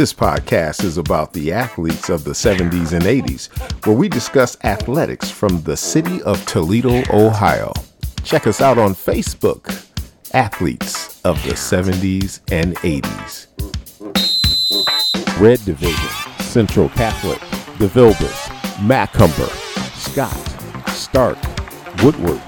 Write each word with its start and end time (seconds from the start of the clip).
This 0.00 0.14
podcast 0.14 0.82
is 0.82 0.96
about 0.96 1.34
the 1.34 1.52
athletes 1.52 2.08
of 2.08 2.24
the 2.24 2.30
70s 2.30 2.94
and 2.94 3.04
80s, 3.04 3.50
where 3.84 3.94
we 3.94 4.08
discuss 4.08 4.56
athletics 4.64 5.30
from 5.30 5.60
the 5.60 5.76
city 5.76 6.22
of 6.22 6.42
Toledo, 6.46 7.02
Ohio. 7.12 7.74
Check 8.24 8.46
us 8.46 8.62
out 8.62 8.78
on 8.78 8.94
Facebook, 8.94 9.86
Athletes 10.32 11.20
of 11.26 11.36
the 11.42 11.52
70s 11.52 12.40
and 12.50 12.76
80s. 12.76 13.48
Red 15.38 15.62
Division, 15.66 16.08
Central 16.44 16.88
Catholic, 16.88 17.40
DeVilbiss, 17.76 18.82
Macomber, 18.82 19.50
Scott, 19.96 20.32
Start, 20.88 21.36
Woodward. 22.02 22.40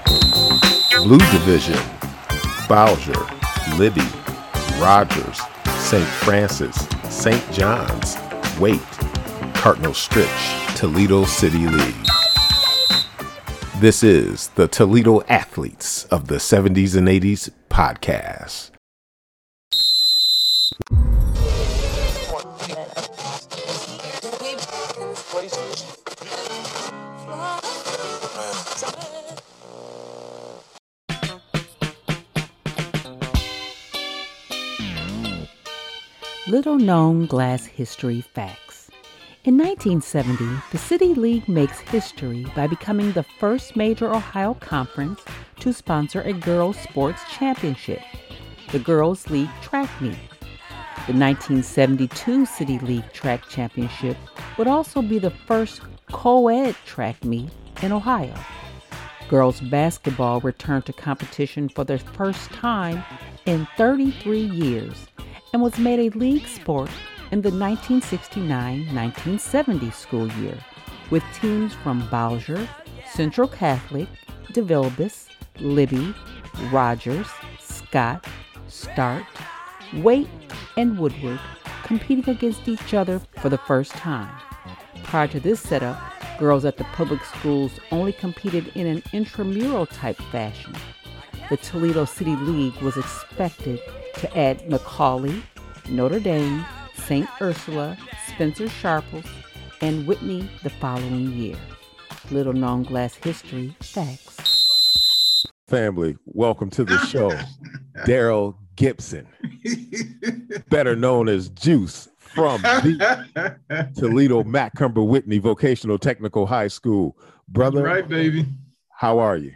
Blue 1.03 1.19
Division, 1.19 1.77
Bowsher, 2.67 3.77
Libby, 3.77 4.01
Rogers, 4.81 5.39
St. 5.77 6.07
Francis, 6.07 6.87
St. 7.23 7.53
John's, 7.53 8.17
Waite, 8.59 8.81
Cardinal 9.53 9.93
Stritch, 9.93 10.75
Toledo 10.75 11.23
City 11.23 11.69
League. 11.69 11.95
This 13.77 14.03
is 14.03 14.49
the 14.55 14.67
Toledo 14.67 15.21
Athletes 15.29 16.03
of 16.11 16.27
the 16.27 16.35
70s 16.35 16.97
and 16.97 17.07
80s 17.07 17.49
podcast. 17.69 18.72
Known 36.83 37.25
glass 37.25 37.65
history 37.65 38.19
facts. 38.19 38.91
In 39.45 39.57
1970, 39.57 40.45
the 40.71 40.77
City 40.77 41.13
League 41.13 41.47
makes 41.47 41.79
history 41.79 42.45
by 42.55 42.67
becoming 42.67 43.13
the 43.13 43.23
first 43.23 43.77
major 43.77 44.13
Ohio 44.13 44.53
conference 44.55 45.21
to 45.61 45.71
sponsor 45.71 46.21
a 46.21 46.33
girls' 46.33 46.77
sports 46.77 47.21
championship, 47.31 48.01
the 48.73 48.79
Girls 48.79 49.29
League 49.29 49.49
Track 49.61 49.89
Meet. 50.01 50.17
The 51.07 51.13
1972 51.13 52.45
City 52.45 52.79
League 52.79 53.11
Track 53.13 53.47
Championship 53.47 54.17
would 54.57 54.67
also 54.67 55.01
be 55.01 55.19
the 55.19 55.31
first 55.31 55.81
co 56.11 56.49
ed 56.49 56.75
track 56.85 57.23
meet 57.23 57.49
in 57.81 57.93
Ohio. 57.93 58.33
Girls 59.29 59.61
basketball 59.61 60.41
returned 60.41 60.85
to 60.85 60.93
competition 60.93 61.69
for 61.69 61.85
the 61.85 61.97
first 61.97 62.51
time 62.51 63.03
in 63.45 63.67
33 63.77 64.39
years 64.39 65.07
and 65.53 65.61
was 65.61 65.77
made 65.77 65.99
a 65.99 66.09
league 66.17 66.47
sport 66.47 66.89
in 67.31 67.41
the 67.41 67.51
1969-1970 67.51 69.93
school 69.93 70.27
year 70.33 70.57
with 71.09 71.23
teams 71.39 71.73
from 71.75 72.01
Bowsher, 72.09 72.67
Central 73.11 73.47
Catholic, 73.47 74.09
DeVilbiss, 74.51 75.29
Libby, 75.59 76.13
Rogers, 76.71 77.27
Scott, 77.59 78.25
Start, 78.67 79.23
Waite, 79.95 80.27
and 80.77 80.97
Woodward 80.97 81.39
competing 81.83 82.29
against 82.29 82.67
each 82.67 82.93
other 82.93 83.21
for 83.39 83.49
the 83.49 83.57
first 83.57 83.91
time. 83.91 84.33
Prior 85.03 85.27
to 85.27 85.39
this 85.39 85.59
setup, 85.59 85.99
girls 86.39 86.65
at 86.65 86.77
the 86.77 86.83
public 86.85 87.23
schools 87.23 87.71
only 87.91 88.13
competed 88.13 88.71
in 88.75 88.87
an 88.87 89.03
intramural 89.11 89.85
type 89.85 90.17
fashion. 90.31 90.73
The 91.49 91.57
Toledo 91.57 92.05
City 92.05 92.35
League 92.37 92.81
was 92.81 92.97
expected 92.97 93.79
to 94.15 94.37
add 94.37 94.61
McAuley, 94.69 95.41
Notre 95.89 96.19
Dame, 96.19 96.65
St. 96.95 97.27
Ursula, 97.41 97.97
Spencer 98.27 98.69
Sharples, 98.69 99.25
and 99.81 100.07
Whitney 100.07 100.49
the 100.63 100.69
following 100.69 101.31
year. 101.33 101.57
Little 102.31 102.53
known 102.53 102.83
glass 102.83 103.15
history 103.15 103.75
facts. 103.81 105.45
Family, 105.67 106.15
welcome 106.25 106.69
to 106.71 106.83
the 106.83 106.97
show. 107.05 107.31
Daryl 108.05 108.55
Gibson, 108.75 109.27
better 110.69 110.95
known 110.95 111.29
as 111.29 111.49
Juice 111.49 112.07
from 112.17 112.61
the 112.61 113.57
Toledo 113.95 114.43
Macomber 114.43 115.03
Whitney 115.03 115.37
Vocational 115.37 115.97
Technical 115.97 116.45
High 116.45 116.67
School. 116.67 117.17
Brother, 117.47 117.83
right, 117.83 118.07
baby. 118.07 118.45
How 118.89 119.19
are 119.19 119.37
you? 119.37 119.53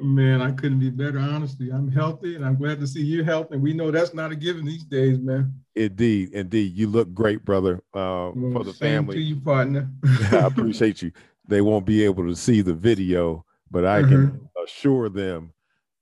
Man, 0.00 0.40
I 0.40 0.50
couldn't 0.52 0.80
be 0.80 0.90
better, 0.90 1.18
honestly. 1.18 1.70
I'm 1.70 1.90
healthy 1.90 2.34
and 2.34 2.44
I'm 2.44 2.56
glad 2.56 2.80
to 2.80 2.86
see 2.86 3.02
you 3.02 3.22
healthy. 3.22 3.56
We 3.56 3.72
know 3.72 3.90
that's 3.90 4.14
not 4.14 4.32
a 4.32 4.36
given 4.36 4.64
these 4.64 4.84
days, 4.84 5.18
man. 5.18 5.52
Indeed, 5.74 6.30
indeed. 6.32 6.74
You 6.74 6.86
look 6.86 7.12
great, 7.12 7.44
brother, 7.44 7.76
uh, 7.94 8.32
well, 8.34 8.52
for 8.52 8.64
the 8.64 8.72
family. 8.72 9.16
to 9.16 9.20
you, 9.20 9.40
partner. 9.40 9.90
I 10.32 10.38
appreciate 10.38 11.02
you. 11.02 11.12
They 11.46 11.60
won't 11.60 11.84
be 11.84 12.04
able 12.04 12.26
to 12.26 12.34
see 12.34 12.62
the 12.62 12.74
video, 12.74 13.44
but 13.70 13.84
I 13.84 14.02
can 14.02 14.26
uh-huh. 14.26 14.64
assure 14.64 15.08
them 15.08 15.52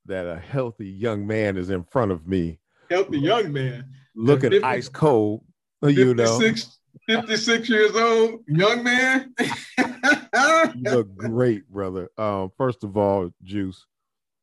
that 0.07 0.27
a 0.27 0.39
healthy 0.39 0.89
young 0.89 1.27
man 1.27 1.57
is 1.57 1.71
in 1.71 1.85
front 1.85 2.13
of 2.13 2.27
me. 2.27 2.59
Healthy 2.91 3.19
young 3.19 3.53
man. 3.53 3.87
Looking 4.15 4.51
50, 4.51 4.65
ice 4.65 4.89
cold, 4.89 5.45
you 5.83 6.15
56, 6.15 6.67
know. 6.67 6.73
56 7.09 7.69
years 7.71 7.97
old, 7.97 8.41
young 8.47 8.85
man. 8.85 9.35
you 9.41 10.83
look 10.83 11.17
great, 11.17 11.67
brother. 11.71 12.11
Um, 12.19 12.53
first 12.59 12.85
of 12.85 12.99
all, 12.99 13.31
Juice, 13.43 13.87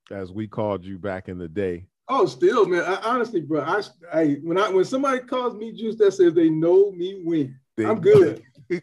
as 0.09 0.31
we 0.31 0.47
called 0.47 0.83
you 0.83 0.97
back 0.97 1.29
in 1.29 1.37
the 1.37 1.47
day. 1.47 1.85
Oh, 2.07 2.25
still, 2.25 2.65
man. 2.65 2.83
I, 2.83 2.95
honestly, 3.03 3.41
bro, 3.41 3.61
I, 3.61 3.81
I 4.11 4.25
when 4.41 4.57
I 4.57 4.69
when 4.69 4.83
somebody 4.83 5.19
calls 5.19 5.55
me 5.55 5.73
Juice, 5.73 5.95
that 5.97 6.13
says 6.13 6.33
they 6.33 6.49
know 6.49 6.91
me 6.91 7.21
win. 7.23 7.55
I'm 7.77 7.99
good. 7.99 8.41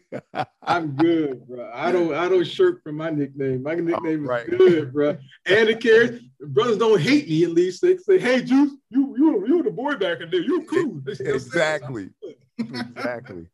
I'm 0.61 0.95
good, 0.95 1.45
bro. 1.45 1.69
I 1.73 1.91
don't 1.91 2.13
I 2.13 2.29
don't 2.29 2.45
shirk 2.45 2.83
from 2.83 2.95
my 2.95 3.09
nickname. 3.09 3.63
My 3.63 3.75
nickname 3.75 4.25
right. 4.25 4.47
is 4.47 4.57
good, 4.57 4.93
bro. 4.93 5.17
And 5.45 5.69
it 5.69 5.81
carries 5.81 6.21
brothers 6.39 6.77
don't 6.77 7.01
hate 7.01 7.27
me 7.27 7.43
at 7.43 7.51
least. 7.51 7.81
They 7.81 7.97
say, 7.97 8.17
hey 8.17 8.43
Juice, 8.43 8.71
you 8.89 9.15
you 9.17 9.45
you 9.47 9.57
were 9.57 9.63
the 9.63 9.71
boy 9.71 9.95
back 9.95 10.21
in 10.21 10.29
there. 10.29 10.41
You 10.41 10.63
cool. 10.63 11.01
Exactly. 11.19 12.09
exactly. 12.57 13.47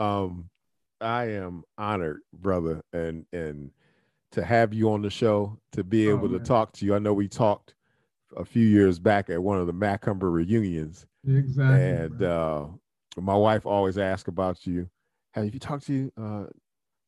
Um, 0.00 0.48
I 1.00 1.24
am 1.30 1.62
honored, 1.78 2.20
brother, 2.32 2.82
and 2.92 3.26
and 3.32 3.70
to 4.32 4.44
have 4.44 4.72
you 4.72 4.90
on 4.92 5.02
the 5.02 5.10
show, 5.10 5.58
to 5.72 5.84
be 5.84 6.08
able 6.08 6.34
oh, 6.34 6.38
to 6.38 6.44
talk 6.44 6.72
to 6.74 6.86
you. 6.86 6.94
I 6.94 6.98
know 6.98 7.12
we 7.12 7.28
talked 7.28 7.74
a 8.36 8.44
few 8.44 8.66
years 8.66 8.98
back 8.98 9.28
at 9.28 9.42
one 9.42 9.58
of 9.58 9.66
the 9.66 9.72
Macomber 9.72 10.30
reunions. 10.30 11.06
Exactly. 11.26 11.84
And 11.84 12.22
uh, 12.22 12.66
my 13.16 13.34
wife 13.34 13.66
always 13.66 13.98
asked 13.98 14.28
about 14.28 14.66
you. 14.66 14.88
Have 15.32 15.52
you 15.52 15.60
talked 15.60 15.86
to 15.86 16.12
uh, 16.16 16.44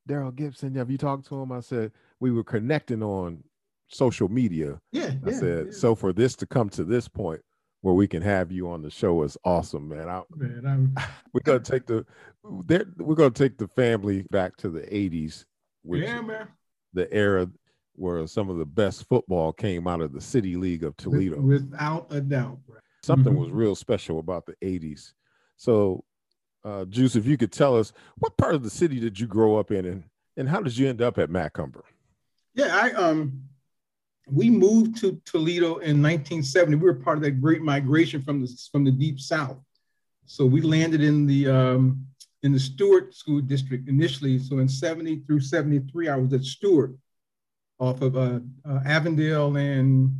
Daryl 0.08 0.34
Gibson? 0.34 0.74
Have 0.74 0.90
you 0.90 0.98
talked 0.98 1.26
to 1.28 1.40
him? 1.40 1.52
I 1.52 1.60
said 1.60 1.92
we 2.20 2.30
were 2.30 2.44
connecting 2.44 3.02
on 3.02 3.42
social 3.88 4.28
media. 4.28 4.80
Yeah. 4.90 5.12
I 5.24 5.30
yeah, 5.30 5.38
said 5.38 5.66
yeah. 5.66 5.72
so 5.72 5.94
for 5.94 6.12
this 6.12 6.34
to 6.36 6.46
come 6.46 6.68
to 6.70 6.84
this 6.84 7.08
point 7.08 7.40
where 7.82 7.94
we 7.94 8.06
can 8.06 8.22
have 8.22 8.50
you 8.52 8.70
on 8.70 8.80
the 8.80 8.90
show 8.90 9.22
is 9.22 9.36
awesome, 9.44 9.88
man. 9.88 10.08
I, 10.08 10.22
man 10.36 10.64
I'm... 10.66 10.96
we're 11.32 11.40
gonna 11.40 11.60
take 11.60 11.86
the 11.86 12.06
we're 12.44 13.14
gonna 13.14 13.30
take 13.30 13.58
the 13.58 13.68
family 13.68 14.24
back 14.30 14.56
to 14.58 14.68
the 14.68 14.82
'80s. 14.82 15.44
Which, 15.82 16.02
yeah, 16.02 16.20
man 16.20 16.48
the 16.92 17.12
era 17.12 17.48
where 17.94 18.26
some 18.26 18.48
of 18.48 18.56
the 18.56 18.66
best 18.66 19.06
football 19.08 19.52
came 19.52 19.86
out 19.86 20.00
of 20.00 20.12
the 20.12 20.20
City 20.20 20.56
League 20.56 20.84
of 20.84 20.96
Toledo. 20.96 21.40
Without 21.40 22.06
a 22.10 22.20
doubt. 22.20 22.58
Something 23.02 23.32
mm-hmm. 23.32 23.42
was 23.42 23.50
real 23.50 23.74
special 23.74 24.18
about 24.18 24.46
the 24.46 24.54
80s. 24.62 25.12
So, 25.56 26.04
uh, 26.64 26.84
Juice, 26.86 27.16
if 27.16 27.26
you 27.26 27.36
could 27.36 27.52
tell 27.52 27.76
us 27.76 27.92
what 28.18 28.36
part 28.36 28.54
of 28.54 28.62
the 28.62 28.70
city 28.70 29.00
did 29.00 29.18
you 29.18 29.26
grow 29.26 29.58
up 29.58 29.70
in 29.70 29.84
and, 29.84 30.04
and 30.36 30.48
how 30.48 30.60
did 30.60 30.76
you 30.76 30.88
end 30.88 31.02
up 31.02 31.18
at 31.18 31.28
Macomber? 31.28 31.84
Yeah, 32.54 32.76
I 32.76 32.92
um 32.92 33.42
we 34.28 34.50
moved 34.50 34.98
to 34.98 35.20
Toledo 35.24 35.78
in 35.78 36.00
1970. 36.00 36.76
We 36.76 36.82
were 36.84 36.94
part 36.94 37.18
of 37.18 37.24
that 37.24 37.40
great 37.40 37.62
migration 37.62 38.22
from 38.22 38.40
the 38.40 38.68
from 38.70 38.84
the 38.84 38.92
deep 38.92 39.18
south. 39.18 39.58
So 40.26 40.46
we 40.46 40.60
landed 40.60 41.02
in 41.02 41.26
the 41.26 41.48
um, 41.48 42.06
in 42.42 42.52
the 42.52 42.60
Stewart 42.60 43.14
School 43.14 43.40
District 43.40 43.88
initially. 43.88 44.38
So 44.38 44.58
in 44.58 44.68
70 44.68 45.22
through 45.26 45.40
73, 45.40 46.08
I 46.08 46.16
was 46.16 46.32
at 46.32 46.44
Stewart 46.44 46.94
off 47.78 48.00
of 48.02 48.16
uh, 48.16 48.40
uh, 48.68 48.80
Avondale 48.84 49.56
and 49.56 50.14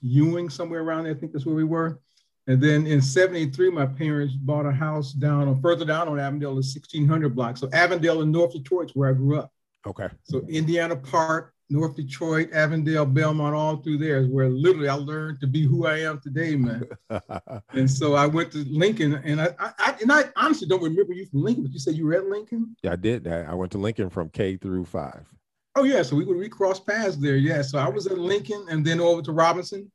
Ewing, 0.00 0.50
somewhere 0.50 0.82
around 0.82 1.04
there. 1.04 1.14
I 1.14 1.16
think 1.16 1.32
that's 1.32 1.46
where 1.46 1.54
we 1.54 1.64
were. 1.64 2.00
And 2.46 2.62
then 2.62 2.86
in 2.86 3.00
73, 3.00 3.70
my 3.70 3.86
parents 3.86 4.34
bought 4.34 4.66
a 4.66 4.72
house 4.72 5.12
down 5.12 5.48
on 5.48 5.60
further 5.62 5.84
down 5.84 6.08
on 6.08 6.20
Avondale, 6.20 6.50
the 6.50 6.56
1600 6.56 7.34
block. 7.34 7.56
So 7.56 7.70
Avondale 7.72 8.20
in 8.20 8.30
North 8.30 8.52
Detroit 8.52 8.90
is 8.90 8.96
where 8.96 9.08
I 9.08 9.12
grew 9.14 9.38
up. 9.38 9.50
Okay. 9.86 10.08
So 10.24 10.42
Indiana 10.48 10.96
Park, 10.96 11.53
North 11.70 11.96
Detroit, 11.96 12.50
Avondale, 12.52 13.06
Belmont, 13.06 13.54
all 13.54 13.76
through 13.76 13.98
there 13.98 14.18
is 14.18 14.28
where 14.28 14.48
literally 14.48 14.88
I 14.88 14.94
learned 14.94 15.40
to 15.40 15.46
be 15.46 15.62
who 15.62 15.86
I 15.86 16.00
am 16.00 16.20
today, 16.20 16.56
man. 16.56 16.84
and 17.72 17.90
so 17.90 18.14
I 18.14 18.26
went 18.26 18.52
to 18.52 18.64
Lincoln, 18.68 19.14
and 19.24 19.40
I, 19.40 19.48
I, 19.58 19.96
and 20.00 20.12
I 20.12 20.24
honestly 20.36 20.68
don't 20.68 20.82
remember 20.82 21.14
you 21.14 21.26
from 21.26 21.42
Lincoln, 21.42 21.64
but 21.64 21.72
you 21.72 21.78
said 21.78 21.94
you 21.94 22.06
were 22.06 22.14
at 22.14 22.26
Lincoln. 22.26 22.76
Yeah, 22.82 22.92
I 22.92 22.96
did. 22.96 23.26
I 23.26 23.54
went 23.54 23.72
to 23.72 23.78
Lincoln 23.78 24.10
from 24.10 24.28
K 24.28 24.56
through 24.56 24.84
five. 24.84 25.24
Oh 25.76 25.84
yeah, 25.84 26.02
so 26.02 26.16
we 26.16 26.24
would 26.24 26.36
we 26.36 26.48
crossed 26.48 26.86
paths 26.86 27.16
there. 27.16 27.36
Yeah, 27.36 27.62
so 27.62 27.78
I 27.78 27.88
was 27.88 28.06
at 28.06 28.18
Lincoln, 28.18 28.66
and 28.70 28.84
then 28.84 29.00
over 29.00 29.22
to 29.22 29.32
Robinson, 29.32 29.90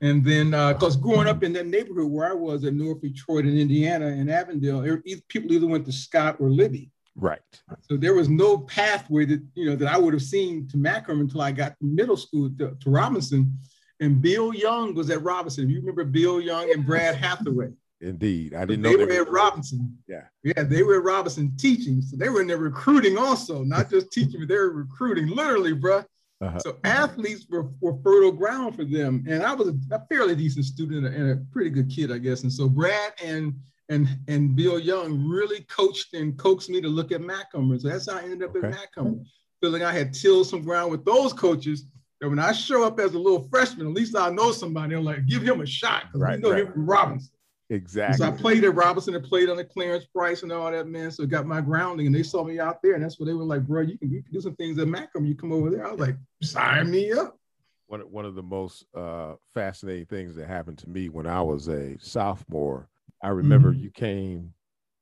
And 0.00 0.24
then, 0.24 0.50
because 0.50 0.96
uh, 0.96 1.00
growing 1.00 1.26
up 1.26 1.42
in 1.42 1.52
that 1.54 1.66
neighborhood 1.66 2.10
where 2.10 2.30
I 2.30 2.34
was 2.34 2.64
in 2.64 2.78
North 2.78 3.00
Detroit 3.00 3.46
in 3.46 3.58
Indiana 3.58 4.06
and 4.06 4.30
Avondale, 4.30 4.84
er, 4.84 5.02
people 5.28 5.52
either 5.52 5.66
went 5.66 5.86
to 5.86 5.92
Scott 5.92 6.36
or 6.38 6.50
Libby. 6.50 6.91
Right. 7.14 7.40
So 7.82 7.96
there 7.96 8.14
was 8.14 8.28
no 8.28 8.58
pathway 8.58 9.26
that 9.26 9.42
you 9.54 9.66
know 9.66 9.76
that 9.76 9.88
I 9.88 9.98
would 9.98 10.14
have 10.14 10.22
seen 10.22 10.66
to 10.68 10.76
Macomb 10.78 11.20
until 11.20 11.42
I 11.42 11.52
got 11.52 11.78
to 11.78 11.84
middle 11.84 12.16
school 12.16 12.50
to, 12.58 12.76
to 12.80 12.90
Robinson. 12.90 13.58
And 14.00 14.20
Bill 14.20 14.52
Young 14.52 14.94
was 14.94 15.10
at 15.10 15.22
Robinson. 15.22 15.68
You 15.68 15.78
remember 15.80 16.04
Bill 16.04 16.40
Young 16.40 16.72
and 16.72 16.84
Brad 16.84 17.14
Hathaway? 17.14 17.68
Indeed, 18.00 18.54
I 18.54 18.64
didn't 18.64 18.82
they 18.82 18.90
know 18.90 19.06
they 19.06 19.20
were 19.20 19.26
at 19.26 19.30
Robinson. 19.30 19.96
Yeah, 20.08 20.24
yeah, 20.42 20.64
they 20.64 20.82
were 20.82 20.96
at 20.96 21.04
Robinson 21.04 21.56
teaching, 21.56 22.02
so 22.02 22.16
they 22.16 22.28
were 22.28 22.40
in 22.40 22.48
there 22.48 22.56
recruiting 22.56 23.16
also, 23.16 23.62
not 23.62 23.90
just 23.90 24.10
teaching, 24.10 24.40
but 24.40 24.48
they 24.48 24.56
were 24.56 24.72
recruiting 24.72 25.28
literally, 25.28 25.72
bro. 25.72 26.02
Uh-huh. 26.42 26.58
So 26.58 26.76
athletes 26.82 27.46
were, 27.48 27.68
were 27.80 27.96
fertile 28.02 28.32
ground 28.32 28.74
for 28.74 28.84
them, 28.84 29.24
and 29.28 29.44
I 29.44 29.54
was 29.54 29.68
a, 29.68 30.02
fairly 30.08 30.34
decent 30.34 30.64
student 30.64 31.06
and 31.06 31.30
a, 31.30 31.36
pretty 31.52 31.70
good 31.70 31.88
kid, 31.88 32.10
I 32.10 32.18
guess. 32.18 32.42
And 32.42 32.52
so 32.52 32.68
Brad 32.68 33.12
and 33.24 33.54
and 33.92 34.08
and 34.28 34.56
Bill 34.56 34.78
Young 34.78 35.28
really 35.28 35.62
coached 35.62 36.14
and 36.14 36.36
coaxed 36.36 36.70
me 36.70 36.80
to 36.80 36.88
look 36.88 37.12
at 37.12 37.20
Macomb. 37.20 37.78
So 37.78 37.88
that's 37.88 38.10
how 38.10 38.18
I 38.18 38.22
ended 38.22 38.42
up 38.42 38.56
okay. 38.56 38.66
at 38.66 38.72
Macomb, 38.72 39.24
feeling 39.60 39.82
I 39.82 39.92
had 39.92 40.14
tilled 40.14 40.46
some 40.46 40.62
ground 40.62 40.90
with 40.90 41.04
those 41.04 41.32
coaches. 41.32 41.86
That 42.20 42.28
when 42.28 42.38
I 42.38 42.52
show 42.52 42.84
up 42.84 43.00
as 43.00 43.14
a 43.14 43.18
little 43.18 43.48
freshman, 43.48 43.88
at 43.88 43.92
least 43.92 44.16
I 44.16 44.30
know 44.30 44.52
somebody. 44.52 44.94
I'm 44.94 45.04
like, 45.04 45.26
give 45.26 45.42
him 45.42 45.60
a 45.60 45.66
shot 45.66 46.04
because 46.06 46.20
right, 46.20 46.36
we 46.36 46.42
know 46.42 46.50
right. 46.50 46.60
him 46.60 46.72
from 46.72 46.86
Robinson. 46.86 47.30
Exactly. 47.68 48.18
So 48.18 48.26
I 48.26 48.30
played 48.30 48.64
at 48.64 48.74
Robinson 48.74 49.14
and 49.14 49.24
played 49.24 49.48
under 49.48 49.64
Clarence 49.64 50.04
Price 50.04 50.42
and 50.42 50.52
all 50.52 50.70
that, 50.70 50.86
man. 50.86 51.10
So 51.10 51.24
got 51.24 51.46
my 51.46 51.62
grounding 51.62 52.06
and 52.06 52.14
they 52.14 52.22
saw 52.22 52.44
me 52.44 52.60
out 52.60 52.82
there. 52.82 52.94
And 52.94 53.02
that's 53.02 53.18
what 53.18 53.26
they 53.26 53.32
were 53.32 53.44
like, 53.44 53.66
bro, 53.66 53.80
you 53.80 53.96
can, 53.96 54.10
you 54.10 54.22
can 54.22 54.30
do 54.30 54.40
some 54.42 54.54
things 54.56 54.78
at 54.78 54.88
Macomb. 54.88 55.24
You 55.24 55.34
come 55.34 55.52
over 55.52 55.70
there. 55.70 55.86
I 55.86 55.90
was 55.90 56.00
like, 56.00 56.16
sign 56.42 56.90
me 56.90 57.12
up. 57.12 57.38
One, 57.86 58.00
one 58.02 58.26
of 58.26 58.34
the 58.34 58.42
most 58.42 58.84
uh, 58.94 59.34
fascinating 59.54 60.04
things 60.04 60.34
that 60.36 60.48
happened 60.48 60.78
to 60.78 60.88
me 60.88 61.08
when 61.08 61.26
I 61.26 61.40
was 61.40 61.68
a 61.68 61.96
sophomore, 61.98 62.88
I 63.22 63.28
remember 63.28 63.72
mm-hmm. 63.72 63.82
you 63.82 63.90
came, 63.90 64.54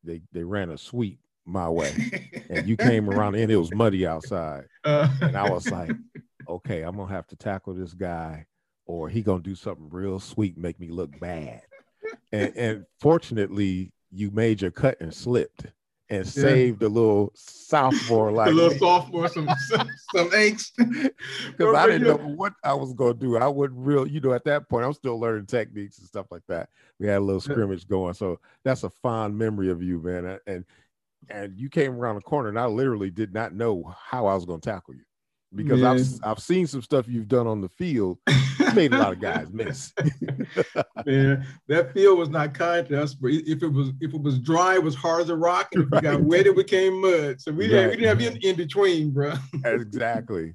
they, 0.04 0.22
they 0.32 0.44
ran 0.44 0.70
a 0.70 0.78
sweep 0.78 1.20
my 1.46 1.68
way 1.68 1.94
and 2.50 2.68
you 2.68 2.76
came 2.76 3.08
around 3.10 3.34
and 3.34 3.50
it 3.50 3.56
was 3.56 3.74
muddy 3.74 4.06
outside. 4.06 4.64
Uh, 4.84 5.08
and 5.22 5.36
I 5.36 5.50
was 5.50 5.70
like, 5.70 5.90
okay, 6.48 6.82
I'm 6.82 6.96
going 6.96 7.08
to 7.08 7.14
have 7.14 7.26
to 7.28 7.36
tackle 7.36 7.74
this 7.74 7.94
guy 7.94 8.46
or 8.86 9.08
he 9.08 9.22
going 9.22 9.42
to 9.42 9.48
do 9.48 9.54
something 9.54 9.88
real 9.90 10.20
sweet, 10.20 10.58
make 10.58 10.78
me 10.78 10.88
look 10.88 11.18
bad 11.18 11.62
and, 12.32 12.56
and 12.56 12.86
fortunately, 13.00 13.92
you 14.10 14.30
made 14.30 14.62
your 14.62 14.70
cut 14.70 15.00
and 15.00 15.14
slipped 15.14 15.66
and 16.10 16.26
yeah. 16.26 16.42
saved 16.42 16.82
a 16.82 16.88
little 16.88 17.32
sophomore 17.34 18.32
like 18.32 18.48
a 18.48 18.50
little 18.50 18.76
sophomore 18.78 19.28
some 19.28 19.48
some, 19.68 19.88
some 20.14 20.30
angst 20.30 20.72
because 21.56 21.74
I 21.74 21.86
didn't 21.86 22.08
know 22.08 22.16
what 22.16 22.52
I 22.64 22.74
was 22.74 22.92
going 22.92 23.14
to 23.14 23.20
do. 23.20 23.36
I 23.36 23.46
wouldn't 23.46 23.78
real, 23.80 24.06
you 24.06 24.20
know, 24.20 24.32
at 24.32 24.44
that 24.44 24.68
point 24.68 24.84
I'm 24.84 24.92
still 24.92 25.18
learning 25.18 25.46
techniques 25.46 25.98
and 25.98 26.06
stuff 26.06 26.26
like 26.30 26.42
that. 26.48 26.68
We 26.98 27.06
had 27.06 27.18
a 27.18 27.20
little 27.20 27.40
scrimmage 27.40 27.88
going, 27.88 28.14
so 28.14 28.40
that's 28.64 28.82
a 28.82 28.90
fond 28.90 29.38
memory 29.38 29.70
of 29.70 29.82
you, 29.82 30.00
man. 30.00 30.38
And 30.46 30.64
and 31.28 31.56
you 31.56 31.68
came 31.68 31.94
around 31.94 32.16
the 32.16 32.22
corner, 32.22 32.48
and 32.48 32.58
I 32.58 32.66
literally 32.66 33.10
did 33.10 33.32
not 33.32 33.54
know 33.54 33.94
how 33.96 34.26
I 34.26 34.34
was 34.34 34.44
going 34.44 34.60
to 34.60 34.70
tackle 34.70 34.94
you 34.94 35.04
because 35.54 35.82
I've 35.82 36.30
I've 36.30 36.38
seen 36.38 36.66
some 36.66 36.82
stuff 36.82 37.06
you've 37.08 37.28
done 37.28 37.46
on 37.46 37.60
the 37.60 37.68
field. 37.68 38.18
made 38.74 38.92
a 38.92 38.98
lot 38.98 39.12
of 39.12 39.20
guys 39.20 39.48
miss. 39.52 39.92
Man, 41.06 41.46
that 41.66 41.92
field 41.92 42.18
was 42.18 42.28
not 42.28 42.54
kind 42.54 42.86
to 42.88 43.02
us. 43.02 43.14
But 43.14 43.32
if 43.32 43.62
it 43.62 43.68
was 43.68 43.92
if 44.00 44.14
it 44.14 44.20
was 44.20 44.38
dry, 44.38 44.74
it 44.74 44.82
was 44.82 44.94
hard 44.94 45.22
as 45.22 45.30
a 45.30 45.36
rock, 45.36 45.70
and 45.72 45.84
if 45.84 45.92
right. 45.92 46.04
it 46.04 46.06
got 46.06 46.22
wet, 46.22 46.46
it 46.46 46.56
became 46.56 47.00
mud. 47.00 47.40
So 47.40 47.52
we 47.52 47.68
didn't 47.68 47.90
we 47.90 47.96
didn't 47.96 48.08
have 48.08 48.36
in, 48.36 48.40
in 48.42 48.56
between, 48.56 49.10
bro. 49.10 49.34
exactly. 49.64 50.54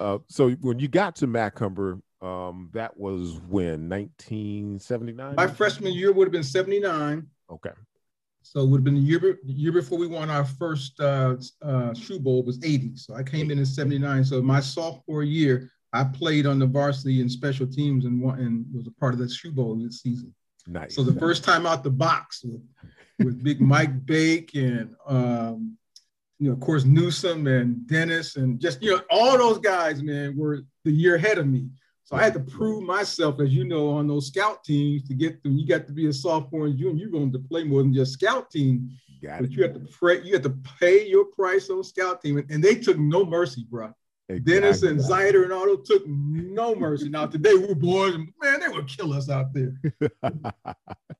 Uh, 0.00 0.18
so 0.28 0.50
when 0.60 0.78
you 0.78 0.88
got 0.88 1.16
to 1.16 1.26
Macomber, 1.26 2.00
um, 2.20 2.70
that 2.72 2.96
was 2.96 3.40
when 3.48 3.88
1979. 3.88 5.34
My 5.36 5.46
freshman 5.46 5.92
year 5.92 6.12
would 6.12 6.26
have 6.26 6.32
been 6.32 6.42
79. 6.42 7.26
Okay. 7.50 7.70
So 8.44 8.60
it 8.60 8.66
would 8.66 8.78
have 8.78 8.84
been 8.84 8.94
the 8.94 9.00
year, 9.00 9.20
the 9.20 9.52
year 9.52 9.72
before 9.72 9.98
we 9.98 10.06
won 10.06 10.28
our 10.28 10.44
first 10.44 11.00
uh, 11.00 11.36
uh, 11.62 11.94
shoe 11.94 12.20
bowl 12.20 12.42
was 12.42 12.62
80. 12.62 12.96
So 12.96 13.14
I 13.14 13.22
came 13.22 13.50
in 13.50 13.58
in 13.58 13.66
79. 13.66 14.24
So 14.24 14.42
my 14.42 14.60
sophomore 14.60 15.22
year, 15.22 15.70
I 15.94 16.04
played 16.04 16.44
on 16.44 16.58
the 16.58 16.66
varsity 16.66 17.20
and 17.20 17.30
special 17.30 17.66
teams 17.66 18.04
and, 18.04 18.22
and 18.38 18.66
was 18.72 18.86
a 18.86 18.90
part 18.92 19.14
of 19.14 19.20
that 19.20 19.30
shoe 19.30 19.50
bowl 19.50 19.76
this 19.76 20.02
season. 20.02 20.34
Nice. 20.66 20.94
So 20.94 21.02
the 21.02 21.18
first 21.18 21.42
time 21.42 21.66
out 21.66 21.84
the 21.84 21.90
box 21.90 22.44
with, 22.44 22.62
with 23.18 23.42
big 23.42 23.60
Mike 23.60 24.04
Bake 24.04 24.54
and 24.54 24.94
um, 25.06 25.76
you 26.38 26.48
know, 26.48 26.52
of 26.52 26.60
course 26.60 26.84
Newsom 26.84 27.46
and 27.46 27.86
Dennis 27.86 28.36
and 28.36 28.60
just 28.60 28.82
you 28.82 28.90
know 28.90 29.02
all 29.10 29.38
those 29.38 29.58
guys, 29.58 30.02
man, 30.02 30.36
were 30.36 30.60
the 30.84 30.90
year 30.90 31.14
ahead 31.14 31.38
of 31.38 31.46
me. 31.46 31.68
So 32.04 32.16
I 32.16 32.22
had 32.22 32.34
to 32.34 32.40
prove 32.40 32.82
myself, 32.82 33.40
as 33.40 33.50
you 33.50 33.64
know, 33.64 33.88
on 33.88 34.06
those 34.06 34.26
scout 34.26 34.62
teams 34.62 35.08
to 35.08 35.14
get 35.14 35.42
them. 35.42 35.56
You 35.56 35.66
got 35.66 35.86
to 35.86 35.92
be 35.92 36.06
a 36.06 36.12
sophomore 36.12 36.66
and 36.66 36.78
junior. 36.78 37.00
You're 37.00 37.10
going 37.10 37.32
to 37.32 37.38
play 37.38 37.64
more 37.64 37.82
than 37.82 37.94
just 37.94 38.12
scout 38.12 38.50
team. 38.50 38.90
Got 39.22 39.40
but 39.40 39.46
it. 39.46 39.52
you 39.52 39.62
have 39.62 39.72
to 39.72 39.80
pray, 39.90 40.22
you 40.22 40.34
have 40.34 40.42
to 40.42 40.54
pay 40.78 41.08
your 41.08 41.24
price 41.24 41.70
on 41.70 41.82
scout 41.82 42.20
team, 42.20 42.36
and, 42.36 42.50
and 42.50 42.62
they 42.62 42.74
took 42.74 42.98
no 42.98 43.24
mercy, 43.24 43.66
bro. 43.70 43.90
Exactly. 44.28 44.54
Dennis 44.54 44.82
and 44.82 44.98
Zider 45.00 45.44
and 45.44 45.52
Otto 45.52 45.76
took 45.76 46.06
no 46.06 46.74
mercy. 46.74 47.08
Now 47.10 47.26
today 47.26 47.54
we're 47.54 47.74
boys, 47.74 48.16
man, 48.40 48.60
they 48.60 48.68
would 48.68 48.88
kill 48.88 49.12
us 49.12 49.28
out 49.28 49.52
there. 49.52 49.74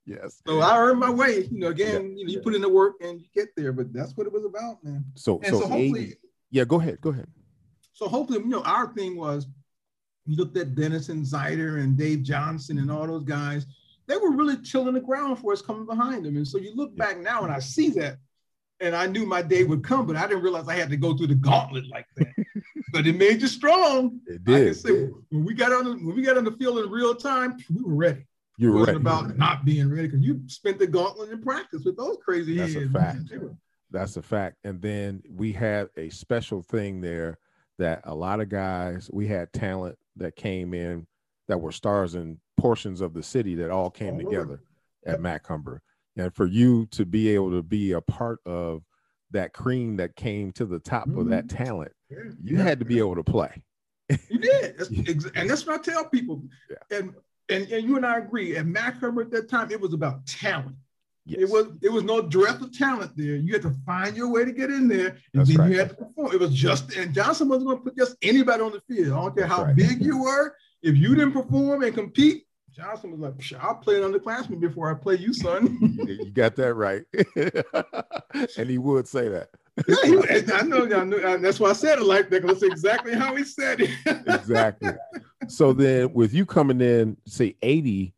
yes. 0.06 0.40
So 0.46 0.60
I 0.60 0.78
earned 0.78 1.00
my 1.00 1.10
way. 1.10 1.46
You 1.50 1.60
know, 1.60 1.68
again, 1.68 2.12
yeah. 2.12 2.16
you 2.16 2.26
know, 2.26 2.32
you 2.32 2.40
put 2.40 2.54
in 2.54 2.62
the 2.62 2.68
work 2.68 2.94
and 3.02 3.20
you 3.20 3.26
get 3.34 3.48
there, 3.56 3.72
but 3.72 3.92
that's 3.92 4.16
what 4.16 4.26
it 4.26 4.32
was 4.32 4.46
about, 4.46 4.82
man. 4.82 5.04
So, 5.14 5.38
so, 5.44 5.50
so 5.50 5.60
hopefully, 5.60 6.00
80, 6.00 6.14
yeah, 6.50 6.64
go 6.64 6.80
ahead, 6.80 7.00
go 7.02 7.10
ahead. 7.10 7.26
So 7.92 8.08
hopefully, 8.08 8.38
you 8.38 8.46
know, 8.46 8.62
our 8.62 8.92
thing 8.94 9.16
was 9.16 9.46
you 10.26 10.36
looked 10.36 10.56
at 10.56 10.74
Dennis 10.74 11.08
and 11.08 11.24
Zider 11.24 11.82
and 11.82 11.96
Dave 11.96 12.22
Johnson 12.22 12.78
and 12.78 12.90
all 12.90 13.06
those 13.06 13.24
guys, 13.24 13.66
they 14.06 14.16
were 14.16 14.30
really 14.30 14.56
chilling 14.58 14.94
the 14.94 15.00
ground 15.00 15.38
for 15.38 15.52
us 15.52 15.62
coming 15.62 15.86
behind 15.86 16.24
them. 16.24 16.36
And 16.36 16.46
so 16.46 16.58
you 16.58 16.74
look 16.74 16.96
back 16.96 17.18
now 17.18 17.42
and 17.42 17.52
I 17.52 17.58
see 17.58 17.90
that, 17.90 18.18
and 18.80 18.94
I 18.94 19.06
knew 19.06 19.24
my 19.24 19.40
day 19.40 19.64
would 19.64 19.84
come, 19.84 20.06
but 20.06 20.16
I 20.16 20.26
didn't 20.26 20.42
realize 20.42 20.68
I 20.68 20.74
had 20.74 20.90
to 20.90 20.96
go 20.96 21.16
through 21.16 21.28
the 21.28 21.34
gauntlet 21.36 21.88
like 21.88 22.06
that. 22.16 22.32
but 22.92 23.06
it 23.06 23.16
made 23.16 23.40
you 23.40 23.48
strong. 23.48 24.20
It 24.26 24.44
did. 24.44 24.70
I 24.70 24.72
say, 24.72 25.08
when 25.30 25.44
we 25.44 25.54
got 25.54 25.72
on 25.72 25.84
the, 25.84 25.90
when 25.92 26.14
we 26.14 26.22
got 26.22 26.36
on 26.36 26.44
the 26.44 26.52
field 26.52 26.78
in 26.78 26.90
real 26.90 27.14
time, 27.14 27.56
we 27.74 27.82
were 27.82 27.94
ready. 27.94 28.26
You 28.56 28.72
were 28.72 28.84
ready. 28.84 28.96
about 28.96 29.36
not 29.36 29.64
being 29.64 29.90
ready 29.90 30.08
because 30.08 30.24
you 30.24 30.40
spent 30.46 30.78
the 30.78 30.86
gauntlet 30.86 31.30
in 31.30 31.42
practice 31.42 31.84
with 31.84 31.96
those 31.96 32.18
crazy 32.24 32.56
That's 32.56 32.74
heads. 32.74 32.86
a 32.94 32.98
fact. 32.98 33.18
That's 33.90 34.16
a 34.16 34.22
fact. 34.22 34.56
And 34.64 34.80
then 34.80 35.22
we 35.28 35.52
had 35.52 35.88
a 35.96 36.08
special 36.10 36.62
thing 36.62 37.00
there 37.00 37.38
that 37.78 38.02
a 38.04 38.14
lot 38.14 38.40
of 38.40 38.48
guys, 38.48 39.10
we 39.12 39.26
had 39.26 39.52
talent 39.52 39.98
that 40.16 40.36
came 40.36 40.74
in 40.74 41.06
that 41.48 41.60
were 41.60 41.72
stars 41.72 42.14
in 42.14 42.38
portions 42.56 43.00
of 43.00 43.14
the 43.14 43.22
city 43.22 43.54
that 43.56 43.70
all 43.70 43.90
came 43.90 44.18
together 44.18 44.60
at 45.06 45.20
Macomber. 45.20 45.82
And 46.16 46.34
for 46.34 46.46
you 46.46 46.86
to 46.92 47.04
be 47.04 47.28
able 47.30 47.50
to 47.50 47.62
be 47.62 47.92
a 47.92 48.00
part 48.00 48.38
of 48.46 48.82
that 49.32 49.52
cream 49.52 49.96
that 49.96 50.16
came 50.16 50.52
to 50.52 50.64
the 50.64 50.78
top 50.78 51.08
mm-hmm. 51.08 51.18
of 51.18 51.28
that 51.28 51.46
mm-hmm. 51.46 51.64
talent, 51.64 51.92
yeah. 52.08 52.18
you 52.42 52.56
had 52.56 52.78
to 52.78 52.84
be 52.84 52.98
able 52.98 53.16
to 53.16 53.24
play. 53.24 53.62
You 54.28 54.38
did. 54.38 54.78
That's, 54.78 54.90
and 55.34 55.50
that's 55.50 55.66
what 55.66 55.80
I 55.80 55.82
tell 55.82 56.08
people. 56.08 56.42
Yeah. 56.70 56.98
And, 56.98 57.14
and, 57.48 57.70
and 57.70 57.86
you 57.86 57.96
and 57.96 58.06
I 58.06 58.18
agree, 58.18 58.56
at 58.56 58.66
Macomber 58.66 59.22
at 59.22 59.30
that 59.32 59.50
time, 59.50 59.70
it 59.70 59.80
was 59.80 59.92
about 59.92 60.24
talent. 60.26 60.76
Yes. 61.26 61.40
It 61.40 61.50
was 61.50 61.66
it 61.80 61.90
was 61.90 62.02
no 62.02 62.20
direct 62.20 62.60
of 62.60 62.76
talent 62.76 63.12
there. 63.16 63.36
You 63.36 63.54
had 63.54 63.62
to 63.62 63.74
find 63.86 64.14
your 64.14 64.30
way 64.30 64.44
to 64.44 64.52
get 64.52 64.70
in 64.70 64.88
there, 64.88 65.08
and 65.08 65.18
That's 65.32 65.48
then 65.48 65.56
right. 65.58 65.70
you 65.70 65.78
had 65.78 65.90
to 65.90 65.94
perform. 65.94 66.32
It 66.32 66.40
was 66.40 66.54
just 66.54 66.94
and 66.96 67.14
Johnson 67.14 67.48
wasn't 67.48 67.68
going 67.68 67.78
to 67.78 67.84
put 67.84 67.96
just 67.96 68.16
anybody 68.20 68.62
on 68.62 68.72
the 68.72 68.82
field. 68.82 69.12
I 69.12 69.22
don't 69.22 69.36
care 69.36 69.46
how 69.46 69.64
right. 69.64 69.74
big 69.74 70.04
you 70.04 70.22
were. 70.22 70.54
If 70.82 70.96
you 70.96 71.14
didn't 71.14 71.32
perform 71.32 71.82
and 71.82 71.94
compete, 71.94 72.46
Johnson 72.76 73.12
was 73.12 73.20
like, 73.20 73.62
"I'll 73.62 73.76
play 73.76 74.02
an 74.02 74.12
underclassman 74.12 74.60
before 74.60 74.90
I 74.90 74.94
play 74.94 75.16
you, 75.16 75.32
son." 75.32 75.78
you 76.06 76.30
got 76.30 76.56
that 76.56 76.74
right, 76.74 77.04
and 78.58 78.68
he 78.68 78.78
would 78.78 79.06
say 79.06 79.28
that. 79.28 79.48
yeah, 79.88 80.40
he, 80.40 80.52
I 80.52 80.62
know, 80.62 80.84
I 80.84 81.04
know. 81.04 81.38
That's 81.38 81.58
why 81.58 81.70
I 81.70 81.72
said 81.72 81.98
it 81.98 82.04
like 82.04 82.30
that 82.30 82.42
because 82.42 82.60
that's 82.60 82.72
exactly 82.72 83.14
how 83.14 83.34
he 83.34 83.44
said 83.44 83.80
it. 83.80 83.90
exactly. 84.26 84.92
So 85.48 85.72
then, 85.72 86.12
with 86.12 86.34
you 86.34 86.44
coming 86.44 86.80
in, 86.80 87.16
say 87.26 87.56
eighty 87.62 88.13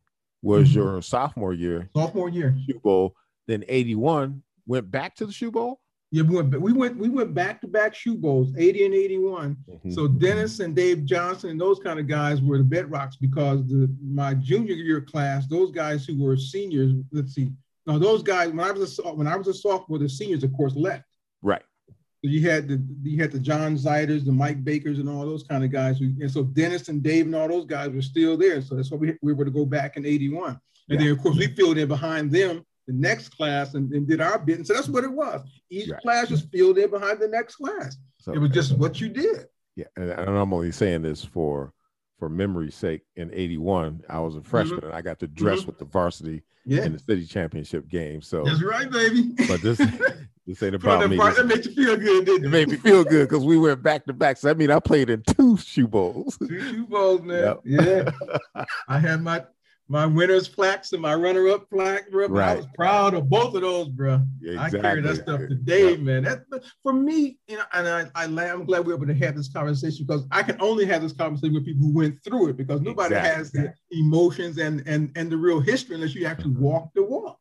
was 0.46 0.68
mm-hmm. 0.68 0.78
your 0.78 1.02
sophomore 1.02 1.52
year. 1.52 1.90
Sophomore 1.94 2.28
year. 2.28 2.56
Shoe 2.66 2.78
Bowl. 2.78 3.14
Then 3.48 3.64
81 3.68 4.42
went 4.66 4.90
back 4.90 5.16
to 5.16 5.26
the 5.26 5.32
Shoe 5.32 5.50
Bowl. 5.50 5.80
Yeah, 6.12 6.22
we 6.22 6.36
went 6.36 6.60
we 6.60 6.72
went 6.72 6.96
we 6.96 7.08
went 7.08 7.34
back 7.34 7.60
to 7.62 7.66
back 7.66 7.92
shoe 7.92 8.16
bowls, 8.16 8.54
80 8.56 8.84
and 8.86 8.94
81. 8.94 9.56
Mm-hmm. 9.68 9.90
So 9.90 10.06
Dennis 10.06 10.60
and 10.60 10.74
Dave 10.74 11.04
Johnson 11.04 11.50
and 11.50 11.60
those 11.60 11.80
kind 11.80 11.98
of 11.98 12.06
guys 12.06 12.40
were 12.40 12.58
the 12.58 12.64
bedrocks 12.64 13.14
because 13.20 13.66
the 13.66 13.92
my 14.00 14.34
junior 14.34 14.74
year 14.74 15.00
class, 15.00 15.48
those 15.48 15.72
guys 15.72 16.06
who 16.06 16.22
were 16.22 16.36
seniors, 16.36 16.92
let's 17.10 17.34
see. 17.34 17.50
Now 17.86 17.98
those 17.98 18.22
guys, 18.22 18.50
when 18.50 18.60
I 18.60 18.70
was 18.70 19.00
a 19.00 19.02
when 19.14 19.26
I 19.26 19.34
was 19.36 19.48
a 19.48 19.54
sophomore, 19.54 19.98
the 19.98 20.08
seniors, 20.08 20.44
of 20.44 20.52
course, 20.52 20.76
left. 20.76 21.04
Right. 21.42 21.62
You 22.28 22.48
had 22.48 22.68
the 22.68 22.82
you 23.02 23.20
had 23.20 23.32
the 23.32 23.38
John 23.38 23.76
Ziders, 23.76 24.24
the 24.24 24.32
Mike 24.32 24.64
Bakers, 24.64 24.98
and 24.98 25.08
all 25.08 25.24
those 25.24 25.42
kind 25.42 25.64
of 25.64 25.70
guys. 25.70 25.98
Who, 25.98 26.06
and 26.20 26.30
so 26.30 26.44
Dennis 26.44 26.88
and 26.88 27.02
Dave 27.02 27.26
and 27.26 27.34
all 27.34 27.48
those 27.48 27.66
guys 27.66 27.90
were 27.90 28.02
still 28.02 28.36
there. 28.36 28.60
So 28.62 28.74
that's 28.74 28.90
why 28.90 28.98
we, 28.98 29.14
we 29.22 29.32
were 29.32 29.44
to 29.44 29.50
go 29.50 29.64
back 29.64 29.96
in 29.96 30.06
81. 30.06 30.50
And 30.50 30.60
yeah. 30.88 30.98
then 30.98 31.08
of 31.08 31.22
course 31.22 31.36
we 31.36 31.48
filled 31.48 31.78
in 31.78 31.88
behind 31.88 32.30
them 32.30 32.64
the 32.86 32.92
next 32.92 33.30
class 33.30 33.74
and, 33.74 33.92
and 33.92 34.06
did 34.06 34.20
our 34.20 34.38
bit. 34.38 34.58
And 34.58 34.66
so 34.66 34.74
that's 34.74 34.88
what 34.88 35.04
it 35.04 35.10
was. 35.10 35.42
Each 35.70 35.90
right. 35.90 36.00
class 36.00 36.28
just 36.28 36.50
filled 36.50 36.78
in 36.78 36.90
behind 36.90 37.18
the 37.18 37.28
next 37.28 37.56
class. 37.56 37.96
So, 38.18 38.32
it 38.32 38.38
was 38.38 38.50
just 38.50 38.76
what 38.76 39.00
you 39.00 39.08
did. 39.08 39.46
Yeah, 39.74 39.86
and, 39.96 40.10
and 40.10 40.38
I'm 40.38 40.52
only 40.52 40.72
saying 40.72 41.02
this 41.02 41.24
for 41.24 41.72
for 42.18 42.30
memory's 42.30 42.74
sake, 42.74 43.02
in 43.16 43.30
'81, 43.34 44.02
I 44.08 44.20
was 44.20 44.36
a 44.36 44.42
freshman 44.42 44.80
Mhm. 44.80 44.84
and 44.84 44.94
I 44.94 45.02
got 45.02 45.18
to 45.20 45.26
dress 45.26 45.60
Mhm. 45.60 45.66
with 45.66 45.78
the 45.78 45.84
varsity 45.84 46.42
Yeah, 46.64 46.84
in 46.84 46.94
the 46.94 46.98
city 46.98 47.26
championship 47.26 47.88
game. 47.88 48.22
So, 48.22 48.42
that's 48.42 48.62
right, 48.62 48.90
baby. 48.90 49.34
but 49.46 49.60
this 49.60 49.78
this 50.46 50.62
ain't 50.62 50.76
about 50.76 51.10
me. 51.10 51.16
part, 51.16 51.36
that 51.36 51.46
made 51.46 51.64
you 51.64 51.72
feel 51.72 51.96
good, 51.96 52.24
didn't 52.24 52.44
it 52.44 52.46
it? 52.46 52.50
made 52.50 52.68
me 52.68 52.76
feel 52.76 53.02
good 53.02 53.28
because 53.28 53.44
we 53.44 53.58
went 53.58 53.82
back 53.82 54.04
to 54.06 54.12
back. 54.12 54.36
So 54.36 54.48
that 54.48 54.56
mean 54.56 54.70
I 54.70 54.78
played 54.78 55.10
in 55.10 55.22
two 55.22 55.56
shoe 55.56 55.88
bowls. 55.88 56.38
Two 56.38 56.60
Super 56.60 56.90
Bowls, 56.90 57.22
man. 57.22 57.56
Yep. 57.64 58.10
Yeah. 58.44 58.64
I 58.88 58.98
had 58.98 59.22
my 59.22 59.44
my 59.88 60.06
winner's 60.06 60.48
plaques 60.48 60.92
and 60.92 61.02
my 61.02 61.14
runner-up 61.14 61.70
plaque, 61.70 62.10
bro. 62.10 62.28
but 62.28 62.42
I 62.42 62.56
was 62.56 62.66
proud 62.74 63.14
of 63.14 63.28
both 63.28 63.54
of 63.54 63.60
those, 63.60 63.88
bro. 63.88 64.20
I 64.58 64.68
carry 64.68 65.00
that 65.00 65.16
stuff 65.16 65.40
today, 65.40 65.90
Yep. 65.90 66.00
man. 66.00 66.22
That 66.24 66.44
for 66.82 66.92
me, 66.92 67.38
you 67.46 67.56
know, 67.56 67.64
and 67.72 67.88
I, 67.88 68.06
I 68.14 68.24
I'm 68.24 68.64
glad 68.64 68.86
we're 68.86 68.94
able 68.94 69.06
to 69.06 69.14
have 69.14 69.36
this 69.36 69.48
conversation 69.48 70.04
because 70.06 70.26
I 70.30 70.42
can 70.42 70.56
only 70.60 70.86
have 70.86 71.02
this 71.02 71.12
conversation 71.12 71.54
with 71.54 71.64
people 71.64 71.86
who 71.86 71.92
went 71.92 72.22
through 72.24 72.48
it 72.48 72.56
because 72.56 72.80
nobody 72.80 73.14
has 73.14 73.52
the 73.52 73.72
emotions 73.90 74.58
and 74.58 74.82
and 74.86 75.12
and 75.16 75.30
the 75.30 75.36
real 75.36 75.60
history 75.60 75.94
unless 75.96 76.14
you 76.14 76.26
actually 76.26 76.54
mm-hmm. 76.54 76.64
walk 76.64 76.90
the 76.94 77.02
walk. 77.02 77.38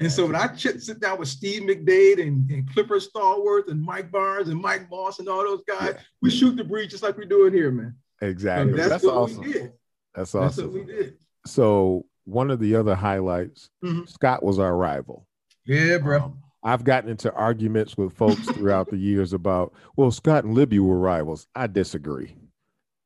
And 0.00 0.10
so 0.12 0.26
when 0.26 0.36
I 0.36 0.48
ch- 0.48 0.78
sit 0.78 1.00
down 1.00 1.18
with 1.18 1.28
Steve 1.28 1.62
McDade 1.62 2.20
and, 2.20 2.50
and 2.50 2.70
Clipper 2.72 2.98
Stallworth 3.00 3.68
and 3.70 3.80
Mike 3.82 4.10
Barnes 4.10 4.48
and 4.48 4.60
Mike 4.60 4.90
Moss 4.90 5.18
and 5.18 5.28
all 5.28 5.42
those 5.42 5.62
guys, 5.66 5.94
Yeah. 5.94 6.00
we 6.22 6.30
shoot 6.30 6.56
the 6.56 6.64
breeze 6.64 6.90
just 6.90 7.02
like 7.02 7.16
we're 7.16 7.24
doing 7.24 7.52
here, 7.52 7.70
man. 7.70 7.96
Exactly. 8.20 8.72
that's, 8.74 8.88
That's, 8.88 9.04
what 9.04 9.14
awesome. 9.14 9.40
we 9.44 9.52
did. 9.52 9.72
That's 10.14 10.32
That's 10.32 10.58
awesome. 10.58 10.66
what 10.72 10.74
we 10.74 10.92
did. 10.92 11.16
So 11.46 12.06
one 12.24 12.50
of 12.50 12.58
the 12.60 12.74
other 12.76 12.94
highlights, 12.94 13.70
Mhm. 13.84 14.08
Scott 14.08 14.42
was 14.42 14.58
our 14.58 14.76
rival. 14.76 15.26
Yeah, 15.64 15.98
bro. 15.98 16.22
Um, 16.22 16.38
I've 16.62 16.82
gotten 16.84 17.08
into 17.10 17.32
arguments 17.32 17.96
with 17.96 18.12
folks 18.14 18.40
throughout 18.50 18.90
the 18.90 18.96
years 18.96 19.32
about, 19.32 19.72
well, 19.96 20.10
Scott 20.10 20.44
and 20.44 20.54
Libby 20.54 20.78
were 20.80 20.98
rivals. 20.98 21.46
I 21.54 21.68
disagree. 21.68 22.36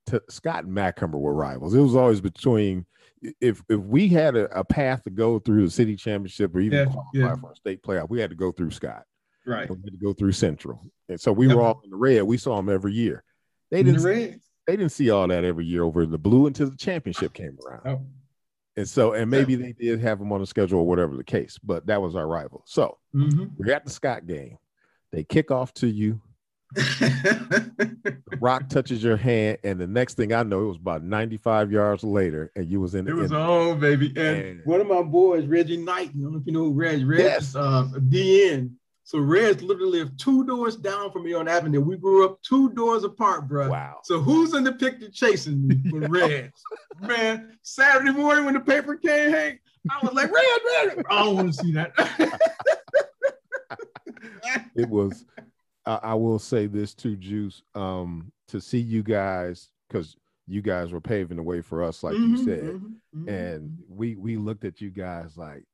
T- 0.07 0.19
Scott 0.31 0.65
and 0.65 0.73
Macomber 0.73 1.19
were 1.19 1.35
rivals. 1.35 1.75
It 1.75 1.81
was 1.81 1.95
always 1.95 2.21
between 2.23 2.87
if 3.41 3.63
if 3.69 3.79
we 3.81 4.09
had 4.09 4.37
a, 4.37 4.59
a 4.59 4.65
path 4.65 5.03
to 5.05 5.11
go 5.11 5.39
through 5.39 5.65
the 5.65 5.71
city 5.71 5.97
championship 5.97 6.55
or 6.55 6.61
even 6.61 6.79
Yeah, 6.79 6.85
qualify 6.87 7.11
yeah. 7.15 7.37
for 7.37 7.53
a 7.53 7.57
state 7.57 7.83
playoff, 7.83 8.09
we 8.09 8.21
had 8.21 8.31
to 8.31 8.37
go 8.37 8.53
through 8.53 8.71
Scott. 8.71 9.05
right. 9.47 9.69
We 9.69 9.77
had 9.77 9.93
to 9.93 9.99
go 9.99 10.13
through 10.13 10.33
Central. 10.33 10.81
And 11.09 11.21
so 11.21 11.33
we 11.33 11.47
Yep. 11.47 11.57
were 11.57 11.63
all 11.63 11.81
in 11.85 11.91
the 11.91 11.97
red. 11.97 12.23
We 12.23 12.37
saw 12.37 12.57
them 12.57 12.69
every 12.69 12.93
year. 12.95 13.23
They 13.71 13.83
didn't 13.83 14.03
red. 14.03 14.41
they 14.67 14.77
didn't 14.77 14.93
see 14.93 15.11
all 15.11 15.27
that 15.29 15.45
every 15.45 15.65
year 15.67 15.83
over 15.83 16.03
in 16.03 16.11
the 16.11 16.19
blue 16.19 16.47
until 16.47 16.71
the 16.71 16.77
championship 16.77 17.33
came 17.33 17.57
around. 17.67 17.83
Oh. 17.87 18.07
And 18.77 18.89
so, 18.89 19.13
and 19.15 19.31
maybe 19.31 19.57
they 19.57 19.73
did 19.73 20.01
have 20.01 20.19
them 20.21 20.33
on 20.33 20.41
the 20.41 20.47
schedule 20.47 20.79
or 20.81 20.87
whatever 20.87 21.17
the 21.17 21.25
case, 21.25 21.59
but 21.63 21.87
that 21.87 22.01
was 22.01 22.15
our 22.17 22.27
rival. 22.27 22.63
So 22.67 22.99
Mhm. 23.15 23.51
we're 23.59 23.73
at 23.75 23.85
the 23.85 23.91
Scott 23.91 24.27
game. 24.27 24.59
They 25.13 25.25
kick 25.25 25.51
off 25.51 25.75
to 25.75 25.89
you. 25.89 26.21
The 26.75 28.39
rock 28.41 28.69
touches 28.69 29.03
your 29.03 29.17
hand, 29.17 29.59
and 29.65 29.81
the 29.81 29.87
next 29.87 30.15
thing 30.15 30.33
I 30.33 30.43
know, 30.43 30.63
it 30.63 30.67
was 30.69 30.77
about 30.77 31.03
95 31.03 31.73
yards 31.73 32.05
later, 32.05 32.51
and 32.57 32.67
you 32.71 32.81
was 32.81 32.95
in 32.95 33.05
the 33.05 33.11
it 33.11 33.15
was 33.15 33.33
end. 33.33 33.41
on, 33.41 33.81
baby. 33.81 34.07
And 34.09 34.17
Man. 34.17 34.61
one 34.65 34.81
of 34.81 34.87
my 34.87 35.03
boys, 35.03 35.47
Reggie 35.47 35.77
Knight, 35.77 36.11
I 36.11 36.13
don't 36.21 36.33
know 36.33 36.39
if 36.39 36.47
you 36.47 36.53
know 36.53 36.65
who 36.65 36.73
Reg, 36.73 37.07
Reg 37.07 37.21
Yes. 37.21 37.55
uh, 37.57 37.89
DN. 38.09 38.73
So 39.03 39.19
Reg 39.19 39.61
literally 39.63 39.99
lived 39.99 40.21
two 40.21 40.45
doors 40.45 40.77
down 40.77 41.11
from 41.11 41.25
me 41.25 41.35
on 41.35 41.49
Avenue. 41.49 41.81
We 41.81 41.97
grew 41.97 42.25
up 42.25 42.41
two 42.43 42.71
doors 42.75 43.03
apart, 43.03 43.49
bro. 43.49 43.69
Wow. 43.69 43.97
So 44.05 44.21
who's 44.21 44.55
in 44.55 44.63
the 44.63 44.73
picture 44.73 45.11
chasing 45.11 45.67
me 45.67 45.81
with 45.91 46.05
Reg? 46.11 46.53
Man, 47.01 47.59
Saturday 47.63 48.13
morning 48.13 48.45
when 48.45 48.55
the 48.55 48.61
paper 48.61 48.95
came, 48.95 49.31
hey, 49.33 49.59
I 49.91 49.99
was 50.05 50.13
like, 50.15 50.31
Reg, 50.31 50.45
Reg. 50.97 51.05
I 51.11 51.25
don't 51.25 51.35
want 51.37 51.53
to 51.53 51.59
see 51.65 51.73
that. 51.73 51.93
It 54.75 54.89
was, 54.89 55.25
I, 55.87 55.99
I 56.03 56.15
will 56.15 56.39
say 56.39 56.67
this 56.67 56.95
to 56.97 57.17
Juice, 57.17 57.63
um, 57.75 58.31
to 58.49 58.61
see 58.61 58.79
you 58.81 59.03
guys, 59.03 59.69
because 59.89 60.17
you 60.47 60.63
guys 60.63 60.93
were 60.93 61.01
paving 61.01 61.37
the 61.37 61.43
way 61.43 61.61
for 61.61 61.83
us, 61.83 62.03
like 62.03 62.17
you 62.17 62.35
Mhm, 62.35 62.39
said. 62.45 62.65
mhm, 62.75 62.95
mhm. 63.17 63.29
and 63.29 63.79
we 63.89 64.17
we 64.17 64.37
looked 64.37 64.65
at 64.65 64.81
you 64.81 64.91
guys 64.91 65.37
like 65.37 65.65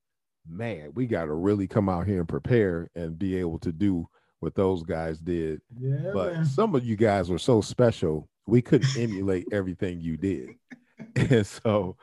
man 0.48 0.92
we 0.94 1.06
got 1.06 1.25
to 1.25 1.32
really 1.34 1.66
come 1.66 1.88
out 1.88 2.06
here 2.06 2.20
and 2.20 2.28
prepare 2.28 2.88
and 2.94 3.18
be 3.18 3.36
able 3.36 3.58
to 3.58 3.72
do 3.72 4.08
what 4.40 4.54
those 4.54 4.82
guys 4.84 5.18
did 5.18 5.60
yeah, 5.76 6.10
but 6.12 6.34
man. 6.34 6.44
some 6.44 6.75
of 6.76 6.84
you 6.84 6.94
guys 6.96 7.28
were 7.28 7.38
so 7.38 7.60
special 7.60 8.28
we 8.46 8.62
couldn't 8.62 8.96
emulate 8.96 9.44
everything 9.52 10.00
you 10.00 10.16
did 10.16 10.50
and 11.16 11.44
so 11.46 11.96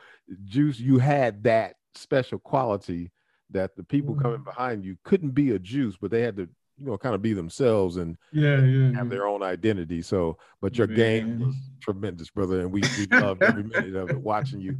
juice 0.44 0.78
you 0.78 0.98
had 0.98 1.42
that 1.42 1.76
special 1.94 2.38
quality 2.38 3.10
that 3.50 3.74
the 3.76 3.82
people 3.82 4.14
coming 4.14 4.40
Mhm. 4.40 4.44
behind 4.44 4.84
you 4.84 4.96
couldn't 5.04 5.30
be 5.30 5.52
a 5.52 5.58
juice 5.58 5.96
but 5.98 6.10
they 6.10 6.20
had 6.20 6.36
to 6.36 6.48
you 6.80 6.86
know 6.86 6.98
kind 6.98 7.14
of 7.14 7.22
be 7.22 7.32
themselves 7.32 7.96
and 7.96 8.16
yeah, 8.32 8.60
yeah, 8.60 8.86
have 8.96 9.06
yeah. 9.06 9.10
their 9.10 9.26
own 9.26 9.42
identity 9.42 10.02
so 10.02 10.36
but 10.60 10.76
your 10.76 10.86
game 10.88 11.38
Man. 11.38 11.46
was 11.48 11.54
tremendous 11.80 12.30
brother 12.30 12.60
and 12.60 12.72
we, 12.72 12.82
we 12.98 13.06
loved 13.16 13.42
every 13.42 13.62
minute 13.62 13.94
of 13.94 14.10
it 14.10 14.20
watching 14.20 14.60
you 14.60 14.76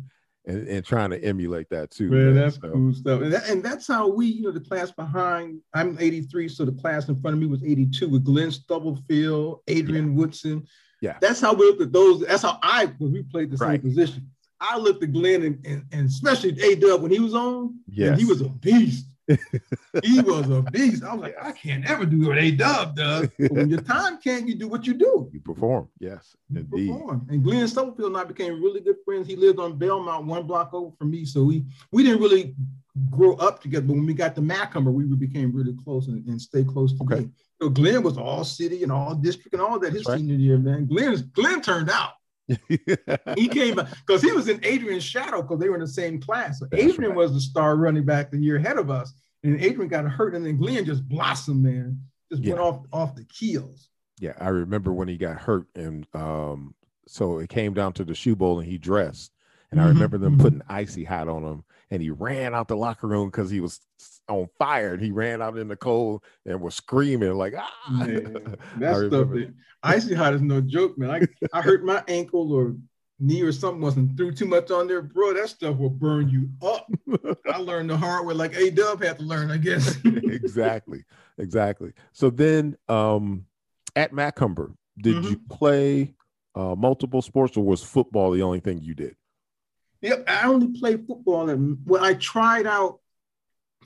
and, 0.46 0.66
and 0.68 0.84
trying 0.84 1.10
to 1.10 1.22
emulate 1.24 1.68
that 1.70 1.90
too 1.90 2.10
Man, 2.10 2.26
man. 2.26 2.34
that's 2.34 2.56
So, 2.56 2.70
cool 2.72 2.92
stuff. 2.92 3.22
And, 3.22 3.32
that, 3.32 3.48
and 3.48 3.62
that's 3.62 3.86
how 3.86 4.08
we, 4.08 4.26
you 4.26 4.42
know, 4.42 4.50
the 4.50 4.60
class 4.60 4.90
behind, 4.90 5.60
I'm 5.72 5.96
83, 5.98 6.48
so 6.48 6.64
the 6.66 6.72
class 6.72 7.08
in 7.08 7.18
front 7.20 7.34
of 7.36 7.40
me 7.40 7.46
was 7.46 7.62
82 7.64 8.08
with 8.10 8.24
Glenn 8.24 8.50
Stubblefield, 8.50 9.60
Adrian 9.68 10.14
Woodson. 10.14 10.66
Yeah. 11.00 11.16
That's 11.20 11.40
how 11.40 11.54
we 11.54 11.64
looked 11.64 11.80
at 11.80 11.92
those. 11.92 12.20
That's 12.26 12.42
how 12.42 12.58
I, 12.62 12.86
when 12.98 13.12
we 13.12 13.22
played 13.22 13.50
the 13.52 13.56
same 13.58 13.68
Right. 13.68 13.82
position. 13.82 14.28
I 14.60 14.76
looked 14.76 15.02
at 15.02 15.12
Glenn 15.12 15.42
and, 15.44 15.64
and, 15.66 15.84
and 15.92 16.08
especially 16.08 16.60
A 16.62 16.74
Dub 16.74 17.00
when 17.00 17.10
he 17.10 17.20
was 17.20 17.34
on, 17.34 17.78
Yeah, 17.88 18.14
he 18.14 18.24
was 18.26 18.40
a 18.42 18.48
beast. 18.50 19.06
He 20.02 20.20
was 20.20 20.50
a 20.50 20.62
beast. 20.62 21.02
I 21.02 21.14
was 21.14 21.22
like, 21.22 21.36
I 21.40 21.52
can't 21.52 21.88
ever 21.88 22.04
do 22.04 22.28
what 22.28 22.38
A 22.38 22.50
Dub 22.50 22.96
does. 22.96 23.28
But 23.38 23.52
when 23.52 23.70
your 23.70 23.80
time 23.80 24.18
came, 24.18 24.46
you 24.46 24.54
do 24.54 24.68
what 24.68 24.86
you 24.86 24.94
do. 24.94 25.30
you 25.32 25.40
perform 25.40 25.88
yes 25.98 26.36
You 26.50 26.60
indeed 26.60 26.92
perform. 26.92 27.26
And 27.30 27.42
Glenn 27.42 27.66
Stubblefield 27.68 28.08
and 28.08 28.16
I 28.16 28.24
became 28.24 28.62
really 28.62 28.80
good 28.80 28.96
friends. 29.04 29.26
He 29.26 29.36
lived 29.36 29.58
on 29.58 29.78
Belmont, 29.78 30.26
one 30.26 30.46
block 30.46 30.74
over 30.74 30.94
from 30.98 31.10
me. 31.10 31.24
So 31.24 31.44
we 31.44 31.64
we 31.92 32.02
didn't 32.02 32.20
really 32.20 32.54
grow 33.10 33.34
up 33.34 33.62
together. 33.62 33.86
But 33.86 33.94
when 33.94 34.06
we 34.06 34.14
got 34.14 34.34
to 34.36 34.42
Macomber, 34.42 34.90
we 34.90 35.04
became 35.04 35.52
really 35.52 35.74
close 35.84 36.08
and, 36.08 36.26
and 36.26 36.40
stay 36.40 36.64
close 36.64 36.92
today. 36.92 37.14
Okay. 37.14 37.28
So 37.60 37.68
Glenn 37.68 38.02
was 38.02 38.18
all 38.18 38.44
city 38.44 38.82
and 38.82 38.92
all 38.92 39.14
district 39.14 39.54
and 39.54 39.62
all 39.62 39.78
that 39.78 39.92
his 39.92 40.04
right. 40.06 40.18
senior 40.18 40.36
year, 40.36 40.58
man. 40.58 40.86
Glenn 40.86 41.30
Glenn 41.32 41.62
turned 41.62 41.90
out. 41.90 42.12
He 43.36 43.48
came 43.48 43.76
because 44.06 44.22
he 44.22 44.32
was 44.32 44.48
in 44.48 44.64
Adrian's 44.64 45.04
shadow 45.04 45.42
because 45.42 45.58
they 45.58 45.68
were 45.68 45.76
in 45.76 45.80
the 45.80 45.86
same 45.88 46.20
class. 46.20 46.58
So 46.60 46.66
Adrian 46.72 47.10
right. 47.10 47.16
was 47.16 47.32
the 47.32 47.40
star 47.40 47.76
running 47.76 48.04
back 48.04 48.30
the 48.30 48.38
year 48.38 48.56
ahead 48.56 48.76
of 48.78 48.90
us. 48.90 49.12
And 49.42 49.60
Adrian 49.62 49.88
got 49.88 50.04
hurt, 50.06 50.34
and 50.34 50.44
then 50.44 50.56
Glenn 50.56 50.84
just 50.84 51.06
blossomed, 51.08 51.62
man. 51.62 52.00
Just 52.32 52.46
went 52.46 52.60
off 52.60 52.80
off 52.92 53.14
the 53.14 53.24
keels. 53.24 53.88
yeah 54.20 54.32
i 54.40 54.48
remember 54.48 54.92
when 54.92 55.08
he 55.08 55.16
got 55.16 55.36
hurt 55.36 55.66
and 55.74 56.06
um 56.14 56.74
so 57.06 57.38
it 57.38 57.48
came 57.50 57.74
down 57.74 57.92
to 57.92 58.04
the 58.04 58.14
shoe 58.14 58.34
bowl 58.34 58.58
and 58.60 58.68
he 58.68 58.78
dressed 58.78 59.30
and 59.70 59.80
i 59.80 59.84
Mhm, 59.84 59.88
remember 59.88 60.18
them 60.18 60.36
mhm. 60.38 60.40
putting 60.40 60.62
icy 60.68 61.04
hot 61.04 61.28
on 61.28 61.42
him 61.44 61.64
and 61.90 62.02
he 62.02 62.10
ran 62.10 62.54
out 62.54 62.68
the 62.68 62.76
locker 62.76 63.06
room 63.06 63.28
because 63.28 63.50
he 63.50 63.60
was 63.60 63.80
on 64.28 64.48
fire 64.58 64.94
and 64.94 65.02
he 65.02 65.10
ran 65.10 65.42
out 65.42 65.58
in 65.58 65.68
the 65.68 65.76
cold 65.76 66.22
and 66.46 66.60
was 66.60 66.74
screaming 66.74 67.34
like 67.34 67.54
ah 67.56 67.70
Man, 67.90 68.56
I 68.74 68.78
that 68.80 68.96
stuff 68.96 69.28
that 69.30 69.54
icy 69.82 70.14
hot 70.14 70.34
is 70.34 70.42
no 70.42 70.60
joke, 70.60 70.96
man. 70.98 71.10
I, 71.10 71.58
I 71.58 71.62
hurt 71.62 71.84
my 71.84 72.02
ankle 72.08 72.52
or 72.52 72.74
knee 73.20 73.42
or 73.42 73.52
something 73.52 73.80
wasn't 73.80 74.16
threw 74.16 74.32
too 74.32 74.46
much 74.46 74.70
on 74.70 74.88
there, 74.88 75.02
bro. 75.02 75.34
That 75.34 75.48
stuff 75.48 75.76
will 75.78 75.90
burn 75.90 76.28
you 76.28 76.48
up. 76.66 76.88
I 77.46 77.58
learned 77.58 77.90
the 77.90 77.96
hard 77.96 78.26
way, 78.26 78.34
like 78.34 78.56
A 78.56 78.70
Dub 78.70 79.02
had 79.02 79.18
to 79.18 79.24
learn, 79.24 79.50
I 79.50 79.58
guess. 79.58 79.96
exactly 80.04 81.04
exactly 81.38 81.92
so 82.12 82.30
then 82.30 82.76
um 82.88 83.44
at 83.96 84.12
macomber 84.12 84.72
did 84.98 85.16
Mm-hmm. 85.16 85.30
you 85.30 85.40
play 85.50 86.14
uh 86.54 86.74
multiple 86.76 87.20
sports 87.22 87.56
or 87.56 87.64
was 87.64 87.82
football 87.82 88.30
the 88.30 88.42
only 88.42 88.60
thing 88.60 88.80
you 88.80 88.94
did 88.94 89.14
yep, 90.04 90.24
I 90.28 90.46
only 90.46 90.78
played 90.78 91.06
football 91.06 91.48
and 91.50 91.78
when 91.84 92.02
I 92.04 92.14
tried 92.14 92.66
out 92.66 93.00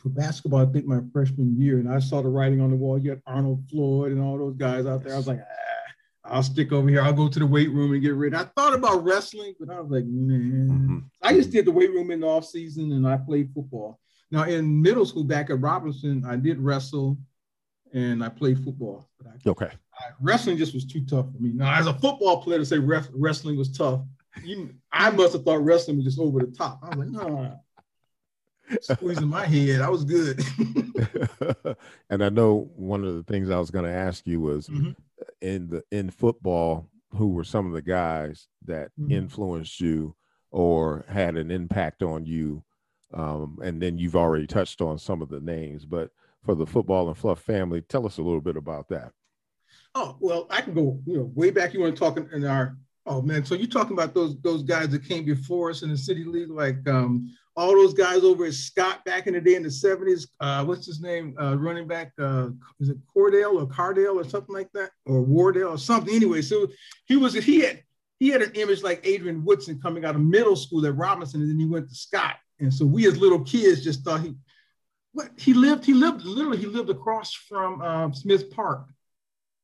for 0.01 0.11
basketball, 0.11 0.61
I 0.61 0.67
think 0.73 0.87
my 0.87 1.01
freshman 1.13 1.61
year, 1.61 1.79
and 1.79 1.91
I 1.91 1.99
saw 1.99 2.23
the 2.23 2.29
writing 2.29 2.61
on 2.61 2.71
the 2.71 2.77
wall. 2.77 2.99
You 2.99 3.11
had 3.11 3.23
Arnold 3.27 3.65
Floyd 3.69 4.13
and 4.13 4.21
all 4.23 4.39
those 4.39 4.55
guys 4.57 4.87
out 4.87 5.03
there. 5.03 5.13
I 5.13 5.17
was 5.17 5.27
like, 5.27 5.41
ah, 5.41 6.31
I'll 6.37 6.43
stick 6.45 6.71
over 6.73 6.89
here. 6.89 7.03
I'll 7.03 7.13
go 7.13 7.29
to 7.29 7.39
the 7.39 7.47
weight 7.47 7.71
room 7.73 7.93
and 7.93 8.01
get 8.03 8.15
ready. 8.15 8.37
I 8.37 8.45
thought 8.57 8.75
about 8.75 9.03
wrestling, 9.03 9.55
but 9.59 9.71
I 9.71 9.81
was 9.81 9.91
like, 9.91 10.05
man. 10.05 10.69
Mhm. 10.69 11.05
I 11.21 11.33
just 11.33 11.51
did 11.51 11.65
the 11.65 11.73
weight 11.73 11.91
room 11.91 12.11
in 12.13 12.21
the 12.21 12.27
off 12.29 12.45
season 12.45 12.93
and 12.93 13.09
I 13.09 13.17
played 13.17 13.51
football. 13.53 13.99
Now 14.31 14.45
in 14.45 14.81
middle 14.83 15.05
school 15.07 15.25
back 15.25 15.51
at 15.51 15.61
Robinson, 15.61 16.25
I 16.25 16.37
did 16.37 16.61
wrestle 16.61 17.19
and 17.93 18.23
I 18.23 18.29
played 18.29 18.63
football. 18.63 19.09
But 19.19 19.29
I, 19.33 19.49
okay 19.51 19.71
I- 19.99 20.05
wrestling 20.21 20.59
just 20.59 20.75
was 20.75 20.85
too 20.87 21.05
tough 21.07 21.27
for 21.33 21.39
me. 21.43 21.51
Now 21.55 21.75
as 21.75 21.87
a 21.89 21.95
football 21.95 22.41
player 22.43 22.59
to 22.59 22.67
say 22.67 22.79
ref, 22.79 23.09
wrestling 23.13 23.57
was 23.57 23.73
tough, 23.73 24.03
you, 24.45 24.75
I 24.93 25.11
must 25.11 25.33
have 25.35 25.45
thought 25.45 25.63
wrestling 25.65 25.97
was 25.97 26.07
just 26.07 26.19
over 26.19 26.41
the 26.41 26.47
top. 26.53 26.81
I 26.83 26.91
was 26.91 26.99
like, 26.99 27.09
no, 27.09 27.61
squeezing 28.81 29.29
my 29.29 29.47
head. 29.47 29.81
I 29.81 29.89
was 29.89 30.05
good. 30.05 30.41
and 32.11 32.25
I 32.25 32.29
know 32.29 32.71
one 32.77 33.05
of 33.05 33.15
the 33.15 33.23
things 33.23 33.51
I 33.51 33.59
was 33.59 33.71
going 33.71 33.85
to 33.85 33.91
ask 33.91 34.27
you 34.27 34.41
was 34.41 34.69
Mhm. 34.69 34.97
in 35.41 35.69
the 35.69 35.85
in 35.91 36.11
football, 36.11 36.91
who 37.11 37.29
were 37.29 37.45
some 37.45 37.67
of 37.67 37.73
the 37.73 37.83
guys 37.83 38.49
that 38.65 38.91
Mhm. 38.99 39.11
influenced 39.11 39.81
you 39.81 40.15
or 40.51 41.05
had 41.09 41.37
an 41.37 41.51
impact 41.51 42.03
on 42.03 42.27
you? 42.27 42.65
Um, 43.13 43.59
and 43.63 43.81
then 43.81 43.97
you've 43.99 44.17
already 44.17 44.47
touched 44.47 44.83
on 44.83 44.99
some 44.99 45.23
of 45.23 45.31
the 45.31 45.41
names, 45.41 45.87
but 45.87 46.11
for 46.45 46.55
the 46.55 46.67
football 46.67 47.09
and 47.09 47.17
fluff 47.17 47.41
family, 47.41 47.81
tell 47.81 48.05
us 48.05 48.19
a 48.19 48.23
little 48.23 48.41
bit 48.43 48.57
about 48.57 48.89
that. 48.89 49.13
Oh 49.95 50.17
well, 50.21 50.47
I 50.51 50.61
can 50.61 50.75
go 50.75 51.01
you 51.07 51.17
know 51.17 51.33
way 51.35 51.51
back. 51.51 51.73
You 51.73 51.81
want 51.81 51.95
to 51.95 51.99
talk 51.99 52.17
in, 52.19 52.29
in 52.33 52.45
our 52.45 52.77
Oh 53.11 53.23
man, 53.23 53.43
so 53.43 53.55
you're 53.55 53.67
talking 53.67 53.95
about 53.95 54.13
those 54.13 54.39
those 54.43 54.63
guys 54.63 54.91
that 54.91 55.09
came 55.09 55.25
before 55.25 55.71
us 55.71 55.83
in 55.83 55.89
the 55.89 55.97
city 55.97 56.25
league, 56.25 56.51
like 56.51 56.87
um, 56.87 57.35
all 57.57 57.73
those 57.73 57.95
guys 57.95 58.23
over 58.23 58.45
at 58.45 58.53
Scott 58.53 59.03
back 59.07 59.27
in 59.27 59.33
the 59.33 59.41
day 59.41 59.55
in 59.55 59.63
the 59.63 59.69
70s. 59.71 60.29
Uh, 60.41 60.63
what's 60.65 60.85
his 60.85 61.01
name? 61.01 61.35
Uh, 61.41 61.57
running 61.57 61.89
back, 61.89 62.13
uh, 62.21 62.51
is 62.79 62.91
it 62.91 62.99
Cordell 63.17 63.61
or 63.61 63.67
Cardell 63.67 64.21
or 64.21 64.25
something 64.25 64.55
like 64.55 64.71
that? 64.75 64.91
Or 65.07 65.23
Wardell 65.23 65.71
or 65.71 65.79
something. 65.79 66.15
Anyway, 66.15 66.43
so 66.43 66.69
he 67.07 67.17
was 67.17 67.33
he 67.33 67.61
had 67.61 67.83
he 68.21 68.29
had 68.29 68.43
an 68.43 68.53
image 68.53 68.83
like 68.83 69.01
Adrian 69.05 69.43
Woodson 69.43 69.81
coming 69.81 70.05
out 70.05 70.15
of 70.15 70.21
middle 70.21 70.55
school 70.55 70.85
at 70.85 70.95
Robinson, 70.95 71.41
and 71.41 71.51
then 71.51 71.59
he 71.59 71.67
went 71.67 71.89
to 71.89 71.95
Scott. 71.95 72.37
And 72.61 72.73
so 72.73 72.85
we 72.85 73.07
as 73.07 73.17
little 73.17 73.41
kids 73.41 73.83
just 73.83 74.05
thought 74.05 74.21
he 74.21 74.35
what 75.13 75.31
he 75.39 75.55
lived, 75.55 75.87
he 75.87 75.95
lived 75.95 76.27
literally 76.27 76.59
he 76.59 76.67
lived 76.67 76.91
across 76.91 77.33
from 77.33 77.81
um, 77.81 78.13
Smith 78.13 78.51
Park. 78.51 78.87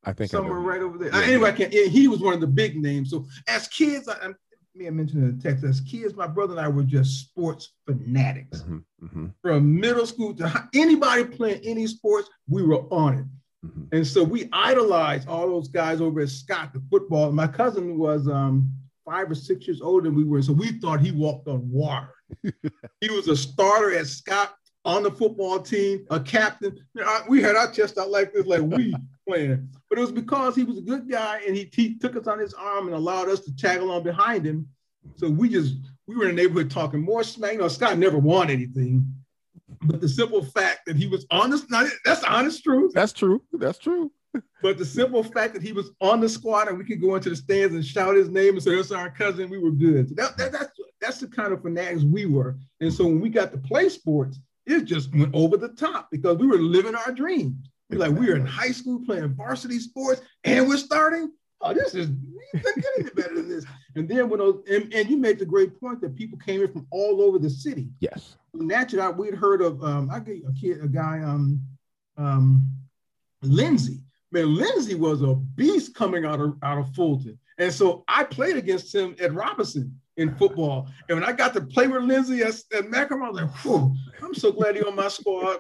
I 0.07 0.13
think 0.13 0.31
somewhere 0.31 0.59
I 0.59 0.63
right 0.63 0.83
over 0.83 0.99
there. 0.99 1.09
Yeah. 1.09 1.27
Anyway, 1.27 1.49
I 1.49 1.53
can't. 1.53 1.73
He 1.73 2.09
was 2.09 2.21
one 2.21 2.35
of 2.35 2.41
the 2.41 2.47
big 2.47 2.77
names. 2.77 3.11
So 3.11 3.27
as 3.49 3.69
kids, 3.69 4.09
I, 4.09 4.15
I 4.15 4.33
may 4.75 4.85
have 4.87 4.95
mentioned 4.95 5.25
in 5.25 5.37
the 5.37 5.43
text. 5.43 5.65
As 5.65 5.81
kids, 5.81 6.15
my 6.15 6.27
brother 6.27 6.53
and 6.53 6.61
I 6.61 6.69
were 6.69 6.83
just 6.83 7.21
sports 7.21 7.73
fanatics. 7.87 8.63
Mm-hmm, 8.63 9.07
mm-hmm. 9.07 9.27
From 9.43 9.79
middle 9.79 10.07
school 10.07 10.35
to 10.35 10.69
anybody 10.75 11.25
playing 11.25 11.61
any 11.65 11.87
sports, 11.87 12.29
we 12.49 12.63
were 12.63 12.83
on 12.93 13.15
it. 13.19 13.25
Mm-hmm. 13.67 13.97
And 13.97 14.07
so 14.07 14.23
we 14.23 14.49
idolized 14.53 15.29
all 15.29 15.49
those 15.49 15.69
guys 15.69 16.01
over 16.01 16.21
at 16.21 16.29
Scott, 16.29 16.73
the 16.73 16.83
football. 16.91 17.33
My 17.33 17.47
cousin 17.47 17.99
was 17.99 18.29
um, 18.29 18.71
five 19.05 19.31
or 19.31 19.35
six 19.35 19.67
years 19.67 19.81
older 19.81 20.09
than 20.09 20.17
we 20.17 20.25
were, 20.25 20.43
so 20.43 20.53
we 20.53 20.73
thought 20.81 21.01
he 21.01 21.13
walked 21.13 21.49
on 21.49 21.69
water. 21.71 22.15
he 23.01 23.11
was 23.11 23.29
a 23.29 23.37
starter 23.37 23.97
at 23.97 24.07
Scott 24.07 24.55
on 24.85 25.03
the 25.03 25.11
football 25.11 25.61
team, 25.61 26.07
a 26.11 26.21
captain. 26.21 26.79
we 27.29 27.43
had 27.43 27.57
our 27.57 27.71
chest 27.71 27.99
out 27.99 28.11
like 28.11 28.33
this, 28.33 28.47
like 28.47 28.61
we 28.61 28.95
playing. 29.29 29.69
But 29.89 29.99
it 29.99 30.03
was 30.03 30.13
because 30.13 30.55
he 30.55 30.65
was 30.65 30.79
a 30.79 30.83
good 30.83 31.09
guy 31.09 31.41
and 31.47 31.57
he, 31.57 31.71
he 31.73 31.97
took 31.99 32.17
us 32.17 32.27
on 32.27 32.39
his 32.39 32.55
arm 32.55 32.87
and 32.87 32.95
allowed 32.95 33.29
us 33.29 33.41
to 33.41 33.57
tag 33.57 33.81
along 33.81 34.03
behind 34.03 34.45
him. 34.45 34.69
So 35.17 35.29
we 35.29 35.49
just 35.49 35.77
we 36.07 36.17
were 36.17 36.29
in 36.29 36.37
the 36.37 36.43
neighborhood 36.43 36.71
talking 36.71 37.01
more 37.01 37.23
smack. 37.23 37.53
You 37.53 37.59
know, 37.59 37.69
Scott 37.69 37.99
never 37.99 38.19
won 38.19 38.51
anything, 38.51 39.07
but 39.83 40.01
the 40.01 40.09
simple 40.09 40.43
fact 40.43 40.81
that 40.87 40.97
he 40.97 41.07
was 41.07 41.27
on 41.31 41.51
the 41.51 41.93
that's 42.05 42.21
the 42.21 42.33
honest 42.33 42.63
truth. 42.65 42.93
That's 42.95 43.13
true. 43.13 43.43
That's 43.53 43.79
true. 43.79 44.11
But 44.63 44.79
the 44.79 44.85
simple 44.85 45.23
fact 45.23 45.53
that 45.53 45.63
he 45.63 45.73
was 45.73 45.91
on 46.01 46.21
the 46.21 46.29
squad 46.29 46.69
and 46.69 46.79
we 46.79 46.85
could 46.85 47.01
go 47.01 47.15
into 47.15 47.29
the 47.29 47.37
stands 47.37 47.75
and 47.75 47.85
shout 47.85 48.17
his 48.17 48.31
name 48.31 48.55
and 48.55 48.63
say, 48.63 48.75
"That's 48.75 48.91
our 48.91 49.11
cousin," 49.11 49.49
we 49.51 49.59
were 49.59 49.71
good. 49.71 50.09
So 50.09 50.15
that, 50.17 50.37
that, 50.39 50.53
that's 50.53 50.71
that's 51.01 51.21
the 51.21 51.29
kind 51.29 51.53
of 51.53 51.63
fanatics 51.63 52.03
we 52.03 52.27
were. 52.27 52.57
And 52.81 52.93
so 52.93 53.05
when 53.05 53.21
we 53.21 53.29
got 53.29 53.53
to 53.53 53.59
play 53.59 53.89
sports, 53.91 54.41
it 54.67 54.85
just 54.85 55.15
went 55.15 55.35
over 55.35 55.57
the 55.57 55.69
top 55.69 56.11
because 56.11 56.39
we 56.39 56.47
were 56.47 56.59
living 56.59 56.95
our 56.95 57.13
dreams. 57.13 57.69
We're 57.91 57.99
like, 57.99 58.19
we 58.19 58.31
are 58.31 58.37
in 58.37 58.47
high 58.47 58.71
school 58.71 59.01
playing 59.05 59.35
varsity 59.35 59.79
sports 59.79 60.23
and 60.45 60.67
we're 60.69 60.79
starting. 60.79 61.31
Oh, 61.61 61.73
this 61.73 61.95
is 61.95 62.09
getting 62.53 62.83
any 62.99 63.11
better 63.11 63.35
than 63.35 63.49
this. 63.49 63.65
And 63.95 64.09
then 64.09 64.29
when 64.29 64.41
those, 64.41 64.63
and, 64.71 64.93
and, 64.93 65.09
you 65.09 65.17
made 65.17 65.39
the 65.39 65.47
great 65.47 65.79
point 65.81 66.01
that 66.01 66.15
people 66.17 66.39
came 66.39 66.63
in 66.63 66.73
from 66.73 66.87
all 66.91 67.23
over 67.23 67.39
the 67.39 67.49
city. 67.49 67.89
Yes. 68.01 68.37
Naturally, 68.53 69.15
we'd 69.15 69.35
heard 69.35 69.63
of 69.63 69.83
um, 69.83 70.11
I 70.11 70.21
get 70.21 70.43
a 70.49 70.53
kid, 70.53 70.83
a 70.83 70.89
guy, 70.89 71.21
um, 71.21 71.61
um, 72.17 72.67
Lindsay. 73.43 74.01
Man, 74.31 74.55
Lindsay 74.55 74.95
was 74.95 75.23
a 75.23 75.35
beast 75.35 75.95
coming 75.95 76.25
out 76.25 76.41
of 76.41 76.57
out 76.63 76.79
of 76.79 76.95
Fulton. 76.95 77.39
And 77.59 77.73
so 77.73 78.05
I 78.09 78.25
played 78.25 78.57
against 78.57 78.95
him 78.95 79.15
at 79.21 79.33
Robinson 79.33 80.01
in 80.17 80.35
football. 80.37 80.89
And 81.09 81.19
when 81.19 81.29
I 81.29 81.33
got 81.33 81.53
to 81.55 81.61
play 81.61 81.87
with 81.87 82.03
Lindsay 82.03 82.43
and 82.43 82.55
at 82.75 82.91
Macomb, 82.91 83.23
I 83.23 83.31
was 83.31 83.41
like, 83.43 83.55
whew, 83.59 83.95
I'm 84.23 84.35
so 84.35 84.53
glad 84.53 84.77
he's 84.77 84.85
on 84.85 84.97
my 84.97 85.09
squad, 85.09 85.59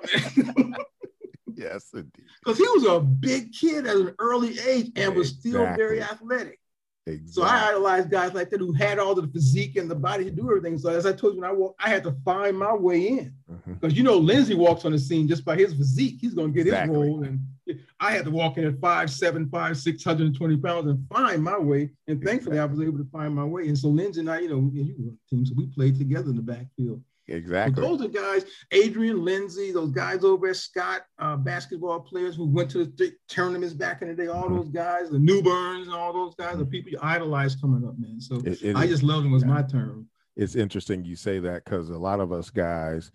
yes, 1.54 1.90
indeed. 1.92 2.10
Because 2.44 2.58
he 2.58 2.64
was 2.64 2.84
a 2.84 3.00
big 3.00 3.52
kid 3.54 3.86
at 3.86 3.96
an 3.96 4.14
early 4.18 4.58
age 4.60 4.90
and 4.96 5.14
was 5.14 5.30
still 5.30 5.64
very 5.76 6.02
athletic. 6.02 6.60
Exactly. 7.06 7.32
So 7.32 7.42
I 7.42 7.68
idolized 7.68 8.10
guys 8.10 8.32
like 8.32 8.48
that 8.50 8.60
who 8.60 8.72
had 8.72 8.98
all 8.98 9.14
the 9.14 9.26
physique 9.28 9.76
and 9.76 9.90
the 9.90 9.94
body 9.94 10.24
to 10.24 10.30
do 10.30 10.48
everything. 10.48 10.78
So 10.78 10.88
as 10.88 11.04
I 11.04 11.12
told 11.12 11.34
you, 11.34 11.40
when 11.40 11.50
I 11.50 11.52
walk, 11.52 11.74
I 11.78 11.90
had 11.90 12.02
to 12.04 12.16
find 12.24 12.58
my 12.58 12.72
way 12.72 13.08
in 13.08 13.34
because 13.46 13.66
mm-hmm. 13.68 13.88
you 13.90 14.02
know 14.02 14.16
Lindsay 14.16 14.54
walks 14.54 14.86
on 14.86 14.92
the 14.92 14.98
scene 14.98 15.28
just 15.28 15.44
by 15.44 15.54
his 15.56 15.74
physique. 15.74 16.16
He's 16.20 16.32
going 16.32 16.48
to 16.48 16.54
get 16.54 16.66
exactly. 16.66 16.98
his 16.98 17.06
role, 17.06 17.24
and 17.24 17.40
I 18.00 18.12
had 18.12 18.24
to 18.24 18.30
walk 18.30 18.56
in 18.56 18.64
at 18.64 18.80
five, 18.80 19.10
seven, 19.10 19.50
five, 19.50 19.76
six 19.76 20.02
hundred 20.02 20.28
and 20.28 20.36
twenty 20.36 20.56
pounds 20.56 20.86
and 20.86 21.06
find 21.12 21.42
my 21.42 21.58
way. 21.58 21.90
And 22.08 22.22
thankfully, 22.22 22.56
exactly. 22.56 22.58
I 22.58 22.64
was 22.64 22.80
able 22.80 22.98
to 22.98 23.10
find 23.10 23.34
my 23.34 23.44
way. 23.44 23.68
And 23.68 23.76
so 23.76 23.88
Lindsay 23.88 24.20
and 24.20 24.30
I, 24.30 24.40
you 24.40 24.48
know, 24.48 24.70
you 24.72 24.94
were 24.98 25.12
team, 25.28 25.44
so 25.44 25.52
we 25.56 25.66
played 25.66 25.98
together 25.98 26.30
in 26.30 26.36
the 26.36 26.42
backfield. 26.42 27.02
Exactly. 27.26 27.82
those 27.82 28.02
are 28.02 28.08
guys, 28.08 28.44
Adrian 28.70 29.24
Lindsay, 29.24 29.72
those 29.72 29.90
guys 29.90 30.24
over 30.24 30.48
at 30.48 30.56
Scott, 30.56 31.02
uh, 31.18 31.36
basketball 31.36 32.00
players 32.00 32.36
who 32.36 32.46
went 32.46 32.70
to 32.72 32.78
the 32.78 32.86
th- 32.86 33.14
tournaments 33.28 33.74
back 33.74 34.02
in 34.02 34.08
the 34.08 34.14
day, 34.14 34.26
all 34.26 34.44
mm-hmm. 34.44 34.56
those 34.56 34.68
guys, 34.68 35.10
the 35.10 35.18
Newburns 35.18 35.84
and 35.84 35.92
all 35.92 36.12
those 36.12 36.34
guys, 36.34 36.58
the 36.58 36.66
people 36.66 36.90
you 36.90 36.98
idolize 37.02 37.56
coming 37.56 37.86
up, 37.88 37.98
man. 37.98 38.20
So 38.20 38.36
it, 38.44 38.62
it 38.62 38.76
I 38.76 38.86
just 38.86 39.02
love 39.02 39.22
them 39.22 39.32
was 39.32 39.42
yeah. 39.42 39.48
my 39.48 39.62
term. 39.62 40.08
It's 40.36 40.54
interesting 40.54 41.04
you 41.04 41.16
say 41.16 41.38
that 41.38 41.64
because 41.64 41.90
a 41.90 41.98
lot 41.98 42.20
of 42.20 42.32
us 42.32 42.50
guys, 42.50 43.10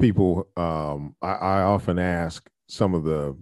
people, 0.00 0.46
um, 0.56 1.16
I, 1.20 1.32
I 1.32 1.62
often 1.62 1.98
ask 1.98 2.48
some 2.68 2.94
of 2.94 3.02
the 3.02 3.36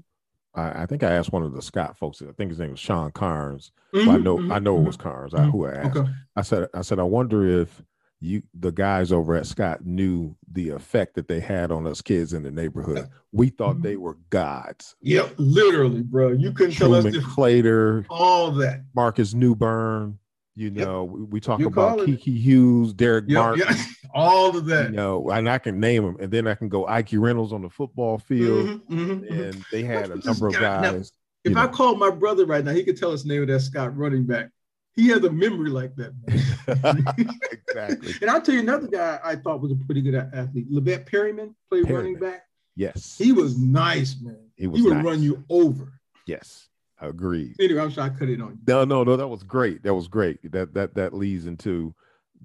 I, 0.54 0.82
I, 0.82 0.86
think 0.86 1.02
I 1.02 1.12
asked 1.12 1.32
one 1.32 1.42
of 1.42 1.52
the 1.52 1.62
Scott 1.62 1.96
folks. 1.96 2.22
I 2.22 2.32
think 2.32 2.50
his 2.50 2.58
name 2.58 2.72
was 2.72 2.80
Sean 2.80 3.10
Carnes. 3.12 3.70
Mm-hmm, 3.94 4.10
I 4.10 4.16
know 4.16 4.36
mm-hmm, 4.38 4.52
I 4.52 4.58
know 4.58 4.78
it 4.78 4.84
was 4.84 4.96
mm-hmm. 4.96 5.08
Carnes. 5.08 5.34
I, 5.34 5.44
who 5.44 5.66
I 5.66 5.74
asked. 5.74 5.96
Okay. 5.96 6.10
I 6.36 6.42
said 6.42 6.68
I 6.74 6.82
said 6.82 6.98
I 6.98 7.04
wonder 7.04 7.60
if 7.60 7.82
you 8.20 8.42
the 8.54 8.72
guys 8.72 9.12
over 9.12 9.36
at 9.36 9.46
Scott 9.46 9.84
knew 9.84 10.34
the 10.50 10.70
effect 10.70 11.14
that 11.14 11.28
they 11.28 11.40
had 11.40 11.70
on 11.70 11.86
us 11.86 12.00
kids 12.00 12.32
in 12.32 12.42
the 12.42 12.50
neighborhood. 12.50 13.08
We 13.32 13.50
thought 13.50 13.74
mm-hmm. 13.76 13.82
they 13.82 13.96
were 13.96 14.18
gods. 14.30 14.96
Yep, 15.02 15.34
literally, 15.38 16.02
bro. 16.02 16.32
You 16.32 16.52
couldn't 16.52 16.74
Truman 16.74 17.12
tell 17.12 17.20
us 17.20 17.26
Claytor, 17.26 18.06
all 18.10 18.50
that. 18.52 18.82
Marcus 18.94 19.34
Newburn. 19.34 20.18
You 20.56 20.72
know, 20.72 21.04
yep. 21.04 21.12
we, 21.12 21.22
we, 21.22 21.40
talk 21.40 21.60
you 21.60 21.68
about 21.68 22.00
Keke 22.00 22.36
Hughes, 22.36 22.92
Derek 22.92 23.26
yep, 23.28 23.38
Martin, 23.38 23.64
yep. 23.68 23.78
all 24.12 24.56
of 24.56 24.66
that. 24.66 24.90
You 24.90 24.96
know, 24.96 25.30
and 25.30 25.48
I 25.48 25.58
can 25.58 25.78
name 25.78 26.04
them, 26.04 26.16
and 26.18 26.32
then 26.32 26.48
I 26.48 26.56
can 26.56 26.68
go 26.68 26.84
Ike 26.84 27.10
Reynolds 27.12 27.52
on 27.52 27.62
the 27.62 27.70
football 27.70 28.18
field, 28.18 28.66
mm-hmm, 28.66 28.92
mm-hmm, 28.92 29.24
mm-hmm. 29.24 29.40
and 29.40 29.64
they 29.70 29.84
had 29.84 30.10
a 30.10 30.16
number 30.26 30.48
of 30.48 30.54
guys. 30.54 31.12
Now, 31.44 31.50
if 31.52 31.56
I 31.56 31.68
called 31.68 32.00
my 32.00 32.10
brother 32.10 32.44
right 32.44 32.64
now, 32.64 32.72
he 32.72 32.82
could 32.82 32.96
tell 32.96 33.12
us 33.12 33.22
the 33.22 33.28
name 33.28 33.42
of 33.42 33.48
that 33.48 33.60
Scott 33.60 33.96
running 33.96 34.26
back 34.26 34.50
he 34.98 35.08
has 35.08 35.22
a 35.22 35.30
memory 35.30 35.70
like 35.70 35.94
that. 35.94 36.12
exactly. 37.68 38.14
and 38.20 38.28
I'll 38.28 38.42
tell 38.42 38.54
you 38.54 38.60
another 38.60 38.88
guy 38.88 39.20
I 39.22 39.36
thought 39.36 39.60
was 39.60 39.70
a 39.70 39.76
pretty 39.76 40.02
good 40.02 40.16
athlete. 40.16 40.70
Levette 40.72 41.06
Perryman 41.06 41.54
played 41.70 41.84
Perryman. 41.84 42.14
running 42.14 42.18
back. 42.18 42.42
Yes. 42.74 43.16
He 43.16 43.30
was 43.30 43.56
nice, 43.56 44.16
man. 44.20 44.40
He, 44.56 44.66
was 44.66 44.80
he 44.80 44.86
would 44.86 44.96
nice. 44.96 45.04
run 45.04 45.22
you 45.22 45.44
over. 45.48 46.00
Yes. 46.26 46.68
I 47.00 47.06
agreed. 47.06 47.54
Anyway, 47.60 47.80
I'm 47.80 47.90
sure 47.90 48.02
I 48.02 48.08
cut 48.08 48.28
it 48.28 48.40
on 48.40 48.50
you. 48.50 48.58
No, 48.66 48.84
no, 48.84 49.04
no. 49.04 49.16
That 49.16 49.28
was 49.28 49.44
great. 49.44 49.84
That 49.84 49.94
was 49.94 50.08
great. 50.08 50.50
That 50.50 50.74
that 50.74 50.94
that 50.96 51.14
leads 51.14 51.46
into 51.46 51.94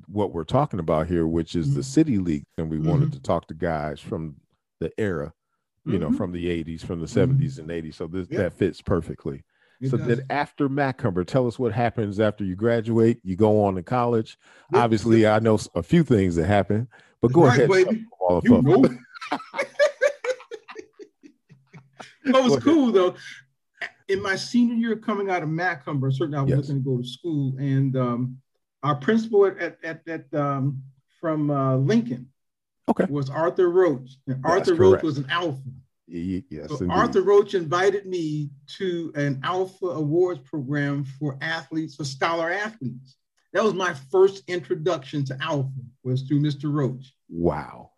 what 0.05 0.31
we're 0.31 0.43
talking 0.43 0.79
about 0.79 1.07
here, 1.07 1.25
which 1.25 1.55
is 1.55 1.69
mm-hmm. 1.69 1.77
the 1.77 1.83
city 1.83 2.19
league. 2.19 2.45
And 2.59 2.69
we 2.69 2.77
mm-hmm. 2.77 2.87
wanted 2.87 3.13
to 3.13 3.19
talk 3.19 3.47
to 3.47 3.55
guys 3.55 3.99
from 3.99 4.35
the 4.79 4.91
era, 4.99 5.33
you 5.85 5.93
mm-hmm. 5.93 6.01
know, 6.01 6.11
from 6.15 6.31
the 6.31 6.45
80s, 6.63 6.85
from 6.85 6.99
the 6.99 7.07
70s 7.07 7.59
mm-hmm. 7.59 7.71
and 7.71 7.83
80s. 7.83 7.95
So 7.95 8.05
this 8.05 8.27
that 8.27 8.53
fits 8.53 8.79
perfectly 8.79 9.43
so 9.89 9.97
does. 9.97 10.07
then 10.07 10.25
after 10.29 10.69
Macomber, 10.69 11.23
tell 11.23 11.47
us 11.47 11.57
what 11.59 11.71
happens 11.71 12.19
after 12.19 12.43
you 12.43 12.55
graduate. 12.55 13.19
You 13.23 13.35
go 13.35 13.63
on 13.63 13.75
to 13.75 13.83
college. 13.83 14.37
Obviously, 14.73 15.27
I 15.27 15.39
know 15.39 15.59
a 15.75 15.83
few 15.83 16.03
things 16.03 16.35
that 16.35 16.45
happen, 16.45 16.87
but 17.21 17.31
go 17.31 17.45
right, 17.45 17.57
ahead. 17.59 17.69
Baby. 17.69 18.05
You 18.43 18.61
know. 18.61 18.85
what 22.25 22.43
was 22.43 22.63
cool 22.63 22.91
though, 22.91 23.15
in 24.07 24.21
my 24.21 24.35
senior 24.35 24.75
year 24.75 24.95
coming 24.95 25.29
out 25.29 25.43
of 25.43 25.49
Macomber, 25.49 26.11
certainly 26.11 26.37
I 26.37 26.41
was 26.41 26.49
yes. 26.49 26.57
looking 26.57 26.83
to 26.83 26.89
go 26.89 26.97
to 26.97 27.07
school, 27.07 27.55
and 27.57 27.95
um, 27.95 28.37
our 28.83 28.95
principal 28.95 29.45
at 29.45 29.77
at, 29.83 30.07
at, 30.07 30.33
um, 30.33 30.81
from 31.19 31.49
uh, 31.49 31.77
Lincoln, 31.77 32.29
okay, 32.89 33.05
was 33.09 33.29
Arthur 33.29 33.69
Roach, 33.69 34.17
and 34.27 34.43
Arthur. 34.45 34.75
Roach 34.75 35.03
was 35.03 35.17
an 35.17 35.27
alpha. 35.29 35.61
Yes, 36.07 36.69
so 36.69 36.87
Arthur 36.89 37.21
Roach 37.21 37.53
invited 37.53 38.05
me 38.05 38.49
to 38.77 39.11
an 39.15 39.39
Alpha 39.43 39.85
Awards 39.85 40.41
program 40.41 41.05
for 41.05 41.37
athletes, 41.41 41.95
for 41.95 42.03
scholar 42.03 42.51
athletes. 42.51 43.15
That 43.53 43.63
was 43.63 43.73
my 43.73 43.93
first 44.11 44.43
introduction 44.47 45.23
to 45.25 45.37
Alpha, 45.41 45.69
was 46.03 46.23
through 46.23 46.41
Mr. 46.41 46.73
Roach. 46.73 47.13
Wow. 47.29 47.91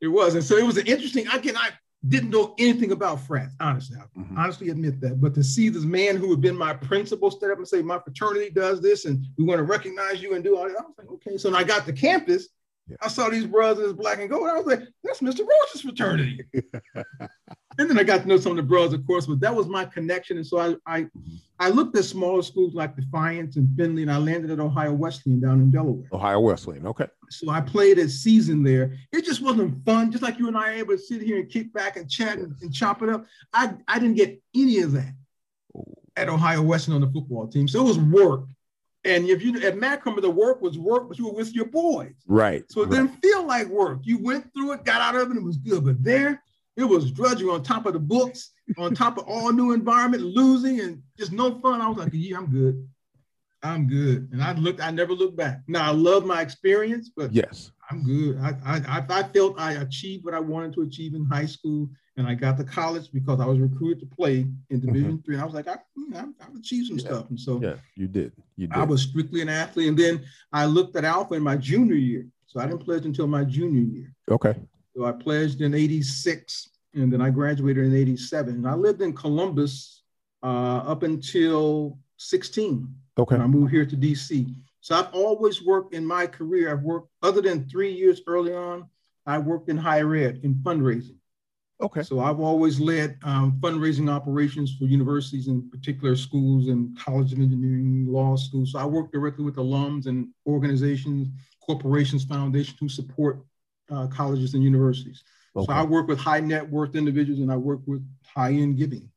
It 0.00 0.08
was. 0.08 0.34
And 0.34 0.44
so 0.44 0.56
it 0.56 0.64
was 0.64 0.78
an 0.78 0.86
interesting, 0.86 1.26
again, 1.28 1.56
I 1.56 1.70
didn't 2.08 2.30
know 2.30 2.54
anything 2.58 2.92
about 2.92 3.20
frats, 3.26 3.54
honestly. 3.60 3.98
I 3.98 4.18
mm-hmm. 4.18 4.38
honestly 4.38 4.70
admit 4.70 5.00
that. 5.02 5.20
But 5.20 5.34
to 5.34 5.44
see 5.44 5.68
this 5.68 5.84
man 5.84 6.16
who 6.16 6.30
had 6.30 6.40
been 6.40 6.56
my 6.56 6.72
principal 6.72 7.30
stand 7.30 7.52
up 7.52 7.58
and 7.58 7.68
say, 7.68 7.82
my 7.82 7.98
fraternity 7.98 8.50
does 8.50 8.80
this 8.80 9.04
and 9.04 9.26
we 9.36 9.44
want 9.44 9.58
to 9.58 9.64
recognize 9.64 10.22
you 10.22 10.34
and 10.34 10.42
do 10.42 10.56
all 10.56 10.66
that, 10.66 10.78
I 10.78 10.82
was 10.82 10.94
like, 10.96 11.10
okay. 11.10 11.36
So 11.36 11.50
when 11.50 11.60
I 11.60 11.64
got 11.64 11.84
to 11.86 11.92
campus, 11.92 12.48
yeah. 12.88 12.96
I 13.02 13.08
saw 13.08 13.28
these 13.28 13.46
brothers 13.46 13.92
black 13.92 14.20
and 14.20 14.30
gold. 14.30 14.48
I 14.48 14.54
was 14.54 14.66
like, 14.66 14.82
that's 15.04 15.20
Mr. 15.20 15.40
Roach's 15.40 15.82
fraternity. 15.82 16.44
and 17.80 17.90
then 17.90 17.98
I 17.98 18.04
got 18.04 18.22
to 18.22 18.28
know 18.28 18.36
some 18.36 18.52
of 18.52 18.56
the 18.56 18.62
brothers, 18.62 18.92
of 18.92 19.06
course, 19.06 19.26
but 19.26 19.40
that 19.40 19.54
was 19.54 19.66
my 19.66 19.84
connection. 19.84 20.36
And 20.36 20.46
so 20.46 20.58
I, 20.86 20.98
I. 20.98 21.06
I 21.62 21.68
looked 21.68 21.94
at 21.98 22.06
smaller 22.06 22.40
schools 22.40 22.72
like 22.72 22.96
Defiance 22.96 23.56
and 23.56 23.68
Findlay, 23.76 24.00
and 24.00 24.10
I 24.10 24.16
landed 24.16 24.50
at 24.50 24.60
Ohio 24.60 24.94
Wesleyan 24.94 25.40
down 25.40 25.60
in 25.60 25.70
Delaware. 25.70 26.08
Ohio 26.10 26.40
Wesleyan, 26.40 26.86
okay. 26.86 27.06
So 27.28 27.50
I 27.50 27.60
played 27.60 27.98
a 27.98 28.08
season 28.08 28.62
there. 28.62 28.96
It 29.12 29.26
just 29.26 29.42
wasn't 29.42 29.84
fun. 29.84 30.10
Just 30.10 30.22
like 30.22 30.38
you 30.38 30.48
and 30.48 30.56
I 30.56 30.70
are 30.70 30.76
able 30.76 30.94
to 30.94 30.98
sit 30.98 31.20
here 31.20 31.36
and 31.36 31.50
kick 31.50 31.70
back 31.74 31.98
and 31.98 32.10
chat 32.10 32.38
and, 32.38 32.54
and 32.62 32.72
chop 32.72 33.02
it 33.02 33.10
up. 33.10 33.26
I, 33.52 33.74
I 33.86 33.98
didn't 33.98 34.16
get 34.16 34.42
any 34.54 34.78
of 34.80 34.92
that 34.92 35.12
at 36.16 36.30
Ohio 36.30 36.62
Wesleyan 36.62 37.02
on 37.02 37.06
the 37.06 37.12
football 37.12 37.46
team. 37.46 37.68
So 37.68 37.80
it 37.80 37.88
was 37.88 37.98
work 37.98 38.44
And 39.04 39.28
if 39.28 39.42
you 39.42 39.58
at 39.62 39.78
Macomb, 39.78 40.20
the 40.20 40.30
work 40.30 40.60
was 40.60 40.78
work, 40.78 41.08
but 41.08 41.18
you 41.18 41.26
were 41.26 41.32
with 41.32 41.54
your 41.54 41.66
boys. 41.66 42.14
Right. 42.26 42.64
So 42.70 42.82
it 42.82 42.88
right. 42.88 42.96
didn't 42.96 43.20
feel 43.22 43.46
like 43.46 43.66
work. 43.68 44.00
You 44.02 44.18
went 44.22 44.52
through 44.52 44.72
it, 44.72 44.84
got 44.84 45.00
out 45.00 45.14
of 45.14 45.28
it, 45.28 45.30
and 45.30 45.38
it 45.38 45.44
was 45.44 45.56
good. 45.56 45.84
But 45.84 46.02
there, 46.02 46.42
it 46.76 46.84
was 46.84 47.10
drudgery 47.10 47.48
on 47.48 47.62
top 47.62 47.86
of 47.86 47.92
the 47.92 48.00
books, 48.00 48.52
on 48.78 48.94
top 48.94 49.18
of 49.18 49.24
all 49.26 49.52
new 49.52 49.72
environment, 49.72 50.22
losing 50.22 50.80
and 50.80 51.02
just 51.18 51.32
no 51.32 51.58
fun. 51.60 51.80
I 51.80 51.88
was 51.88 51.98
like, 51.98 52.10
yeah, 52.12 52.36
I'm 52.36 52.46
good. 52.46 52.88
I'm 53.62 53.86
good. 53.86 54.28
And 54.32 54.42
I 54.42 54.52
looked, 54.54 54.80
I 54.80 54.90
never 54.90 55.12
looked 55.12 55.36
back. 55.36 55.60
Now 55.68 55.88
I 55.88 55.92
love 55.92 56.24
my 56.24 56.40
experience, 56.40 57.10
but 57.14 57.32
yes, 57.32 57.72
I'm 57.90 58.02
good. 58.04 58.38
I, 58.38 58.54
I, 58.64 59.06
I 59.08 59.22
felt 59.24 59.60
I 59.60 59.72
achieved 59.72 60.24
what 60.24 60.34
I 60.34 60.40
wanted 60.40 60.72
to 60.74 60.82
achieve 60.82 61.14
in 61.14 61.26
high 61.26 61.46
school, 61.46 61.90
and 62.16 62.26
I 62.26 62.34
got 62.34 62.56
to 62.58 62.64
college 62.64 63.10
because 63.12 63.40
I 63.40 63.46
was 63.46 63.58
recruited 63.58 64.00
to 64.00 64.16
play 64.16 64.38
in 64.38 64.80
mm-hmm. 64.80 64.86
Division 64.86 65.12
mm-hmm. 65.12 65.24
three. 65.24 65.34
And 65.34 65.42
I 65.42 65.44
was 65.44 65.54
like, 65.54 65.68
I, 65.68 65.76
have 66.14 66.30
achieved 66.58 66.88
some 66.88 66.98
yeah. 66.98 67.04
stuff, 67.04 67.30
and 67.30 67.38
so 67.38 67.60
yeah, 67.60 67.74
you 67.96 68.08
did. 68.08 68.32
You 68.56 68.68
did. 68.68 68.76
I 68.76 68.84
was 68.84 69.02
strictly 69.02 69.42
an 69.42 69.48
athlete, 69.48 69.88
and 69.88 69.98
then 69.98 70.24
I 70.52 70.64
looked 70.64 70.96
at 70.96 71.04
Alpha 71.04 71.34
in 71.34 71.42
my 71.42 71.56
junior 71.56 71.96
year. 71.96 72.26
So 72.46 72.58
I 72.58 72.66
didn't 72.66 72.80
pledge 72.80 73.04
until 73.04 73.28
my 73.28 73.44
junior 73.44 73.80
year. 73.80 74.12
Okay. 74.28 74.56
So 74.96 75.04
I 75.04 75.12
pledged 75.12 75.60
in 75.60 75.74
'86, 75.74 76.70
and 76.94 77.12
then 77.12 77.20
I 77.20 77.30
graduated 77.30 77.84
in 77.84 77.94
'87. 77.94 78.54
And 78.54 78.68
I 78.68 78.74
lived 78.74 79.02
in 79.02 79.12
Columbus 79.12 80.02
uh, 80.42 80.78
up 80.86 81.02
until 81.02 81.98
16. 82.16 82.94
Okay. 83.18 83.36
I 83.36 83.46
moved 83.46 83.70
here 83.70 83.86
to 83.86 83.96
DC. 83.96 84.54
So 84.80 84.94
I've 84.94 85.12
always 85.12 85.62
worked 85.62 85.94
in 85.94 86.04
my 86.04 86.26
career. 86.26 86.72
I've 86.72 86.82
worked, 86.82 87.08
other 87.22 87.42
than 87.42 87.68
three 87.68 87.92
years 87.92 88.22
early 88.26 88.54
on, 88.54 88.88
I 89.26 89.38
worked 89.38 89.68
in 89.68 89.76
higher 89.76 90.14
ed 90.14 90.40
in 90.42 90.54
fundraising. 90.54 91.16
Okay. 91.82 92.02
So 92.02 92.20
I've 92.20 92.40
always 92.40 92.78
led 92.78 93.18
um, 93.22 93.58
fundraising 93.60 94.10
operations 94.10 94.76
for 94.76 94.84
universities 94.84 95.48
and 95.48 95.70
particular 95.70 96.14
schools 96.14 96.68
and 96.68 96.98
college 96.98 97.32
of 97.32 97.38
engineering, 97.38 98.06
law 98.06 98.36
schools. 98.36 98.72
So 98.72 98.78
I 98.78 98.84
work 98.84 99.12
directly 99.12 99.44
with 99.44 99.56
alums 99.56 100.06
and 100.06 100.28
organizations, 100.46 101.28
corporations, 101.64 102.24
foundations 102.24 102.78
who 102.78 102.88
support 102.88 103.40
uh, 103.90 104.06
colleges 104.06 104.54
and 104.54 104.62
universities. 104.62 105.24
Okay. 105.56 105.66
So 105.66 105.72
I 105.72 105.82
work 105.82 106.08
with 106.08 106.18
high 106.18 106.40
net 106.40 106.68
worth 106.68 106.94
individuals 106.94 107.40
and 107.40 107.50
I 107.50 107.56
work 107.56 107.80
with 107.86 108.06
high 108.24 108.52
end 108.52 108.78
giving. 108.78 109.10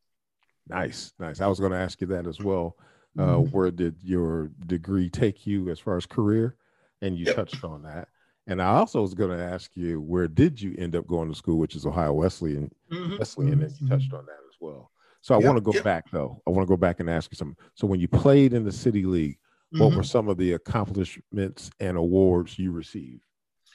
Nice, 0.68 1.14
nice. 1.20 1.42
I 1.42 1.48
was 1.48 1.60
going 1.60 1.72
to 1.72 1.78
ask 1.78 2.00
you 2.02 2.08
that 2.08 2.26
as 2.26 2.40
well. 2.40 2.78
Uh, 3.18 3.24
mm-hmm. 3.24 3.52
Where 3.56 3.70
did 3.70 3.98
your 4.02 4.50
degree 4.66 5.10
take 5.10 5.46
you 5.46 5.70
as 5.70 5.80
far 5.80 5.98
as 5.98 6.06
career? 6.06 6.56
And 7.02 7.18
you 7.18 7.26
yep. 7.26 7.36
touched 7.36 7.64
on 7.64 7.84
that. 7.84 8.08
And 8.48 8.62
I 8.62 8.68
also 8.68 9.02
was 9.02 9.14
going 9.14 9.38
to 9.38 9.44
ask 9.44 9.72
you, 9.76 10.02
where 10.02 10.28
did 10.28 10.62
you 10.62 10.74
end 10.78 10.96
up 10.96 11.06
going 11.06 11.30
to 11.30 11.36
school, 11.36 11.58
which 11.58 11.76
is 11.76 11.86
Ohio 11.86 12.14
Wesleyan, 12.14 12.72
mm-hmm. 12.92 13.18
Wesleyan, 13.18 13.62
and 13.62 13.72
you 13.80 13.88
touched 13.88 14.08
mm-hmm. 14.08 14.18
on 14.18 14.26
that 14.26 14.40
as 14.50 14.56
well. 14.60 14.90
So 15.22 15.36
I 15.36 15.38
yep. 15.38 15.46
want 15.46 15.58
to 15.58 15.62
go 15.62 15.74
yep. 15.74 15.84
back 15.84 16.12
though. 16.12 16.42
I 16.46 16.50
want 16.50 16.68
to 16.68 16.70
go 16.70 16.78
back 16.78 17.00
and 17.00 17.10
ask 17.10 17.32
you 17.32 17.38
something. 17.38 17.58
So 17.76 17.88
when 17.88 18.00
you 18.00 18.08
played 18.08 18.54
in 18.54 18.64
the 18.64 18.72
city 18.72 19.04
league, 19.04 19.38
what 19.72 19.88
mm-hmm. 19.88 19.98
were 19.98 20.04
some 20.04 20.28
of 20.28 20.38
the 20.38 20.54
accomplishments 20.54 21.72
and 21.80 21.98
awards 21.98 22.60
you 22.60 22.72
received? 22.72 23.24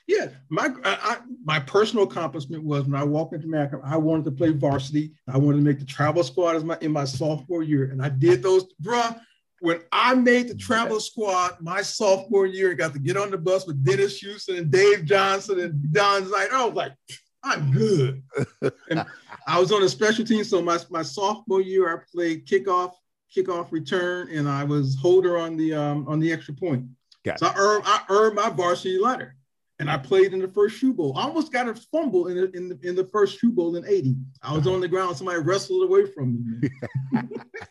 Yeah, 0.09 0.29
my 0.49 0.71
I, 0.85 1.19
my 1.45 1.61
personal 1.61 2.05
accomplishment 2.05 2.65
was 2.65 2.85
when 2.85 2.95
I 2.95 3.05
walked 3.05 3.35
into 3.35 3.47
America, 3.47 3.79
I 3.85 3.99
wanted 3.99 4.25
to 4.25 4.31
play 4.33 4.51
varsity. 4.51 5.13
I 5.29 5.39
wanted 5.39 5.59
to 5.59 5.63
make 5.63 5.79
the 5.79 5.85
travel 5.85 6.25
squad 6.25 6.57
as 6.57 6.65
my 6.65 6.79
in 6.81 6.93
my 6.93 7.05
sophomore 7.05 7.63
year, 7.63 7.91
and 7.91 8.03
I 8.03 8.09
did 8.09 8.43
those, 8.43 8.65
bruh 8.83 9.21
when 9.61 9.81
I 9.93 10.15
made 10.15 10.49
the 10.49 10.55
travel 10.55 11.01
squad 11.01 11.57
my 11.61 11.83
sophomore 11.83 12.47
year, 12.47 12.71
and 12.71 12.79
got 12.79 12.93
to 12.93 12.99
get 12.99 13.17
on 13.17 13.31
the 13.31 13.39
bus 13.39 13.67
with 13.67 13.85
Dennis 13.85 14.19
Houston 14.19 14.57
and 14.57 14.71
Dave 14.71 15.05
Johnson 15.05 15.61
and 15.61 15.93
Don 15.93 16.25
Zeit. 16.25 16.53
I 16.53 16.65
was 16.65 16.75
like, 16.75 16.93
I'm 17.43 17.71
good. 17.71 18.23
and 18.91 19.05
I 19.47 19.59
was 19.59 19.73
on 19.73 19.83
a 19.83 19.89
special 19.89 20.25
team. 20.25 20.45
So 20.45 20.63
my, 20.63 20.79
my 20.91 21.03
sophomore 21.03 21.61
year, 21.61 21.93
I 21.93 22.03
played 22.13 22.47
kickoff, 22.47 22.93
kickoff 23.35 23.73
return, 23.73 24.29
and 24.31 24.49
I 24.49 24.65
was 24.65 24.97
holder 24.97 25.39
on 25.39 25.57
the 25.57 25.75
um, 25.75 26.07
on 26.09 26.21
the 26.21 26.33
extra 26.33 26.55
point. 26.55 26.87
Gotcha. 27.25 27.39
So 27.39 27.47
I 27.47 27.55
earned 27.57 27.85
I 27.87 28.03
earned 28.09 28.37
my 28.37 28.51
varsity 28.51 28.99
letter. 28.99 29.35
And 29.81 29.89
I 29.89 29.97
played 29.97 30.33
in 30.33 30.41
the 30.41 30.49
first 30.49 30.77
shoe 30.77 30.93
bowl. 30.93 31.17
I 31.17 31.23
almost 31.23 31.53
got 31.53 31.69
a 31.69 31.75
fumble 31.75 32.27
in 32.27 32.37
the, 32.37 32.51
in 32.51 32.69
the, 32.69 32.79
in 32.83 32.97
the 32.97 33.05
first 33.05 33.39
shoe 33.39 33.53
bowl 33.53 33.77
in 33.77 33.85
80. 33.87 34.17
I 34.43 34.53
was 34.53 34.67
on 34.67 34.81
the 34.81 34.89
ground, 34.89 35.17
somebody 35.17 35.41
wrestled 35.41 35.85
away 35.85 36.07
from 36.07 36.61
me. 36.61 36.69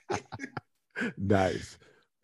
nice. 1.17 1.77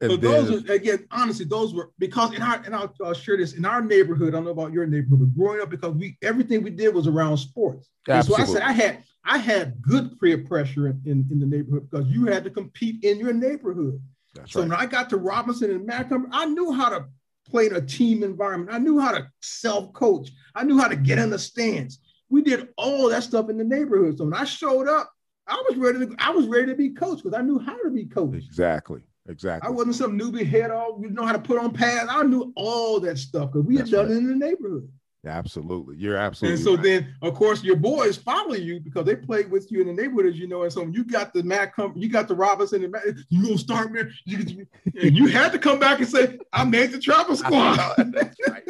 And 0.04 0.12
so 0.12 0.18
then, 0.18 0.32
those 0.32 0.70
are 0.70 0.74
again, 0.74 1.08
honestly, 1.12 1.46
those 1.46 1.74
were 1.74 1.92
because 1.98 2.34
in 2.34 2.42
our 2.42 2.62
and 2.66 2.76
I'll, 2.76 2.94
I'll, 3.04 3.14
share 3.14 3.38
this 3.38 3.54
in 3.54 3.64
our 3.64 3.82
neighborhood. 3.82 4.30
I 4.30 4.32
don't 4.32 4.44
know 4.44 4.52
about 4.52 4.74
your 4.74 4.86
neighborhood, 4.86 5.20
but 5.20 5.40
growing 5.42 5.62
up, 5.62 5.70
because 5.70 5.94
we 5.94 6.18
everything 6.22 6.62
we 6.62 6.72
did 6.72 6.94
was 6.94 7.08
around 7.08 7.38
sports. 7.38 7.90
so 8.06 8.36
I 8.36 8.44
said 8.44 8.64
I 8.64 8.74
had 8.74 9.04
I 9.24 9.38
had 9.38 9.82
good 9.82 10.20
peer 10.20 10.40
pressure 10.40 10.88
in, 10.88 11.02
in, 11.06 11.28
in, 11.32 11.40
the 11.40 11.46
neighborhood 11.46 11.90
because 11.90 12.08
you 12.08 12.26
had 12.26 12.44
to 12.44 12.50
compete 12.50 13.02
in 13.06 13.18
your 13.18 13.32
neighborhood. 13.32 14.02
That's 14.34 14.52
so 14.52 14.60
right. 14.60 14.70
when 14.70 14.78
I 14.78 14.86
got 14.88 15.10
to 15.12 15.18
Robinson 15.18 15.72
and 15.72 15.86
Macomb, 15.86 16.28
I 16.32 16.46
knew 16.48 16.74
how 16.74 16.90
to 16.90 17.06
play 17.54 17.68
in 17.68 17.76
a 17.76 17.82
team 17.82 18.24
environment. 18.24 18.74
I 18.74 18.80
knew 18.80 19.00
how 19.00 19.12
to 19.12 19.30
self-coach. 19.42 20.32
I 20.56 20.64
knew 20.64 20.80
how 20.80 20.88
to 20.88 20.96
get 20.96 21.20
in 21.20 21.30
the 21.30 21.38
stands. 21.38 22.00
We 22.30 22.42
did 22.42 22.70
all 22.78 23.10
that 23.10 23.22
stuff 23.22 23.48
in 23.50 23.60
the 23.60 23.64
neighborhood. 23.64 24.18
So 24.18 24.24
when 24.24 24.34
I 24.34 24.44
showed 24.44 24.88
up, 24.88 25.12
I 25.46 25.62
was 25.70 25.78
ready 25.78 26.00
to 26.00 26.16
I 26.18 26.32
was 26.32 26.48
ready 26.48 26.68
to 26.68 26.76
be 26.76 26.90
coached 26.90 27.24
because 27.24 27.38
I 27.38 27.44
knew 27.44 27.60
how 27.60 27.78
to 27.84 27.92
be 27.92 28.06
coached. 28.06 28.48
Exactly. 28.48 29.04
Exactly. 29.30 29.68
I 29.68 29.72
wasn't 29.72 29.96
some 29.96 30.20
newbie 30.20 30.46
head 30.46 30.72
all 30.72 31.00
you 31.00 31.12
know 31.12 31.26
how 31.26 31.34
to 31.34 31.40
put 31.40 31.60
on 31.60 31.74
pads. 31.74 32.10
I 32.10 32.24
knew 32.24 32.52
all 32.56 33.00
that 33.02 33.20
stuff 33.20 33.52
because 33.52 33.68
we 33.68 33.78
That's 33.78 33.92
had 33.92 33.98
done 33.98 34.06
right. 34.08 34.16
it 34.16 34.18
in 34.18 34.28
the 34.28 34.46
neighborhood. 34.48 34.90
Absolutely. 35.26 35.96
You're 35.96 36.18
absolutely 36.18 36.56
And 36.56 36.64
so 36.64 36.76
right. 36.76 36.84
then 36.84 37.16
of 37.22 37.34
course 37.34 37.64
your 37.64 37.78
boys 37.78 38.18
follow 38.18 38.56
you 38.56 38.82
because 38.82 39.06
they 39.06 39.16
played 39.16 39.50
with 39.50 39.72
you 39.72 39.80
in 39.82 39.88
the 39.88 39.94
neighborhood, 39.94 40.26
as 40.26 40.38
you 40.38 40.48
know. 40.48 40.64
And 40.64 40.74
so 40.74 40.86
you 40.86 41.06
got 41.06 41.34
the 41.34 41.44
Matt 41.44 41.74
come, 41.74 41.94
you 41.96 42.10
got 42.10 42.28
the 42.28 42.36
Robinson 42.36 42.84
and 42.84 42.92
Matt, 42.92 43.04
you 43.30 43.44
gonna 43.44 43.58
start 43.58 43.94
man. 43.94 44.12
You, 44.26 44.68
you 44.94 45.28
had 45.28 45.54
to 45.54 45.60
come 45.60 45.80
back 45.80 46.00
and 46.00 46.08
say, 46.08 46.38
I 46.52 46.66
made 46.66 46.92
the 46.92 47.00
travel 47.00 47.38
squad. 47.38 47.78
That's 47.98 48.38
right. 48.50 48.64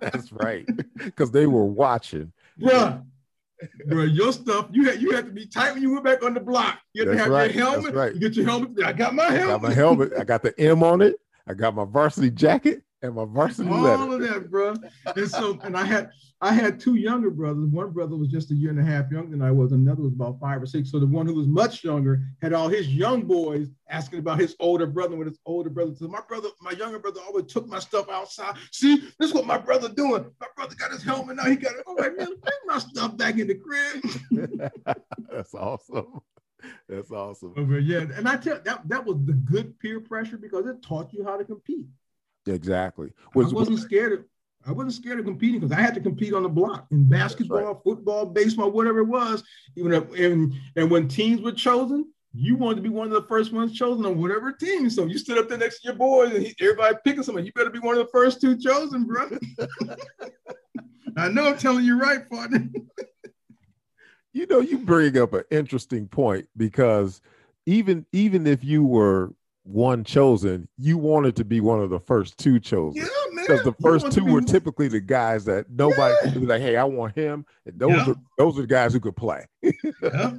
That's 0.00 0.32
right. 0.32 0.66
Because 0.96 1.30
they 1.30 1.46
were 1.46 1.66
watching. 1.66 2.32
Bruh, 2.58 3.04
bro, 3.86 4.04
your 4.04 4.32
stuff, 4.32 4.68
you 4.70 4.84
had 4.84 5.02
you 5.02 5.10
had 5.10 5.26
to 5.26 5.32
be 5.32 5.46
tight 5.46 5.74
when 5.74 5.82
you 5.82 5.92
went 5.92 6.04
back 6.04 6.22
on 6.22 6.32
the 6.32 6.40
block. 6.40 6.78
You 6.94 7.02
had 7.02 7.08
That's 7.08 7.18
to 7.18 7.22
have 7.24 7.32
right. 7.32 7.54
your 7.54 7.64
helmet. 7.64 7.94
Right. 7.94 8.14
You 8.14 8.20
get 8.20 8.34
your 8.34 8.46
helmet. 8.46 8.82
I 8.82 8.92
got 8.92 9.14
my 9.14 9.24
helmet. 9.24 9.42
I 9.42 9.46
got 9.48 9.62
my 9.62 9.72
helmet. 9.74 10.12
I 10.18 10.24
got 10.24 10.42
the 10.42 10.58
M 10.58 10.82
on 10.82 11.02
it. 11.02 11.16
I 11.46 11.52
got 11.52 11.74
my 11.74 11.84
varsity 11.84 12.30
jacket 12.30 12.82
and 13.04 13.14
my 13.14 13.24
varsity 13.26 13.68
All 13.68 13.82
letter. 13.82 14.14
of 14.14 14.20
that, 14.20 14.50
bro. 14.50 14.74
And 15.14 15.28
so, 15.28 15.58
and 15.62 15.76
I 15.76 15.84
had 15.84 16.10
I 16.40 16.52
had 16.52 16.80
two 16.80 16.94
younger 16.94 17.30
brothers. 17.30 17.66
One 17.66 17.90
brother 17.90 18.16
was 18.16 18.28
just 18.28 18.50
a 18.50 18.54
year 18.54 18.70
and 18.70 18.80
a 18.80 18.84
half 18.84 19.10
younger 19.10 19.30
than 19.30 19.42
I 19.42 19.50
was. 19.50 19.72
Another 19.72 20.02
was 20.02 20.12
about 20.12 20.40
five 20.40 20.62
or 20.62 20.66
six. 20.66 20.90
So 20.90 20.98
the 20.98 21.06
one 21.06 21.26
who 21.26 21.34
was 21.34 21.46
much 21.46 21.84
younger 21.84 22.22
had 22.40 22.52
all 22.52 22.68
his 22.68 22.88
young 22.88 23.22
boys 23.22 23.68
asking 23.90 24.20
about 24.20 24.40
his 24.40 24.56
older 24.58 24.86
brother. 24.86 25.16
When 25.16 25.28
his 25.28 25.38
older 25.44 25.70
brother 25.70 25.94
said, 25.94 26.08
"My 26.08 26.22
brother, 26.26 26.48
my 26.62 26.72
younger 26.72 26.98
brother 26.98 27.20
always 27.26 27.46
took 27.46 27.68
my 27.68 27.78
stuff 27.78 28.08
outside. 28.08 28.56
See, 28.72 28.96
this 29.18 29.28
is 29.28 29.34
what 29.34 29.46
my 29.46 29.58
brother 29.58 29.88
doing. 29.90 30.24
My 30.40 30.48
brother 30.56 30.74
got 30.74 30.90
his 30.90 31.02
helmet 31.02 31.36
now. 31.36 31.44
He 31.44 31.56
got 31.56 31.74
it. 31.74 31.84
I'm 31.86 31.96
man, 31.96 32.14
bring 32.16 32.60
my 32.66 32.78
stuff 32.78 33.16
back 33.16 33.38
in 33.38 33.48
the 33.48 33.54
crib." 33.54 34.72
That's 35.30 35.54
awesome. 35.54 36.20
That's 36.88 37.10
awesome. 37.10 37.52
Okay, 37.58 37.80
yeah, 37.80 38.06
and 38.16 38.26
I 38.26 38.38
tell 38.38 38.58
that 38.64 38.88
that 38.88 39.04
was 39.04 39.18
the 39.26 39.34
good 39.34 39.78
peer 39.78 40.00
pressure 40.00 40.38
because 40.38 40.66
it 40.66 40.82
taught 40.82 41.12
you 41.12 41.22
how 41.22 41.36
to 41.36 41.44
compete. 41.44 41.86
Exactly. 42.46 43.12
Was, 43.34 43.52
I 43.52 43.54
wasn't 43.54 43.78
scared 43.78 44.12
of 44.12 44.24
I 44.66 44.72
wasn't 44.72 44.94
scared 44.94 45.18
of 45.18 45.26
competing 45.26 45.60
because 45.60 45.76
I 45.76 45.80
had 45.80 45.94
to 45.94 46.00
compete 46.00 46.32
on 46.32 46.42
the 46.42 46.48
block 46.48 46.86
in 46.90 47.06
basketball, 47.06 47.74
right. 47.74 47.82
football, 47.84 48.24
baseball, 48.24 48.70
whatever 48.70 49.00
it 49.00 49.06
was. 49.06 49.42
Even 49.76 49.92
if, 49.92 50.12
and 50.14 50.54
and 50.76 50.90
when 50.90 51.06
teams 51.06 51.42
were 51.42 51.52
chosen, 51.52 52.10
you 52.32 52.56
wanted 52.56 52.76
to 52.76 52.82
be 52.82 52.88
one 52.88 53.06
of 53.06 53.12
the 53.12 53.28
first 53.28 53.52
ones 53.52 53.76
chosen 53.76 54.06
on 54.06 54.20
whatever 54.20 54.52
team. 54.52 54.88
So 54.88 55.04
you 55.04 55.18
stood 55.18 55.38
up 55.38 55.48
there 55.48 55.58
next 55.58 55.80
to 55.80 55.88
your 55.88 55.96
boys 55.96 56.34
and 56.34 56.46
he, 56.46 56.54
everybody 56.60 56.96
picking 57.04 57.22
someone. 57.22 57.44
You 57.44 57.52
better 57.52 57.70
be 57.70 57.78
one 57.78 57.96
of 57.96 58.04
the 58.06 58.10
first 58.10 58.40
two 58.40 58.56
chosen, 58.56 59.04
bro. 59.04 59.30
I 61.16 61.28
know 61.28 61.48
I'm 61.48 61.58
telling 61.58 61.84
you 61.84 62.00
right, 62.00 62.28
partner. 62.28 62.66
you 64.32 64.46
know, 64.46 64.60
you 64.60 64.78
bring 64.78 65.16
up 65.18 65.32
an 65.32 65.44
interesting 65.50 66.08
point 66.08 66.48
because 66.56 67.20
even 67.66 68.04
even 68.12 68.46
if 68.46 68.64
you 68.64 68.84
were 68.84 69.32
one 69.64 70.04
chosen, 70.04 70.68
you 70.78 70.98
wanted 70.98 71.36
to 71.36 71.44
be 71.44 71.60
one 71.60 71.80
of 71.80 71.90
the 71.90 71.98
first 71.98 72.38
two 72.38 72.60
chosen. 72.60 73.02
Yeah, 73.02 73.08
man. 73.32 73.46
because 73.46 73.64
the 73.64 73.74
first 73.82 74.12
two 74.12 74.24
were 74.24 74.42
typically 74.42 74.88
the 74.88 75.00
guys 75.00 75.44
that 75.46 75.66
nobody 75.70 76.14
yeah. 76.24 76.38
was 76.38 76.48
like, 76.48 76.62
"Hey, 76.62 76.76
I 76.76 76.84
want 76.84 77.16
him." 77.16 77.44
And 77.66 77.78
those 77.78 77.92
yeah. 77.92 78.10
are 78.10 78.16
those 78.38 78.58
are 78.58 78.62
the 78.62 78.68
guys 78.68 78.92
who 78.92 79.00
could 79.00 79.16
play. 79.16 79.46
yeah. 80.02 80.32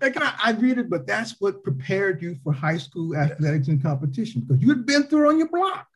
Like 0.00 0.20
I, 0.20 0.34
I 0.46 0.50
read 0.50 0.78
it, 0.78 0.90
but 0.90 1.06
that's 1.06 1.40
what 1.40 1.62
prepared 1.62 2.20
you 2.20 2.36
for 2.42 2.52
high 2.52 2.76
school 2.76 3.16
athletics 3.16 3.68
and 3.68 3.80
competition 3.80 4.40
because 4.40 4.60
you 4.60 4.68
had 4.68 4.84
been 4.84 5.04
through 5.04 5.28
on 5.28 5.38
your 5.38 5.48
block. 5.48 5.86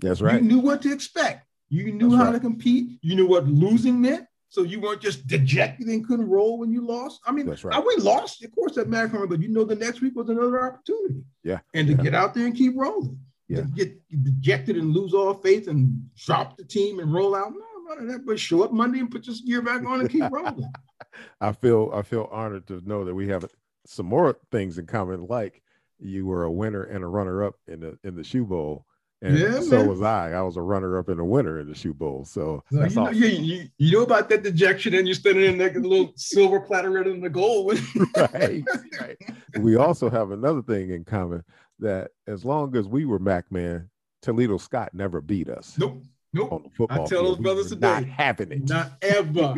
That's 0.00 0.20
right. 0.20 0.42
You 0.42 0.48
knew 0.48 0.58
what 0.58 0.82
to 0.82 0.92
expect. 0.92 1.46
You 1.68 1.92
knew 1.92 2.10
that's 2.10 2.20
how 2.20 2.26
right. 2.26 2.32
to 2.32 2.40
compete. 2.40 2.98
You 3.02 3.14
knew 3.14 3.28
what 3.28 3.46
losing 3.46 4.00
meant. 4.00 4.26
So 4.54 4.62
you 4.62 4.80
weren't 4.80 5.00
just 5.00 5.26
dejected 5.26 5.88
and 5.88 6.06
couldn't 6.06 6.28
roll 6.28 6.58
when 6.58 6.70
you 6.70 6.86
lost. 6.86 7.20
I 7.26 7.32
mean, 7.32 7.46
that's 7.46 7.64
right. 7.64 7.84
we 7.84 7.96
lost, 7.96 8.44
of 8.44 8.54
course, 8.54 8.78
at 8.78 8.88
Macomb, 8.88 9.28
but 9.28 9.42
you 9.42 9.48
know 9.48 9.64
the 9.64 9.74
next 9.74 10.00
week 10.00 10.14
was 10.14 10.28
another 10.28 10.64
opportunity. 10.64 11.24
Yeah. 11.42 11.58
And 11.74 11.88
to 11.88 11.94
yeah. 11.94 12.02
get 12.02 12.14
out 12.14 12.34
there 12.34 12.46
and 12.46 12.54
keep 12.54 12.74
rolling 12.76 13.18
yeah. 13.48 13.58
To 13.58 13.62
get 13.68 14.22
dejected 14.22 14.76
and 14.76 14.92
lose 14.92 15.12
all 15.12 15.34
faith 15.34 15.68
and 15.68 16.08
drop 16.16 16.56
the 16.56 16.64
team 16.64 16.98
and 16.98 17.12
roll 17.12 17.34
out. 17.34 17.52
No, 17.52 17.94
none 17.94 17.98
of 17.98 18.12
that. 18.12 18.26
But 18.26 18.40
show 18.40 18.62
up 18.62 18.72
Monday 18.72 19.00
and 19.00 19.10
put 19.10 19.26
your 19.26 19.36
gear 19.44 19.60
back 19.60 19.84
on 19.84 20.00
and 20.00 20.10
keep 20.10 20.30
rolling. 20.30 20.70
I 21.40 21.52
feel 21.52 21.90
I 21.92 22.02
feel 22.02 22.28
honored 22.32 22.66
to 22.68 22.80
know 22.88 23.04
that 23.04 23.14
we 23.14 23.28
have 23.28 23.44
some 23.86 24.06
more 24.06 24.38
things 24.50 24.78
in 24.78 24.86
common, 24.86 25.26
like 25.26 25.62
you 25.98 26.26
were 26.26 26.44
a 26.44 26.50
winner 26.50 26.84
and 26.84 27.04
a 27.04 27.06
runner 27.06 27.44
up 27.44 27.56
in 27.68 27.80
the 27.80 27.98
in 28.02 28.16
the 28.16 28.24
shoe 28.24 28.44
bowl. 28.44 28.86
And 29.22 29.38
Yeah, 29.38 29.60
so 29.60 29.78
man. 29.78 29.88
was 29.88 30.02
I. 30.02 30.32
I 30.32 30.42
was 30.42 30.56
a 30.56 30.62
runner 30.62 30.98
up 30.98 31.08
in 31.08 31.16
the 31.16 31.24
winter 31.24 31.58
in 31.60 31.68
the 31.68 31.74
shoe 31.74 31.94
bowl. 31.94 32.24
So 32.24 32.62
that's 32.70 32.94
you, 32.94 33.00
know, 33.00 33.08
awesome. 33.08 33.22
you, 33.22 33.68
you, 33.78 33.92
know 33.92 34.02
about 34.02 34.28
that 34.28 34.42
dejection 34.42 34.94
and 34.94 35.06
you're 35.06 35.14
standing 35.14 35.44
in 35.44 35.58
that 35.58 35.76
little 35.76 36.12
silver 36.16 36.60
platter 36.60 36.90
rather 36.90 37.10
than 37.10 37.20
the 37.20 37.30
gold. 37.30 37.78
right, 38.16 38.62
right. 39.00 39.16
We 39.60 39.76
also 39.76 40.10
have 40.10 40.30
another 40.30 40.62
thing 40.62 40.90
in 40.90 41.04
common 41.04 41.42
that 41.78 42.10
as 42.26 42.44
long 42.44 42.76
as 42.76 42.86
we 42.86 43.04
were 43.04 43.18
Mac 43.18 43.50
man, 43.50 43.88
Toledo 44.22 44.56
Scott 44.56 44.90
never 44.94 45.20
beat 45.20 45.50
us 45.50 45.76
nope, 45.78 46.02
nope. 46.34 46.70
the 46.76 46.86
tell 47.08 47.24
those 47.24 47.38
brothers 47.38 47.74
were 47.74 47.80
not 47.80 48.00
today, 48.00 48.10
having 48.16 48.52
it. 48.52 48.68
Not 48.68 48.92
ever. 49.02 49.54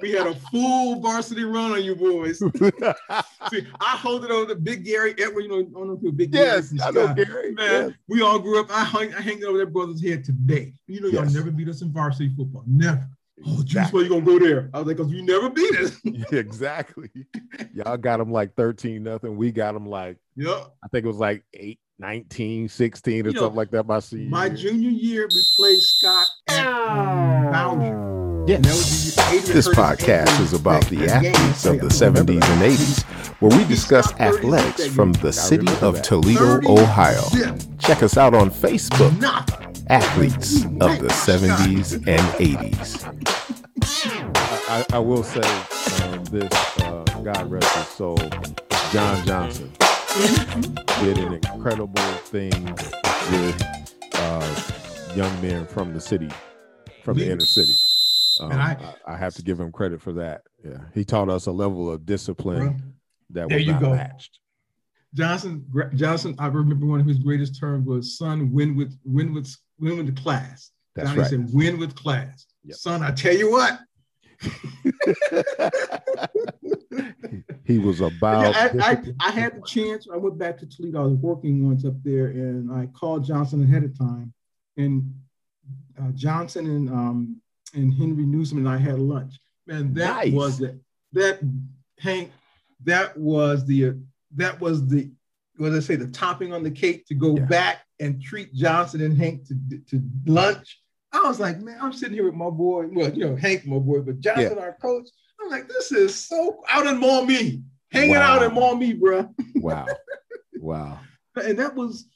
we 0.00 0.12
had 0.12 0.26
a 0.26 0.34
full 0.34 1.00
varsity 1.00 1.44
run 1.44 1.72
on 1.72 1.82
you 1.82 1.96
boys. 1.96 2.38
See, 3.50 3.66
I 3.80 3.96
hold 3.96 4.24
it 4.24 4.30
on 4.30 4.48
the 4.48 4.54
big 4.54 4.84
Gary 4.84 5.14
Edward, 5.18 5.42
you 5.42 5.48
know, 5.48 5.58
I 5.58 5.62
don't 5.62 5.88
know 5.88 5.94
if 5.94 6.02
you're 6.02 6.12
big 6.12 6.32
Gary 6.32 6.46
yes, 6.46 6.68
from 6.68 6.80
I 6.82 6.90
know 6.90 7.14
Gary. 7.14 7.52
Man, 7.52 7.88
yes. 7.88 7.92
we 8.08 8.22
all 8.22 8.38
grew 8.38 8.60
up. 8.60 8.70
I 8.70 8.84
hung, 8.84 9.12
I 9.14 9.20
hang 9.20 9.42
over 9.44 9.58
that 9.58 9.72
brother's 9.72 10.02
head 10.02 10.24
today. 10.24 10.72
You 10.86 11.00
know, 11.00 11.08
y'all 11.08 11.24
Yes. 11.24 11.34
never 11.34 11.50
beat 11.50 11.68
us 11.68 11.82
in 11.82 11.92
varsity 11.92 12.32
football. 12.36 12.64
Never. 12.66 13.08
Oh, 13.46 13.62
Juice, 13.62 13.92
why 13.92 14.00
you 14.00 14.08
gonna 14.08 14.22
go 14.22 14.38
there? 14.38 14.70
I 14.72 14.78
was 14.78 14.86
like, 14.86 14.96
because 14.96 15.12
you 15.12 15.22
never 15.22 15.50
beat 15.50 15.76
us. 15.76 16.00
exactly. 16.32 17.10
Y'all 17.74 17.98
got 17.98 18.16
them 18.18 18.32
like 18.32 18.54
13 18.54 19.02
nothing. 19.02 19.36
We 19.36 19.52
got 19.52 19.74
them 19.74 19.86
like, 19.86 20.16
yep. 20.36 20.74
I 20.82 20.88
think 20.88 21.04
it 21.04 21.08
was 21.08 21.18
like 21.18 21.44
8, 21.52 21.78
19, 21.98 22.68
16 22.68 23.12
or 23.12 23.16
You 23.16 23.34
know, 23.34 23.40
something 23.40 23.56
like 23.56 23.70
that. 23.70 23.86
My 23.86 24.00
senior 24.00 24.28
My 24.28 24.46
year. 24.46 24.56
junior 24.56 24.90
year, 24.90 25.28
we 25.32 25.42
played 25.56 25.80
Scott 25.80 26.26
at 26.48 26.66
Bowsher. 26.66 28.48
Yes. 28.48 28.56
And 28.56 28.64
that 28.64 28.70
was 28.70 29.14
the 29.16 29.22
year 29.32 29.40
Adrian 29.40 29.56
This 29.56 29.68
podcast 29.68 30.40
is 30.40 30.52
about 30.52 30.84
the 30.86 31.08
athletes 31.08 31.64
of 31.64 31.80
the 31.80 31.86
70s 31.86 32.44
and 32.44 32.62
80s, 32.62 33.02
where 33.40 33.58
we 33.58 33.64
discuss 33.64 34.06
stopped 34.06 34.20
30 34.20 34.36
athletics 34.36 34.86
from 34.94 35.12
the 35.14 35.32
city 35.32 35.66
of. 35.80 36.02
Toledo, 36.02 36.60
Ohio. 36.68 37.22
Check 37.78 38.02
us 38.02 38.16
out 38.16 38.34
on 38.34 38.50
Facebook, 38.50 39.12
Athletes 39.88 40.64
of 40.64 41.00
the 41.00 41.08
70s 41.08 41.94
and 42.06 42.20
80s. 42.38 43.04
I, 44.68 44.84
I 44.92 44.98
will 44.98 45.22
say 45.22 45.40
um, 46.04 46.24
this, 46.24 46.52
uh, 46.82 47.04
God 47.24 47.50
rest 47.50 47.74
his 47.74 47.86
soul, 47.88 48.18
John 48.92 49.26
Johnson 49.26 49.72
did 51.00 51.18
an 51.18 51.34
incredible 51.34 52.02
thing 52.24 52.50
with 52.64 53.94
uh, 54.14 55.12
young 55.14 55.40
men 55.42 55.66
from 55.66 55.92
the 55.92 56.00
city, 56.00 56.30
from 57.02 57.18
the 57.18 57.30
inner 57.30 57.40
city. 57.44 57.74
Um, 58.40 58.52
And 58.52 58.60
I, 58.62 58.94
I- 59.06 59.16
have 59.16 59.34
to 59.34 59.42
give 59.42 59.60
him 59.60 59.70
credit 59.72 60.00
for 60.00 60.12
that. 60.14 60.42
Yeah, 60.64 60.78
he 60.94 61.04
taught 61.04 61.28
us 61.28 61.46
a 61.46 61.52
level 61.52 61.90
of 61.92 62.06
discipline 62.06 62.94
that 63.30 63.48
There 63.48 63.58
was 63.58 63.66
you 63.66 63.72
not 63.72 63.80
go. 63.82 63.90
matched. 63.90 64.40
Johnson, 65.14 65.64
Johnson, 65.94 66.34
I 66.38 66.46
remember 66.48 66.86
one 66.86 67.00
of 67.00 67.06
his 67.06 67.18
greatest 67.18 67.58
terms 67.58 67.86
was 67.86 68.18
son, 68.18 68.52
win 68.52 68.76
with 68.76 68.98
win 69.04 69.32
with 69.32 69.54
win 69.78 69.96
with 69.98 70.06
the 70.14 70.20
class. 70.20 70.72
That's 70.94 71.08
Johnny 71.10 71.20
right. 71.20 71.30
said, 71.30 71.48
win 71.52 71.78
with 71.78 71.94
class. 71.94 72.46
Yep. 72.64 72.76
Son, 72.76 73.02
I 73.02 73.12
tell 73.12 73.34
you 73.34 73.50
what. 73.50 73.78
He 77.64 77.78
was 77.78 78.00
about. 78.00 78.54
I, 78.54 78.70
I. 78.80 79.02
I 79.20 79.30
had 79.30 79.56
the 79.56 79.62
chance. 79.66 80.06
I 80.12 80.16
went 80.16 80.38
back 80.38 80.58
to 80.58 80.66
Toledo. 80.66 81.02
I 81.02 81.06
was 81.06 81.18
working 81.18 81.66
once 81.66 81.84
up 81.84 82.00
there, 82.02 82.26
and 82.28 82.72
I 82.72 82.86
called 82.86 83.24
Johnson 83.24 83.62
ahead 83.62 83.84
of 83.84 83.96
time. 83.98 84.32
And 84.76 85.14
uh, 86.00 86.10
Johnson 86.14 86.66
and 86.66 86.88
um, 86.90 87.40
and 87.74 87.92
Henry 87.92 88.24
Newsom 88.24 88.58
and 88.58 88.68
I 88.68 88.76
had 88.78 88.98
lunch. 88.98 89.34
Man, 89.66 89.92
that 89.94 90.16
Nice. 90.26 90.32
was 90.32 90.60
it. 90.60 90.76
That 91.12 91.40
Hank, 91.98 92.30
that 92.84 93.16
was 93.16 93.64
the 93.66 93.96
that 94.36 94.60
was 94.60 94.86
the 94.88 95.10
what 95.56 95.70
did 95.70 95.78
I 95.78 95.80
say 95.80 95.96
the 95.96 96.08
topping 96.08 96.52
on 96.52 96.62
the 96.62 96.70
cake 96.70 97.06
to 97.06 97.14
go 97.14 97.36
Yeah. 97.36 97.44
back 97.46 97.78
and 97.98 98.22
treat 98.22 98.52
Johnson 98.54 99.00
and 99.00 99.16
Hank 99.16 99.46
to 99.48 99.54
to 99.90 100.02
lunch. 100.26 100.80
I 101.24 101.28
was 101.28 101.40
like, 101.40 101.58
man, 101.60 101.78
I'm 101.80 101.92
sitting 101.92 102.14
here 102.14 102.24
with 102.24 102.34
my 102.34 102.50
boy. 102.50 102.86
Well, 102.92 103.12
you 103.12 103.24
know, 103.26 103.36
Hank, 103.36 103.66
my 103.66 103.78
boy, 103.78 104.00
but 104.00 104.20
Johnson, 104.20 104.58
our 104.58 104.76
coach. 104.80 105.08
I'm 105.40 105.50
like, 105.50 105.68
this 105.68 105.92
is 105.92 106.14
so 106.14 106.62
out 106.70 106.86
in 106.86 106.98
Maumee, 106.98 107.62
hanging 107.92 108.14
out 108.16 108.42
in 108.42 108.54
Wow. 108.54 108.72
Maumee, 108.72 108.92
bro. 108.94 109.28
wow, 109.56 109.86
wow. 110.60 110.98
And 111.36 111.58
that 111.58 111.74
was 111.74 112.06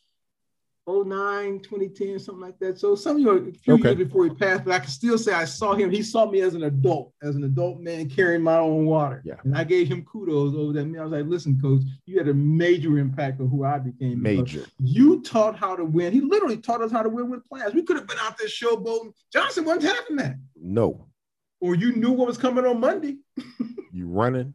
09, 1.05 1.61
2010, 1.61 2.18
something 2.18 2.42
like 2.42 2.59
that. 2.59 2.79
So 2.79 2.94
some 2.94 3.16
of 3.16 3.22
you 3.22 3.31
a 3.31 3.53
few 3.53 3.74
Okay. 3.74 3.90
years 3.94 3.96
before 3.96 4.24
he 4.24 4.31
passed, 4.31 4.64
but 4.64 4.72
I 4.74 4.79
can 4.81 4.88
still 4.88 5.16
say 5.18 5.33
I 5.33 5.44
saw 5.44 5.74
him. 5.74 5.90
He 5.90 6.03
saw 6.03 6.31
me 6.31 6.40
as 6.40 6.55
an 6.55 6.64
adult, 6.64 7.12
as 7.22 7.37
an 7.37 7.44
adult 7.44 7.81
man 7.81 8.09
carrying 8.09 8.42
my 8.42 8.59
own 8.59 8.87
water. 8.87 9.22
Yeah. 9.24 9.35
And 9.44 9.57
I 9.57 9.64
gave 9.64 9.88
him 9.88 10.05
kudos 10.05 10.55
over 10.55 10.72
that. 10.72 10.98
I 10.98 11.03
was 11.03 11.12
like, 11.12 11.26
listen, 11.26 11.61
coach, 11.61 11.83
you 12.07 12.18
had 12.18 12.29
a 12.29 12.35
major 12.35 12.98
impact 12.98 13.40
on 13.40 13.48
who 13.48 13.64
I 13.64 13.79
became. 13.79 14.20
Major. 14.22 14.64
You 14.79 15.20
taught 15.22 15.57
how 15.57 15.76
to 15.76 15.85
win. 15.85 16.12
He 16.12 16.20
literally 16.20 16.57
taught 16.59 16.83
us 16.83 16.90
how 16.92 17.03
to 17.03 17.09
win 17.09 17.31
with 17.31 17.48
class. 17.48 17.72
We 17.72 17.83
could 17.83 17.96
have 17.96 18.07
been 18.07 18.18
out 18.20 18.37
there 18.38 18.48
showboating. 18.48 19.12
Johnson 19.33 19.64
wasn't 19.64 19.94
having 19.94 20.16
that. 20.16 20.37
No, 20.57 21.07
Or 21.61 21.74
you 21.74 21.94
knew 21.96 22.11
what 22.12 22.26
was 22.26 22.38
coming 22.38 22.64
on 22.66 22.81
Monday. 22.81 23.16
you 23.92 24.07
running 24.09 24.55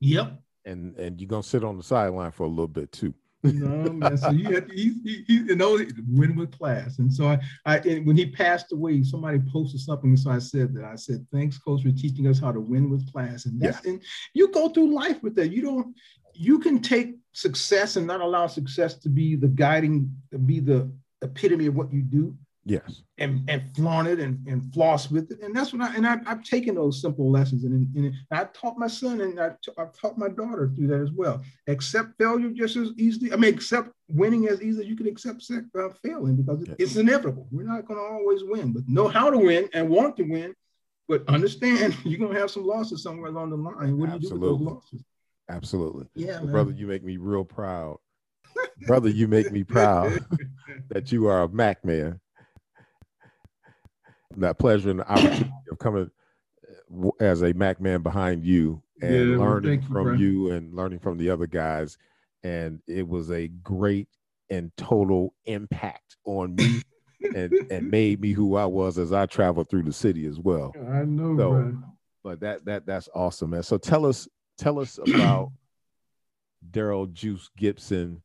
Yep. 0.00 0.40
and 0.64 0.96
and 0.96 1.20
you're 1.20 1.28
gonna 1.28 1.42
sit 1.42 1.64
on 1.64 1.76
the 1.76 1.82
sideline 1.82 2.30
for 2.32 2.44
a 2.44 2.48
little 2.48 2.68
bit 2.68 2.92
too. 2.92 3.14
No 3.52 3.92
man. 3.92 4.16
So 4.16 4.30
you 4.30 4.54
had 4.54 4.68
to, 4.68 4.74
he, 4.74 4.94
he, 5.04 5.24
he 5.26 5.34
you 5.34 5.56
know 5.56 5.78
win 6.08 6.36
with 6.36 6.56
class. 6.56 6.98
And 6.98 7.12
so 7.12 7.28
I, 7.28 7.38
I 7.64 7.78
and 7.78 8.06
when 8.06 8.16
he 8.16 8.26
passed 8.26 8.72
away, 8.72 9.02
somebody 9.02 9.40
posted 9.52 9.80
something. 9.80 10.16
So 10.16 10.30
I 10.30 10.38
said 10.38 10.74
that 10.74 10.84
I 10.84 10.96
said, 10.96 11.26
thanks, 11.32 11.58
coach, 11.58 11.82
for 11.82 11.90
teaching 11.90 12.26
us 12.26 12.38
how 12.38 12.52
to 12.52 12.60
win 12.60 12.90
with 12.90 13.10
class. 13.12 13.46
And 13.46 13.60
that's 13.60 13.84
and 13.86 14.02
you 14.34 14.48
go 14.48 14.68
through 14.68 14.94
life 14.94 15.22
with 15.22 15.34
that. 15.36 15.48
You 15.48 15.62
don't 15.62 15.96
you 16.34 16.58
can 16.58 16.80
take 16.80 17.16
success 17.32 17.96
and 17.96 18.06
not 18.06 18.20
allow 18.20 18.46
success 18.46 18.94
to 18.94 19.08
be 19.08 19.36
the 19.36 19.48
guiding, 19.48 20.14
be 20.44 20.60
the 20.60 20.90
epitome 21.22 21.66
of 21.66 21.74
what 21.74 21.92
you 21.92 22.02
do 22.02 22.36
Yes. 22.68 23.02
and, 23.18 23.48
and 23.48 23.62
flaunt 23.76 24.08
it 24.08 24.18
and, 24.18 24.44
and 24.48 24.74
floss 24.74 25.08
with 25.08 25.30
it. 25.30 25.40
And 25.40 25.54
that's 25.54 25.72
what 25.72 25.82
I, 25.82 25.94
and 25.94 26.04
I, 26.04 26.18
I've 26.26 26.42
taken 26.42 26.74
those 26.74 27.00
simple 27.00 27.30
lessons 27.30 27.62
and, 27.62 27.86
and, 27.94 28.12
I 28.32 28.42
taught 28.46 28.76
my 28.76 28.88
son 28.88 29.20
and 29.20 29.38
I 29.38 29.52
I've 29.78 29.92
taught 29.92 30.18
my 30.18 30.28
daughter 30.28 30.72
through 30.74 30.88
that 30.88 31.00
as 31.00 31.12
well. 31.12 31.44
Accept 31.68 32.18
failure 32.18 32.50
just 32.50 32.74
as 32.74 32.90
easily. 32.98 33.32
I 33.32 33.36
mean, 33.36 33.54
accept 33.54 33.90
winning 34.08 34.48
as 34.48 34.60
easily 34.60 34.84
as 34.84 34.90
you 34.90 34.96
can 34.96 35.06
accept 35.06 35.48
uh, 35.78 35.88
failing 36.02 36.34
because 36.34 36.62
it- 36.64 36.74
it's 36.80 36.96
inevitable. 36.96 37.46
We're 37.52 37.62
not 37.62 37.86
going 37.86 38.00
to 38.00 38.04
always 38.04 38.42
win, 38.42 38.72
but 38.72 38.82
know 38.88 39.06
how 39.06 39.30
to 39.30 39.38
win 39.38 39.68
and 39.72 39.88
want 39.88 40.16
to 40.16 40.24
win. 40.24 40.52
But 41.06 41.22
understand 41.28 41.96
you're 42.04 42.18
going 42.18 42.34
to 42.34 42.40
have 42.40 42.50
some 42.50 42.66
losses 42.66 43.04
somewhere 43.04 43.30
along 43.30 43.50
the 43.50 43.56
line. 43.56 43.96
What 43.96 44.10
do 44.10 44.16
you 44.16 44.18
do 44.28 44.34
with 44.34 44.42
Absolutely. 44.42 44.48
those 44.48 44.60
losses? 44.74 45.04
Absolutely. 45.48 46.06
Yeah, 46.16 46.40
man. 46.40 46.50
brother, 46.50 46.72
you 46.72 46.88
make 46.88 47.04
me 47.04 47.16
real 47.16 47.44
proud. 47.44 47.98
brother, 48.88 49.08
you 49.08 49.28
make 49.28 49.52
me 49.52 49.62
proud 49.76 50.18
that 50.88 51.12
you 51.12 51.28
are 51.28 51.42
a 51.42 51.48
Mac 51.48 51.84
man. 51.84 52.18
That 54.36 54.58
pleasure 54.58 54.90
and 54.90 55.00
the 55.00 55.10
opportunity 55.10 55.50
of 55.70 55.78
coming 55.78 56.10
uh, 57.04 57.08
as 57.20 57.42
a 57.42 57.52
Mac 57.52 57.80
man 57.80 58.02
behind 58.02 58.44
you 58.44 58.82
and 59.00 59.32
Yeah, 59.32 59.38
learning 59.38 59.70
thank 59.80 59.82
you, 59.82 59.88
from 59.88 60.04
bro. 60.04 60.14
you 60.14 60.50
and 60.50 60.74
learning 60.74 60.98
from 61.00 61.16
the 61.18 61.30
other 61.30 61.46
guys. 61.46 61.96
And 62.44 62.80
it 62.86 63.06
was 63.08 63.30
a 63.30 63.48
great 63.48 64.08
and 64.50 64.70
total 64.76 65.34
impact 65.46 66.16
on 66.24 66.54
me 66.54 66.82
and, 67.34 67.52
and 67.70 67.90
made 67.90 68.20
me 68.20 68.32
who 68.32 68.56
I 68.56 68.66
was 68.66 68.98
as 68.98 69.12
I 69.12 69.26
traveled 69.26 69.68
through 69.70 69.82
the 69.84 69.92
city 69.92 70.26
as 70.26 70.38
well. 70.38 70.72
I 70.76 71.04
know, 71.04 71.36
So, 71.36 71.50
bro. 71.50 71.78
But 72.22 72.40
that 72.40 72.64
that 72.64 72.86
that's 72.86 73.08
awesome, 73.14 73.50
man. 73.50 73.62
So 73.62 73.78
tell 73.78 74.04
us 74.04 74.26
tell 74.58 74.78
us 74.80 74.98
about 74.98 75.52
Daryl 76.70 77.12
Juice 77.12 77.50
Gibson, 77.56 78.22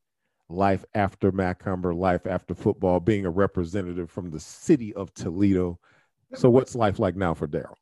life 0.49 0.83
after 0.95 1.31
Mac 1.31 1.59
Macomber, 1.65 1.93
life 1.93 2.25
after 2.25 2.55
football, 2.55 2.99
being 2.99 3.25
a 3.25 3.29
representative 3.29 4.09
from 4.09 4.31
the 4.31 4.39
city 4.39 4.93
of 4.95 5.13
Toledo. 5.13 5.79
So 6.35 6.49
what's 6.49 6.75
life 6.75 6.99
like 6.99 7.15
now 7.15 7.33
for 7.33 7.47
Daryl? 7.47 7.75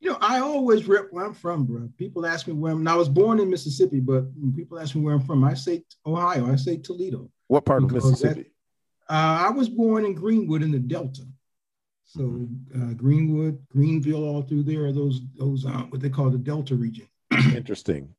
You 0.00 0.10
know, 0.10 0.18
I 0.20 0.40
always 0.40 0.86
rep 0.86 1.06
where 1.10 1.24
I'm 1.24 1.34
from, 1.34 1.64
bro. 1.64 1.88
People 1.96 2.26
ask 2.26 2.46
me 2.46 2.52
where 2.52 2.72
I'm. 2.72 2.86
I 2.86 2.94
was 2.94 3.08
born 3.08 3.40
in 3.40 3.48
Mississippi, 3.50 4.00
but 4.00 4.24
when 4.36 4.52
people 4.54 4.78
ask 4.78 4.94
me 4.94 5.00
where 5.02 5.14
I'm 5.14 5.20
from, 5.20 5.44
I 5.44 5.54
say 5.54 5.84
Ohio. 6.06 6.50
I 6.50 6.56
say 6.56 6.76
Toledo. 6.76 7.30
What 7.48 7.64
part 7.64 7.82
of 7.82 7.88
Because 7.88 8.04
that- 8.20 8.36
Mississippi? 8.36 8.50
Uh, 9.08 9.46
I 9.48 9.50
was 9.50 9.68
born 9.68 10.04
in 10.06 10.14
Greenwood 10.14 10.62
in 10.62 10.70
the 10.72 10.78
Delta. 10.78 11.22
So 12.06 12.20
Mm-hmm. 12.22 12.90
uh, 12.90 12.94
Greenwood, 12.94 13.58
Greenville, 13.70 14.24
all 14.24 14.42
through 14.42 14.62
there, 14.64 14.84
are 14.86 14.92
those 14.92 15.20
those 15.36 15.64
uh, 15.66 15.84
what 15.90 16.00
they 16.00 16.10
call 16.10 16.30
the 16.30 16.38
Delta 16.38 16.74
region. 16.74 17.06
Interesting. 17.54 18.14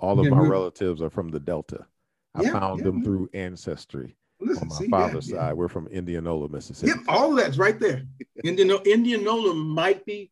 All 0.00 0.18
of 0.20 0.24
Yeah, 0.24 0.30
my 0.30 0.40
relatives 0.46 1.02
are 1.02 1.10
from 1.10 1.28
the 1.30 1.40
Delta. 1.40 1.86
I 2.34 2.42
Yeah, 2.42 2.52
found 2.52 2.78
yeah, 2.80 2.84
them 2.84 3.02
through 3.02 3.28
ancestry 3.32 4.16
Listen, 4.40 4.64
on 4.64 4.68
my 4.68 4.74
see, 4.76 4.88
father's 4.88 5.30
yeah. 5.30 5.36
side. 5.36 5.54
We're 5.54 5.68
from 5.68 5.88
Indianola, 5.88 6.48
Mississippi. 6.48 6.92
Yep, 6.92 6.98
all 7.08 7.30
of 7.32 7.36
that's 7.36 7.58
right 7.58 7.78
there. 7.78 8.02
Indiano, 8.44 8.84
Indianola 8.84 9.54
might 9.54 10.04
be 10.06 10.30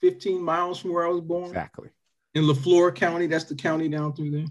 15 0.00 0.40
miles 0.42 0.78
from 0.78 0.92
where 0.92 1.06
I 1.06 1.10
was 1.10 1.20
born. 1.20 1.48
Exactly. 1.48 1.88
In 2.34 2.44
LaFleur 2.44 2.94
County, 2.94 3.26
that's 3.26 3.44
the 3.44 3.54
county 3.56 3.88
down 3.88 4.12
through 4.12 4.30
there. 4.30 4.46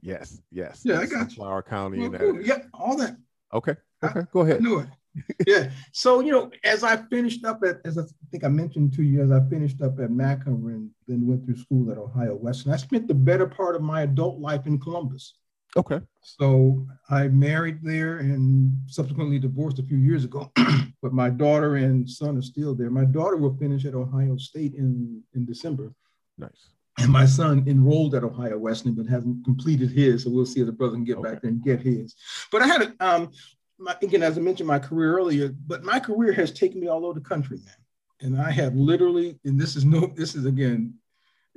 Yes. 0.00 0.40
Yes. 0.52 0.82
Yeah, 0.84 1.00
I 1.00 1.06
got 1.06 1.30
you. 1.30 1.36
Flower 1.36 1.62
County. 1.62 2.08
Well, 2.08 2.22
area. 2.22 2.46
Yep, 2.46 2.68
all 2.74 2.96
that. 2.98 3.16
Okay. 3.52 3.72
I- 3.72 4.06
Okay. 4.06 4.22
Go 4.32 4.40
I 4.40 4.44
ahead. 4.44 4.62
knew 4.62 4.78
it. 4.78 4.88
yeah. 5.46 5.70
So, 5.92 6.20
you 6.20 6.30
know, 6.32 6.50
as 6.64 6.84
I 6.84 6.96
finished 6.96 7.44
up 7.44 7.62
at, 7.66 7.80
as 7.84 7.98
I 7.98 8.02
think 8.30 8.44
I 8.44 8.48
mentioned 8.48 8.94
to 8.94 9.02
you, 9.02 9.22
as 9.22 9.30
I 9.32 9.40
finished 9.48 9.82
up 9.82 9.98
at 9.98 10.10
Macomb 10.10 10.66
and 10.68 10.90
then 11.08 11.26
went 11.26 11.44
through 11.44 11.56
school 11.56 11.90
at 11.90 11.98
Ohio 11.98 12.36
Wesleyan, 12.36 12.74
I 12.74 12.78
spent 12.78 13.08
the 13.08 13.14
better 13.14 13.46
part 13.46 13.74
of 13.76 13.82
my 13.82 14.02
adult 14.02 14.38
life 14.38 14.66
in 14.66 14.78
Columbus. 14.78 15.34
Okay. 15.76 16.00
So 16.22 16.86
I 17.08 17.28
married 17.28 17.78
there 17.82 18.18
and 18.18 18.72
subsequently 18.86 19.38
divorced 19.38 19.78
a 19.78 19.82
few 19.82 19.98
years 19.98 20.24
ago. 20.24 20.50
but 21.02 21.12
my 21.12 21.30
daughter 21.30 21.76
and 21.76 22.08
son 22.08 22.36
are 22.36 22.42
still 22.42 22.74
there. 22.74 22.90
My 22.90 23.04
daughter 23.04 23.36
will 23.36 23.56
finish 23.56 23.84
at 23.84 23.94
Ohio 23.94 24.36
State 24.36 24.74
in, 24.74 25.22
in 25.34 25.46
December. 25.46 25.92
Nice. 26.38 26.70
And 26.98 27.10
my 27.10 27.24
son 27.24 27.64
enrolled 27.66 28.14
at 28.14 28.24
Ohio 28.24 28.58
Wesleyan, 28.58 28.96
but 28.96 29.06
hasn't 29.06 29.44
completed 29.44 29.90
his. 29.90 30.24
So 30.24 30.30
we'll 30.30 30.44
see 30.44 30.60
if 30.60 30.66
the 30.66 30.72
brother 30.72 30.94
can 30.94 31.04
get 31.04 31.18
Okay. 31.18 31.30
back 31.30 31.42
there 31.42 31.50
and 31.50 31.62
get 31.62 31.80
his. 31.80 32.14
But 32.52 32.62
I 32.62 32.66
had 32.66 32.82
a, 32.82 32.94
um, 33.00 33.30
my, 33.78 33.96
again, 34.02 34.22
as 34.22 34.36
I 34.36 34.40
mentioned, 34.40 34.66
my 34.66 34.78
career 34.78 35.16
earlier, 35.16 35.54
but 35.66 35.84
my 35.84 35.98
career 36.00 36.32
has 36.32 36.50
taken 36.50 36.80
me 36.80 36.88
all 36.88 37.06
over 37.06 37.18
the 37.18 37.24
country, 37.26 37.58
man. 37.64 37.74
And 38.20 38.38
I 38.42 38.50
have 38.50 38.74
literally, 38.74 39.38
and 39.46 39.58
this 39.58 39.76
is 39.76 39.84
no, 39.86 40.12
this 40.14 40.34
is 40.34 40.44
again, 40.44 40.94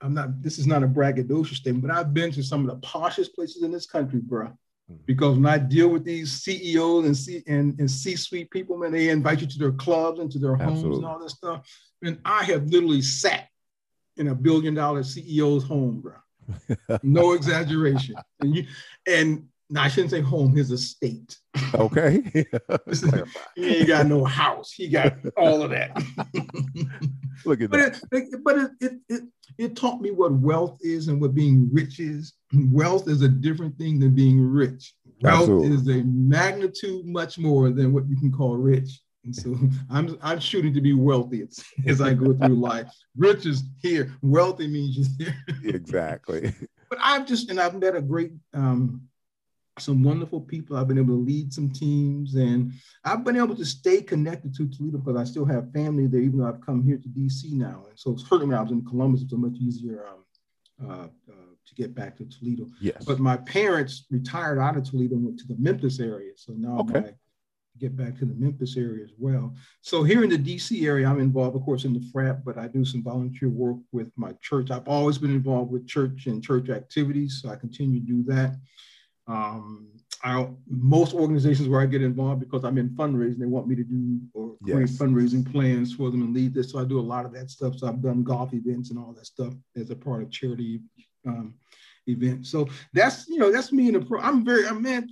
I'm 0.00 0.14
not, 0.14 0.42
this 0.42 0.58
is 0.58 0.66
not 0.66 0.82
a 0.82 0.88
braggadocious 0.88 1.56
statement, 1.56 1.86
but 1.86 1.96
I've 1.96 2.14
been 2.14 2.32
to 2.32 2.42
some 2.42 2.68
of 2.68 2.80
the 2.80 2.86
poshest 2.86 3.34
places 3.34 3.62
in 3.62 3.70
this 3.70 3.86
country, 3.86 4.20
bro. 4.20 4.48
Mhm. 4.90 4.98
Because 5.06 5.36
when 5.36 5.46
I 5.46 5.58
deal 5.58 5.88
with 5.88 6.04
these 6.04 6.32
CEOs 6.42 7.04
and 7.04 7.16
C 7.16 7.42
and, 7.46 7.78
and 7.78 7.90
C-suite 7.90 8.50
people, 8.50 8.76
man, 8.78 8.92
they 8.92 9.10
invite 9.10 9.40
you 9.40 9.46
to 9.46 9.58
their 9.58 9.72
clubs 9.72 10.20
and 10.20 10.30
to 10.32 10.38
their 10.38 10.56
homes 10.56 10.78
Absolutely. 10.78 10.96
and 10.98 11.06
all 11.06 11.18
this 11.18 11.32
stuff. 11.32 11.66
And 12.02 12.18
I 12.24 12.44
have 12.44 12.66
literally 12.66 13.02
sat 13.02 13.48
in 14.16 14.28
a 14.28 14.34
billion 14.34 14.74
dollar 14.74 15.02
CEO's 15.02 15.64
home, 15.64 16.00
bro. 16.00 16.14
No 17.02 17.32
exaggeration. 17.32 18.16
And 18.40 18.56
you 18.56 18.66
and 19.06 19.48
no, 19.70 19.82
I 19.82 19.88
shouldn't 19.88 20.10
say 20.10 20.22
home, 20.22 20.56
his 20.56 20.70
estate. 20.70 21.38
Okay. 21.74 22.22
He 23.54 23.76
ain't 23.76 23.88
got 23.88 24.06
no 24.06 24.24
house. 24.24 24.72
He 24.72 24.88
got 24.88 25.16
all 25.36 25.60
of 25.60 25.70
that. 25.70 25.90
Look 27.44 27.60
at 27.60 27.70
but 27.70 27.92
that. 27.92 28.02
it, 28.12 28.44
but 28.44 28.58
it, 28.58 28.70
it, 28.80 28.92
it, 29.08 29.22
it 29.58 29.76
taught 29.76 30.00
me 30.00 30.10
what 30.10 30.32
wealth 30.32 30.78
is 30.80 31.08
and 31.08 31.20
what 31.20 31.34
being 31.34 31.68
rich 31.72 32.00
is. 32.00 32.34
Wealth 32.52 33.08
is 33.08 33.22
a 33.22 33.28
different 33.28 33.76
thing 33.78 33.98
than 33.98 34.14
being 34.14 34.40
rich. 34.40 34.94
Wealth 35.22 35.40
Absolutely. 35.42 35.68
is 35.68 36.00
a 36.00 36.04
magnitude 36.04 37.06
much 37.06 37.38
more 37.38 37.70
than 37.70 37.92
what 37.92 38.08
you 38.08 38.16
can 38.16 38.30
call 38.30 38.56
rich. 38.56 39.00
And 39.24 39.34
so 39.34 39.56
I'm 39.90 40.18
I'm 40.22 40.40
shooting 40.40 40.72
to 40.74 40.80
be 40.80 40.92
wealthy 40.92 41.42
as, 41.42 41.64
as 41.86 42.00
I 42.00 42.14
go 42.14 42.32
through 42.32 42.56
life. 42.56 42.90
Rich 43.16 43.46
is 43.46 43.64
here. 43.82 44.14
Wealthy 44.22 44.68
means 44.68 44.96
you're 45.18 45.28
there. 45.62 45.74
Exactly. 45.74 46.54
but 46.88 46.98
I've 47.02 47.26
just 47.26 47.50
and 47.50 47.60
I've 47.60 47.78
met 47.78 47.96
a 47.96 48.02
great 48.02 48.32
um 48.54 49.02
some 49.80 50.02
wonderful 50.02 50.40
people. 50.40 50.76
I've 50.76 50.88
been 50.88 50.98
able 50.98 51.14
to 51.16 51.24
lead 51.24 51.52
some 51.52 51.70
teams 51.70 52.34
and 52.34 52.72
I've 53.04 53.24
been 53.24 53.36
able 53.36 53.56
to 53.56 53.64
stay 53.64 54.02
connected 54.02 54.54
to 54.56 54.68
Toledo 54.68 54.98
because 54.98 55.16
I 55.16 55.24
still 55.24 55.44
have 55.46 55.72
family 55.72 56.06
there, 56.06 56.20
even 56.20 56.38
though 56.38 56.48
I've 56.48 56.64
come 56.64 56.82
here 56.82 56.98
to 56.98 57.08
DC 57.08 57.52
now. 57.52 57.84
And 57.88 57.98
so 57.98 58.16
certainly 58.16 58.46
when 58.46 58.58
I 58.58 58.62
was 58.62 58.72
in 58.72 58.84
Columbus, 58.84 59.22
it 59.22 59.30
was 59.30 59.38
much 59.40 59.58
easier 59.60 60.04
um, 60.06 60.24
uh, 60.90 61.04
uh, 61.32 61.52
to 61.66 61.74
get 61.74 61.94
back 61.94 62.16
to 62.18 62.24
Toledo. 62.24 62.66
Yes. 62.80 63.04
But 63.04 63.18
my 63.18 63.36
parents 63.36 64.06
retired 64.10 64.58
out 64.58 64.76
of 64.76 64.84
Toledo 64.88 65.16
and 65.16 65.24
went 65.24 65.38
to 65.40 65.46
the 65.46 65.56
Memphis 65.58 66.00
area. 66.00 66.32
So 66.36 66.52
now 66.54 66.78
Okay. 66.80 66.98
I 66.98 67.12
get 67.78 67.96
back 67.96 68.18
to 68.18 68.24
the 68.24 68.34
Memphis 68.34 68.76
area 68.76 69.04
as 69.04 69.12
well. 69.18 69.54
So 69.82 70.02
here 70.02 70.24
in 70.24 70.30
the 70.30 70.38
DC 70.38 70.84
area, 70.84 71.06
I'm 71.06 71.20
involved, 71.20 71.56
of 71.56 71.62
course, 71.62 71.84
in 71.84 71.94
the 71.94 72.04
frat, 72.12 72.44
but 72.44 72.58
I 72.58 72.66
do 72.66 72.84
some 72.84 73.02
volunteer 73.02 73.48
work 73.48 73.76
with 73.92 74.10
my 74.16 74.32
church. 74.40 74.70
I've 74.70 74.88
always 74.88 75.18
been 75.18 75.30
involved 75.30 75.70
with 75.70 75.86
church 75.86 76.26
and 76.26 76.42
church 76.42 76.68
activities, 76.70 77.40
so 77.40 77.50
I 77.50 77.56
continue 77.56 78.00
to 78.00 78.06
do 78.06 78.22
that. 78.24 78.56
Um, 79.28 79.88
I, 80.24 80.48
most 80.66 81.14
organizations 81.14 81.68
where 81.68 81.80
I 81.80 81.86
get 81.86 82.02
involved 82.02 82.40
because 82.40 82.64
I'm 82.64 82.78
in 82.78 82.90
fundraising, 82.90 83.38
they 83.38 83.46
want 83.46 83.68
me 83.68 83.76
to 83.76 83.84
do 83.84 84.18
or 84.34 84.56
create 84.64 84.88
Yes. 84.88 84.98
fundraising 84.98 85.50
plans 85.52 85.94
for 85.94 86.10
them 86.10 86.22
and 86.22 86.34
lead 86.34 86.54
this. 86.54 86.72
So 86.72 86.80
I 86.80 86.84
do 86.84 86.98
a 86.98 87.00
lot 87.00 87.24
of 87.24 87.32
that 87.34 87.50
stuff. 87.50 87.76
So 87.76 87.86
I've 87.86 88.02
done 88.02 88.24
golf 88.24 88.52
events 88.52 88.90
and 88.90 88.98
all 88.98 89.12
that 89.12 89.26
stuff 89.26 89.54
as 89.76 89.90
a 89.90 89.96
part 89.96 90.22
of 90.22 90.30
charity 90.32 90.80
um, 91.26 91.54
events. 92.08 92.50
So 92.50 92.68
that's 92.92 93.28
you 93.28 93.38
know 93.38 93.52
that's 93.52 93.70
me 93.72 93.88
in 93.88 93.94
the 93.94 94.00
pro. 94.00 94.20
I'm 94.20 94.44
very 94.44 94.66
I'm 94.66 94.82
man. 94.82 95.08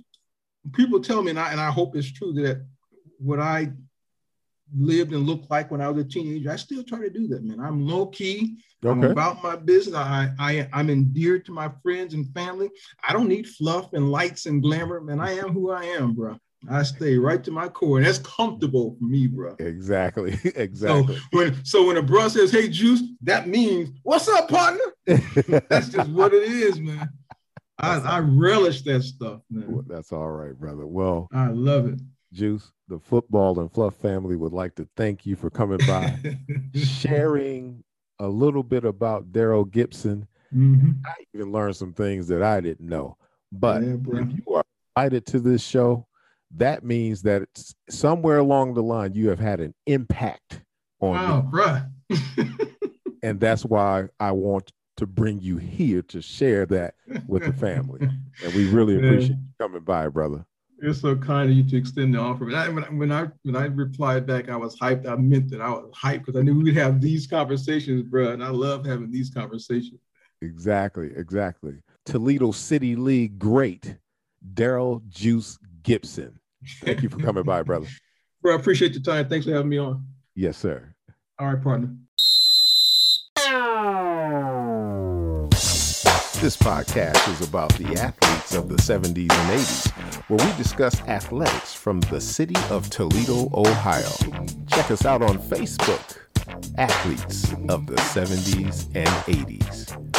People 0.73 0.99
tell 0.99 1.23
me, 1.23 1.29
and 1.29 1.39
I 1.39 1.51
and 1.51 1.61
I 1.61 1.71
hope 1.71 1.95
it's 1.95 2.11
true 2.11 2.33
that 2.33 2.65
what 3.19 3.39
I 3.39 3.71
lived 4.75 5.13
and 5.13 5.25
looked 5.25 5.49
like 5.49 5.71
when 5.71 5.81
I 5.81 5.89
was 5.89 6.03
a 6.03 6.07
teenager, 6.07 6.51
I 6.51 6.55
still 6.55 6.83
try 6.83 6.99
to 6.99 7.09
do 7.09 7.27
that, 7.29 7.43
man. 7.43 7.59
I'm 7.59 7.85
low 7.85 8.07
key. 8.07 8.57
Okay. 8.83 8.91
I'm 8.91 9.03
about 9.03 9.43
my 9.43 9.55
business. 9.55 9.95
I, 9.95 10.29
I 10.39 10.69
I'm 10.73 10.89
endeared 10.89 11.45
to 11.45 11.51
my 11.51 11.71
friends 11.81 12.13
and 12.13 12.31
family. 12.33 12.69
I 13.07 13.13
don't 13.13 13.27
need 13.27 13.47
fluff 13.47 13.93
and 13.93 14.11
lights 14.11 14.45
and 14.45 14.61
glamour, 14.61 15.01
man. 15.01 15.19
I 15.19 15.31
am 15.31 15.51
who 15.51 15.71
I 15.71 15.83
am, 15.83 16.13
bro. 16.13 16.37
I 16.69 16.83
stay 16.83 17.17
right 17.17 17.43
to 17.43 17.51
my 17.51 17.69
core, 17.69 17.97
and 17.97 18.05
that's 18.05 18.17
comfortable 18.19 18.95
for 18.97 19.05
me, 19.05 19.27
bro. 19.27 19.55
Exactly. 19.59 20.39
exactly. 20.55 21.15
So 21.15 21.21
when 21.31 21.65
so 21.65 21.87
when 21.87 21.97
a 21.97 22.01
bro 22.01 22.27
says, 22.27 22.51
"Hey, 22.51 22.67
Juice," 22.67 23.03
that 23.23 23.47
means, 23.47 23.89
"What's 24.03 24.27
up, 24.27 24.49
partner?" 24.49 24.83
That's 25.69 25.89
just 25.89 26.09
what 26.09 26.33
it 26.33 26.43
is, 26.43 26.79
man. 26.79 27.09
I, 27.79 27.99
I 27.99 28.19
relish 28.19 28.81
that 28.83 29.03
stuff, 29.03 29.41
man. 29.49 29.83
That's 29.87 30.11
all 30.11 30.29
right, 30.29 30.57
brother. 30.57 30.87
Well, 30.87 31.29
I 31.31 31.47
love 31.47 31.87
it. 31.87 31.99
Juice, 32.33 32.71
the 32.87 32.99
football 32.99 33.59
and 33.59 33.71
fluff 33.71 33.95
family 33.95 34.35
would 34.35 34.53
like 34.53 34.75
to 34.75 34.87
thank 34.97 35.25
you 35.25 35.35
for 35.35 35.49
coming 35.49 35.79
by, 35.85 36.17
sharing 36.75 37.83
a 38.19 38.27
little 38.27 38.63
bit 38.63 38.83
about 38.85 39.31
Daryl 39.31 39.69
Gibson. 39.69 40.27
Mhm. 40.53 40.95
I 41.05 41.13
even 41.33 41.51
learned 41.51 41.75
some 41.75 41.93
things 41.93 42.27
that 42.29 42.41
I 42.43 42.61
didn't 42.61 42.87
know. 42.87 43.17
But 43.51 43.83
Yeah, 43.83 43.93
if 44.07 44.33
you 44.33 44.53
are 44.55 44.63
invited 44.95 45.25
to 45.27 45.39
this 45.39 45.61
show, 45.61 46.07
that 46.55 46.83
means 46.83 47.21
that 47.23 47.41
it's 47.43 47.75
somewhere 47.89 48.37
along 48.37 48.73
the 48.73 48.83
line 48.83 49.13
you 49.13 49.29
have 49.29 49.39
had 49.39 49.59
an 49.59 49.73
impact 49.85 50.61
on 50.99 51.15
Wow, 51.15 51.41
me. 51.41 51.49
bro. 51.49 51.81
And 53.23 53.39
that's 53.39 53.65
why 53.65 54.07
I 54.19 54.31
want 54.31 54.71
to 54.97 55.07
bring 55.07 55.39
you 55.41 55.57
here 55.57 56.01
to 56.03 56.21
share 56.21 56.65
that 56.67 56.93
with 57.27 57.43
the 57.45 57.51
family. 57.51 57.99
And 58.43 58.53
we 58.53 58.65
really 58.65 58.93
Yeah. 58.97 58.99
appreciate 58.99 59.37
you 59.37 59.53
coming 59.59 59.81
by, 59.83 60.07
brother. 60.07 60.45
It's 60.79 61.01
so 61.01 61.15
kind 61.15 61.49
of 61.49 61.57
you 61.57 61.63
to 61.63 61.77
extend 61.77 62.13
the 62.13 62.19
offer. 62.19 62.45
But 62.45 62.55
I, 62.55 62.69
when, 62.69 62.83
I, 62.83 62.87
when 62.87 63.11
I 63.11 63.27
when 63.43 63.55
I 63.55 63.65
replied 63.65 64.27
back, 64.27 64.49
I 64.49 64.55
was 64.55 64.77
hyped. 64.77 65.07
I 65.07 65.15
meant 65.15 65.49
that 65.49 65.61
I 65.61 65.69
was 65.69 65.91
hyped 65.91 66.25
because 66.25 66.35
I 66.35 66.43
knew 66.43 66.59
we'd 66.59 66.75
have 66.75 67.01
these 67.01 67.25
conversations, 67.25 68.03
bro. 68.03 68.29
And 68.29 68.43
I 68.43 68.49
love 68.49 68.85
having 68.85 69.09
these 69.09 69.31
conversations. 69.31 69.99
Exactly, 70.41 71.11
exactly. 71.15 71.81
Toledo 72.05 72.51
City 72.51 72.95
League 72.95 73.39
great, 73.39 73.97
Daryl 74.53 75.07
Juice 75.09 75.57
Gibson. 75.81 76.39
Thank 76.81 77.01
you 77.01 77.09
for 77.09 77.17
coming 77.17 77.43
by, 77.43 77.63
brother. 77.63 77.87
Bro, 78.41 78.53
I 78.53 78.59
appreciate 78.59 78.93
your 78.93 79.01
time. 79.01 79.27
Thanks 79.27 79.45
for 79.45 79.51
having 79.51 79.69
me 79.69 79.79
on. 79.79 80.05
Yes, 80.35 80.57
sir. 80.57 80.93
All 81.39 81.47
right, 81.47 81.61
partner. 81.61 81.95
This 86.39 86.55
podcast 86.55 87.33
is 87.33 87.47
about 87.47 87.73
the 87.79 87.99
athletes 87.99 88.53
of 88.53 88.69
the 88.69 88.75
70s 88.75 89.31
and 89.31 89.59
80s, 89.59 90.21
where 90.29 90.47
we 90.47 90.55
discuss 90.55 91.01
athletics 91.07 91.73
from 91.73 91.99
the 92.01 92.21
city 92.21 92.55
of 92.69 92.87
Toledo, 92.91 93.49
Ohio. 93.55 94.11
Check 94.67 94.91
us 94.91 95.03
out 95.03 95.23
on 95.23 95.39
Facebook, 95.39 96.17
Athletes 96.77 97.51
of 97.69 97.87
the 97.87 97.95
70s 97.95 98.85
and 98.93 99.09
80s. 99.25 100.16